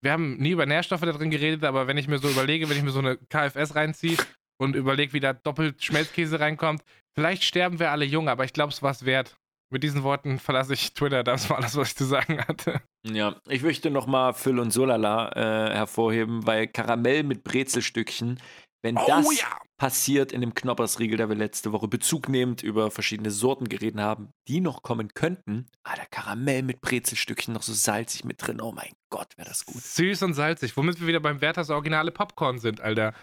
[0.01, 2.78] Wir haben nie über Nährstoffe da drin geredet, aber wenn ich mir so überlege, wenn
[2.78, 4.17] ich mir so eine KFS reinziehe
[4.61, 6.84] und überlege, wie da doppelt Schmelzkäse reinkommt,
[7.15, 9.36] vielleicht sterben wir alle jung, aber ich glaube, es war es wert.
[9.70, 11.24] Mit diesen Worten verlasse ich Twitter.
[11.24, 12.82] Das war alles, was ich zu sagen hatte.
[13.03, 18.39] Ja, ich möchte nochmal Phil und Solala äh, hervorheben, weil Karamell mit Brezelstückchen,
[18.82, 19.47] wenn oh, das ja.
[19.78, 24.30] passiert in dem Knoppersriegel, da wir letzte Woche Bezug nehmend über verschiedene Sorten geredet haben,
[24.47, 28.61] die noch kommen könnten, ah, der Karamell mit Brezelstückchen noch so salzig mit drin.
[28.61, 29.82] Oh mein Gott, wäre das gut.
[29.82, 33.13] Süß und salzig, womit wir wieder beim Werthers Originale Popcorn sind, Alter.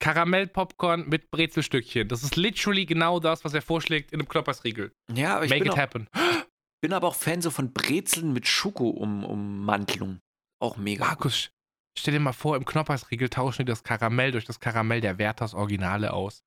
[0.00, 2.08] Karamell-Popcorn mit Brezelstückchen.
[2.08, 4.92] Das ist literally genau das, was er vorschlägt in einem Knoppersriegel.
[5.12, 6.08] Ja, aber ich Make bin it auch, happen.
[6.82, 10.20] bin aber auch Fan so von Brezeln mit Schoko-Ummantelung.
[10.60, 11.04] Auch mega.
[11.04, 11.52] Markus, gut.
[11.98, 15.54] stell dir mal vor, im Knoppersriegel tauschen die das Karamell durch das Karamell der Werthers
[15.54, 16.42] Originale aus.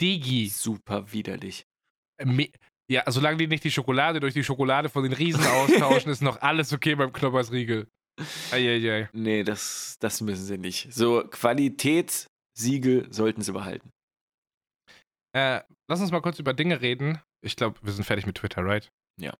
[0.00, 0.48] Digi.
[0.48, 1.66] Super widerlich.
[2.22, 2.48] Me
[2.90, 6.42] ja, solange die nicht die Schokolade durch die Schokolade von den Riesen austauschen, ist noch
[6.42, 7.86] alles okay beim Knoppersriegel.
[8.50, 9.08] Eieiei.
[9.12, 10.92] Nee, das, das müssen sie nicht.
[10.92, 12.26] So, Qualität
[12.56, 13.90] Siegel sollten sie behalten.
[15.32, 17.20] Äh, lass uns mal kurz über Dinge reden.
[17.42, 18.90] Ich glaube, wir sind fertig mit Twitter, right?
[19.18, 19.34] Ja.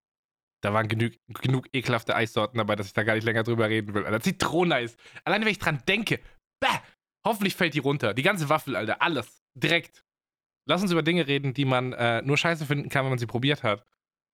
[0.63, 3.95] Da waren genug, genug ekelhafte Eissorten dabei, dass ich da gar nicht länger drüber reden
[3.95, 4.05] will.
[4.05, 4.97] Alter, Zitroneneis.
[5.25, 6.21] Alleine, wenn ich dran denke.
[6.61, 6.79] Bäh,
[7.27, 8.15] hoffentlich fällt die runter.
[8.15, 9.01] Die ganze Waffel, Alter.
[9.03, 9.43] Alles.
[9.55, 10.05] Direkt.
[10.69, 13.27] Lass uns über Dinge reden, die man äh, nur scheiße finden kann, wenn man sie
[13.27, 13.85] probiert hat.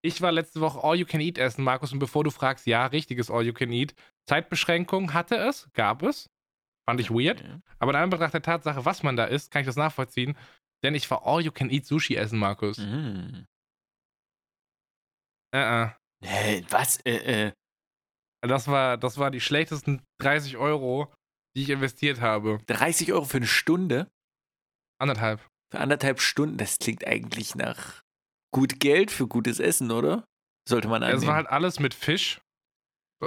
[0.03, 2.85] Ich war letzte Woche All You Can Eat essen, Markus, und bevor du fragst, ja,
[2.85, 3.95] richtiges All You Can Eat.
[4.29, 6.29] Zeitbeschränkung hatte es, gab es.
[6.87, 7.41] Fand ich weird.
[7.41, 7.59] Okay.
[7.79, 10.37] Aber in Anbetracht der Tatsache, was man da isst, kann ich das nachvollziehen.
[10.83, 12.77] Denn ich war All You Can Eat Sushi essen, Markus.
[12.77, 13.45] Mm.
[15.53, 15.89] Äh, äh.
[16.23, 16.97] Hey, was?
[17.05, 17.51] Äh, äh.
[18.41, 21.11] Das war, das war die schlechtesten 30 Euro,
[21.55, 22.59] die ich investiert habe.
[22.67, 24.09] 30 Euro für eine Stunde?
[25.01, 25.45] Anderthalb.
[25.71, 26.57] Für anderthalb Stunden?
[26.57, 28.01] Das klingt eigentlich nach
[28.53, 30.25] gut Geld für gutes Essen, oder?
[30.69, 31.19] Sollte man annehmen.
[31.19, 32.39] Es war halt alles mit Fisch.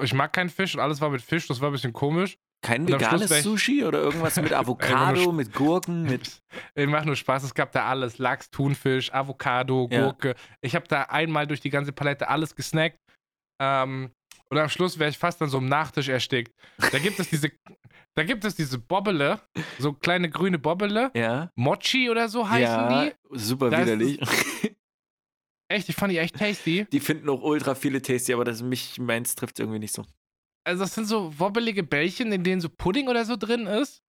[0.02, 2.38] Ich mag keinen Fisch und alles war mit Fisch, das war ein bisschen komisch.
[2.62, 6.42] Kein veganes Sushi oder irgendwas mit Avocado, mit Gurken, mit.
[6.74, 10.28] Ich mach nur Spaß, es gab da alles: Lachs, Thunfisch, Avocado, Gurke.
[10.28, 10.34] Ja.
[10.60, 12.98] Ich habe da einmal durch die ganze Palette alles gesnackt.
[13.62, 14.10] Ähm,
[14.50, 16.52] und am Schluss wäre ich fast an so einem Nachtisch erstickt.
[16.92, 17.50] Da gibt es diese,
[18.16, 19.40] da gibt es diese Bobbele,
[19.78, 21.10] so kleine grüne Bobbele.
[21.14, 21.50] Ja.
[21.54, 23.12] Mochi oder so heißen ja, die.
[23.38, 24.20] Super das widerlich.
[25.68, 26.86] echt, ich fand die echt tasty.
[26.92, 30.04] Die finden auch ultra viele tasty, aber das mich meins trifft irgendwie nicht so
[30.70, 34.02] also das sind so wobbelige Bällchen, in denen so Pudding oder so drin ist.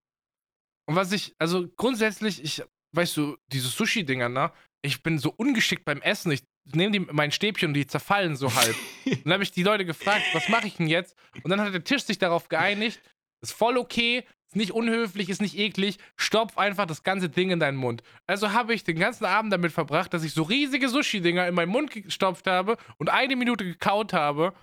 [0.86, 4.52] Und was ich, also grundsätzlich, ich, weißt du, diese Sushi-Dinger, ne?
[4.84, 6.30] Ich bin so ungeschickt beim Essen.
[6.30, 6.42] Ich
[6.72, 8.76] nehme die mein Stäbchen und die zerfallen so halb.
[9.06, 11.16] und dann habe ich die Leute gefragt, was mache ich denn jetzt?
[11.42, 13.00] Und dann hat der Tisch sich darauf geeinigt,
[13.42, 17.58] ist voll okay, ist nicht unhöflich, ist nicht eklig, stopf einfach das ganze Ding in
[17.58, 18.04] deinen Mund.
[18.28, 21.70] Also habe ich den ganzen Abend damit verbracht, dass ich so riesige Sushi-Dinger in meinen
[21.70, 24.54] Mund gestopft habe und eine Minute gekaut habe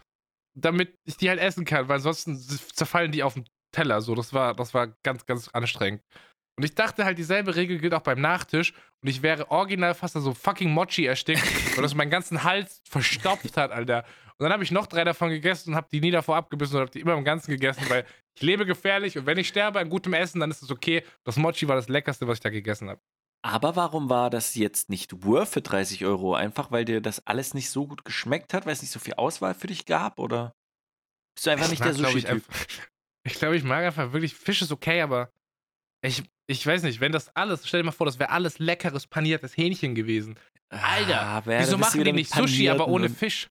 [0.61, 4.01] damit ich die halt essen kann, weil ansonsten zerfallen die auf dem Teller.
[4.01, 6.01] So, das war, das war ganz, ganz anstrengend.
[6.57, 8.73] Und ich dachte halt, dieselbe Regel gilt auch beim Nachtisch.
[9.01, 11.41] Und ich wäre original fast so fucking Mochi erstickt,
[11.75, 14.03] weil das meinen ganzen Hals verstopft hat, Alter.
[14.37, 16.81] Und dann habe ich noch drei davon gegessen und habe die nie davor abgebissen und
[16.81, 18.05] habe die immer im Ganzen gegessen, weil
[18.35, 21.03] ich lebe gefährlich und wenn ich sterbe an gutem Essen, dann ist es okay.
[21.25, 23.01] Das Mochi war das leckerste, was ich da gegessen habe.
[23.41, 26.33] Aber warum war das jetzt nicht worth für 30 Euro?
[26.35, 29.13] Einfach, weil dir das alles nicht so gut geschmeckt hat, weil es nicht so viel
[29.13, 30.19] Auswahl für dich gab?
[30.19, 30.53] Oder
[31.35, 32.43] bist du einfach ich nicht mag, der Sushi-Typ?
[33.25, 35.29] Ich, glaube, ich mag einfach wirklich, Fisch ist okay, aber
[36.01, 39.07] ich, ich weiß nicht, wenn das alles, stell dir mal vor, das wäre alles leckeres,
[39.07, 40.39] paniertes Hähnchen gewesen.
[40.69, 43.49] Alter, ah, wieso machen die nicht Sushi, aber ohne Fisch?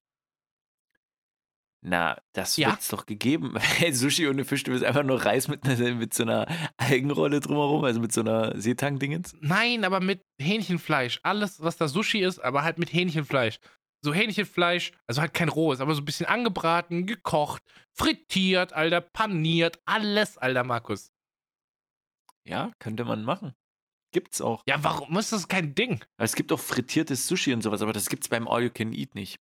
[1.81, 2.71] Na, das ja.
[2.71, 3.55] wird's doch gegeben.
[3.91, 6.45] Sushi ohne Fisch, du willst einfach nur Reis mit, mit so einer
[6.77, 9.33] Algenrolle drumherum, also mit so einer Seetang-Dingens?
[9.39, 11.21] Nein, aber mit Hähnchenfleisch.
[11.23, 13.59] Alles, was da Sushi ist, aber halt mit Hähnchenfleisch.
[14.01, 17.63] So Hähnchenfleisch, also halt kein rohes, aber so ein bisschen angebraten, gekocht,
[17.97, 21.11] frittiert, Alter, paniert, alles, Alter, Markus.
[22.45, 23.53] Ja, könnte man machen.
[24.11, 24.63] Gibt's auch.
[24.67, 26.03] Ja, warum ist das kein Ding?
[26.17, 29.15] Es gibt auch frittiertes Sushi und sowas, aber das gibt's beim All You Can Eat
[29.15, 29.39] nicht.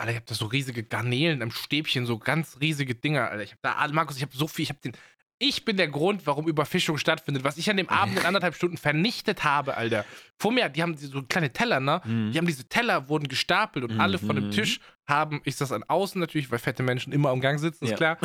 [0.00, 3.42] Alter, ich hab da so riesige Garnelen im Stäbchen, so ganz riesige Dinger, Alter.
[3.42, 4.92] Ich hab da, Markus, ich hab so viel, ich hab den,
[5.38, 8.76] ich bin der Grund, warum Überfischung stattfindet, was ich an dem Abend in anderthalb Stunden
[8.76, 10.04] vernichtet habe, Alter.
[10.38, 12.00] Vor mir, die haben so kleine Teller, ne?
[12.04, 12.32] Mhm.
[12.32, 14.00] Die haben diese Teller, wurden gestapelt und mhm.
[14.00, 14.50] alle von dem mhm.
[14.50, 17.90] Tisch haben, ich das an außen natürlich, weil fette Menschen immer am Gang sitzen, ist
[17.92, 17.96] ja.
[17.96, 18.18] klar.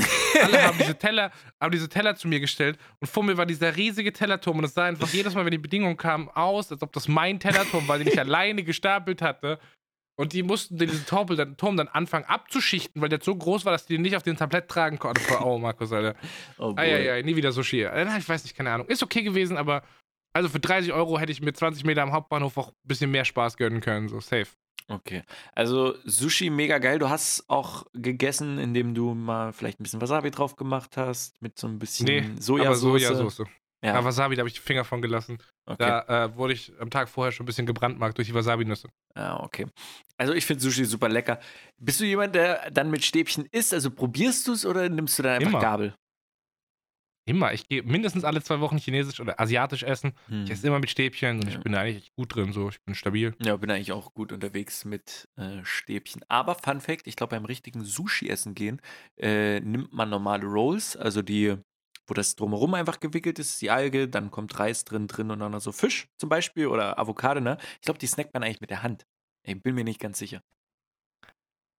[0.44, 3.76] alle haben diese Teller, haben diese Teller zu mir gestellt und vor mir war dieser
[3.76, 6.92] riesige Tellerturm und es sah einfach jedes Mal, wenn die Bedingungen kamen, aus, als ob
[6.92, 9.60] das mein Tellerturm war, den ich alleine gestapelt hatte.
[10.18, 13.74] Und die mussten diesen Turm dann, Turm dann anfangen abzuschichten, weil der so groß war,
[13.74, 15.22] dass die den nicht auf den Tablett tragen konnten.
[15.44, 16.16] Oh, Markus, Alter.
[16.58, 17.84] Oh, Eieiei, nie wieder Sushi.
[17.84, 18.88] Äh, ich weiß nicht, keine Ahnung.
[18.88, 19.84] Ist okay gewesen, aber
[20.34, 23.26] also für 30 Euro hätte ich mit 20 Meter am Hauptbahnhof auch ein bisschen mehr
[23.26, 24.08] Spaß gönnen können.
[24.08, 24.48] So, safe.
[24.88, 25.24] Okay.
[25.54, 27.00] Also Sushi mega geil.
[27.00, 31.58] Du hast auch gegessen, indem du mal vielleicht ein bisschen Wasabi drauf gemacht hast, mit
[31.58, 33.02] so ein bisschen nee, Sojasauce.
[33.02, 33.44] Sojasauce.
[33.86, 33.94] Ja.
[33.94, 35.38] ja, Wasabi, da habe ich die Finger von gelassen.
[35.68, 35.78] Okay.
[35.78, 38.90] Da äh, wurde ich am Tag vorher schon ein bisschen gebrandmarkt durch die Wasabi-Nüsse.
[39.16, 39.68] Ja, okay.
[40.18, 41.40] Also ich finde Sushi super lecker.
[41.78, 43.76] Bist du jemand, der dann mit Stäbchen isst?
[43.76, 45.60] Also probierst du es oder nimmst du dann einfach Immer.
[45.60, 45.96] Gabel?
[47.28, 47.54] Immer.
[47.54, 50.14] Ich gehe mindestens alle zwei Wochen chinesisch oder asiatisch essen.
[50.30, 50.46] Hm.
[50.46, 51.50] Ich esse immer mit Stäbchen und ja.
[51.52, 52.70] ich bin eigentlich gut drin, so.
[52.70, 53.36] Ich bin stabil.
[53.44, 56.24] Ja, bin eigentlich auch gut unterwegs mit äh, Stäbchen.
[56.28, 58.82] Aber Fun Fact: Ich glaube, beim richtigen Sushi-Essen gehen
[59.18, 61.56] äh, nimmt man normale Rolls, also die,
[62.08, 65.52] wo das drumherum einfach gewickelt ist, die Alge, dann kommt Reis drin, drin und dann
[65.52, 67.58] noch so Fisch zum Beispiel oder Avocado, ne?
[67.76, 69.06] Ich glaube, die snackt man eigentlich mit der Hand.
[69.44, 70.42] Ich bin mir nicht ganz sicher.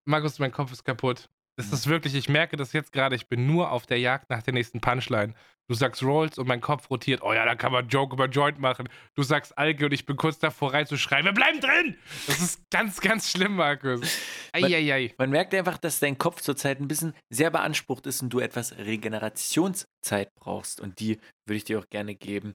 [0.04, 1.28] Markus, mein Kopf ist kaputt.
[1.56, 4.42] Das ist wirklich, ich merke das jetzt gerade, ich bin nur auf der Jagd nach
[4.42, 5.34] der nächsten Punchline.
[5.68, 8.60] Du sagst Rolls und mein Kopf rotiert, oh ja, da kann man Joke über Joint
[8.60, 8.88] machen.
[9.14, 11.96] Du sagst Alge und ich bin kurz davor reinzuschreien, wir bleiben drin!
[12.26, 14.18] Das ist ganz, ganz schlimm, Markus.
[14.52, 15.14] Eieiei.
[15.18, 18.38] Man, man merkt einfach, dass dein Kopf zurzeit ein bisschen sehr beansprucht ist und du
[18.38, 20.80] etwas Regenerationszeit brauchst.
[20.80, 22.54] Und die würde ich dir auch gerne geben.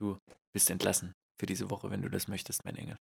[0.00, 0.18] Du
[0.54, 2.96] bist entlassen für diese Woche, wenn du das möchtest, mein Engel.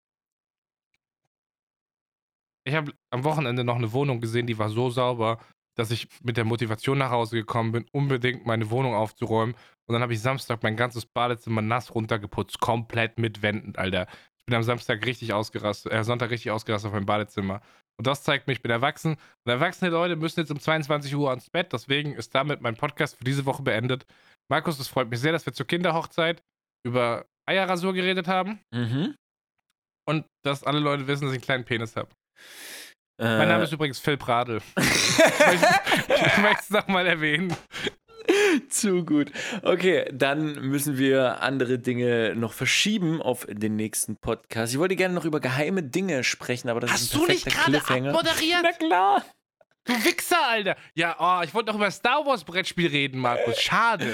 [2.67, 5.39] Ich habe am Wochenende noch eine Wohnung gesehen, die war so sauber,
[5.77, 9.55] dass ich mit der Motivation nach Hause gekommen bin, unbedingt meine Wohnung aufzuräumen.
[9.87, 14.09] Und dann habe ich Samstag mein ganzes Badezimmer nass runtergeputzt, komplett mit Wänden, Alter.
[14.39, 17.61] Ich bin am Samstag richtig ausgerastet, äh, Sonntag richtig ausgerastet auf meinem Badezimmer.
[17.99, 19.13] Und das zeigt mir, ich bin erwachsen.
[19.13, 21.73] Und erwachsene Leute müssen jetzt um 22 Uhr ans Bett.
[21.73, 24.07] Deswegen ist damit mein Podcast für diese Woche beendet.
[24.51, 26.43] Markus, es freut mich sehr, dass wir zur Kinderhochzeit
[26.85, 28.61] über Eierrasur geredet haben.
[28.73, 29.15] Mhm.
[30.09, 32.11] Und dass alle Leute wissen, dass ich einen kleinen Penis habe.
[33.19, 34.61] Äh, mein Name ist übrigens Phil Pradel.
[34.77, 37.57] ich möchte es nochmal erwähnen.
[38.69, 39.31] Zu gut.
[39.63, 44.73] Okay, dann müssen wir andere Dinge noch verschieben auf den nächsten Podcast.
[44.73, 47.71] Ich wollte gerne noch über geheime Dinge sprechen, aber das Hast ist ein perfekter du
[47.71, 48.13] nicht Cliffhanger.
[48.13, 48.61] Moderiert?
[48.63, 49.25] Na klar.
[49.85, 50.77] Du Wichser, Alter.
[50.95, 53.61] Ja, oh, ich wollte noch über Star Wars Brettspiel reden, Markus.
[53.61, 54.13] Schade.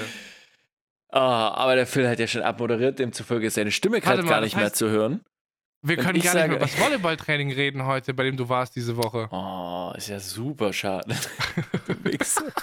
[1.11, 4.55] Oh, aber der Phil hat ja schon abmoderiert, demzufolge ist seine Stimme gerade gar nicht
[4.55, 5.21] heißt, mehr zu hören.
[5.85, 8.73] Wir können gar sage, nicht mehr über das Volleyballtraining reden heute, bei dem du warst
[8.75, 9.27] diese Woche.
[9.31, 11.13] Oh, ist ja super schade.
[11.87, 12.53] du Wichser.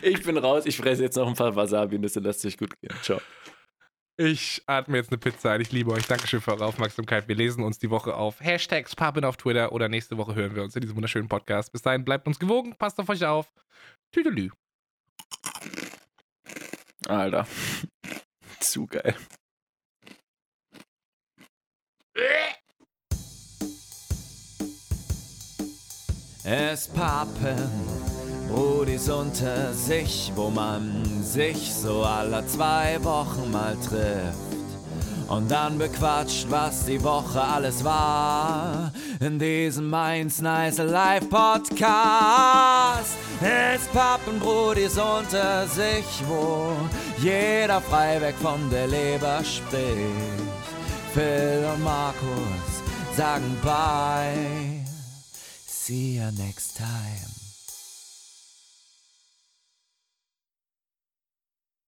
[0.00, 2.94] ich bin raus, ich fresse jetzt noch ein paar Wasabi-Nüsse, lasst euch gut gehen.
[3.02, 3.20] Ciao.
[4.16, 5.60] Ich atme jetzt eine Pizza ein.
[5.60, 6.06] Ich liebe euch.
[6.06, 7.26] Dankeschön für eure Aufmerksamkeit.
[7.26, 10.62] Wir lesen uns die Woche auf Hashtags Papen auf Twitter oder nächste Woche hören wir
[10.62, 11.72] uns in diesem wunderschönen Podcast.
[11.72, 13.50] Bis dahin, bleibt uns gewogen, passt auf euch auf.
[14.12, 14.50] Tüdelü.
[17.08, 17.46] Alter.
[18.60, 19.16] Zu geil.
[26.42, 27.70] Es pappen
[28.48, 34.38] Brudis unter sich, wo man sich so alle zwei Wochen mal trifft.
[35.28, 38.92] Und dann bequatscht, was die Woche alles war.
[39.20, 43.16] In diesem Mainz Nice Live Podcast.
[43.40, 46.72] Es pappen Brudis unter sich, wo
[47.18, 50.59] jeder frei weg von der Leber spricht.
[51.14, 52.82] Phil und Markus
[53.16, 54.84] sagen bye.
[55.66, 57.29] See you next time.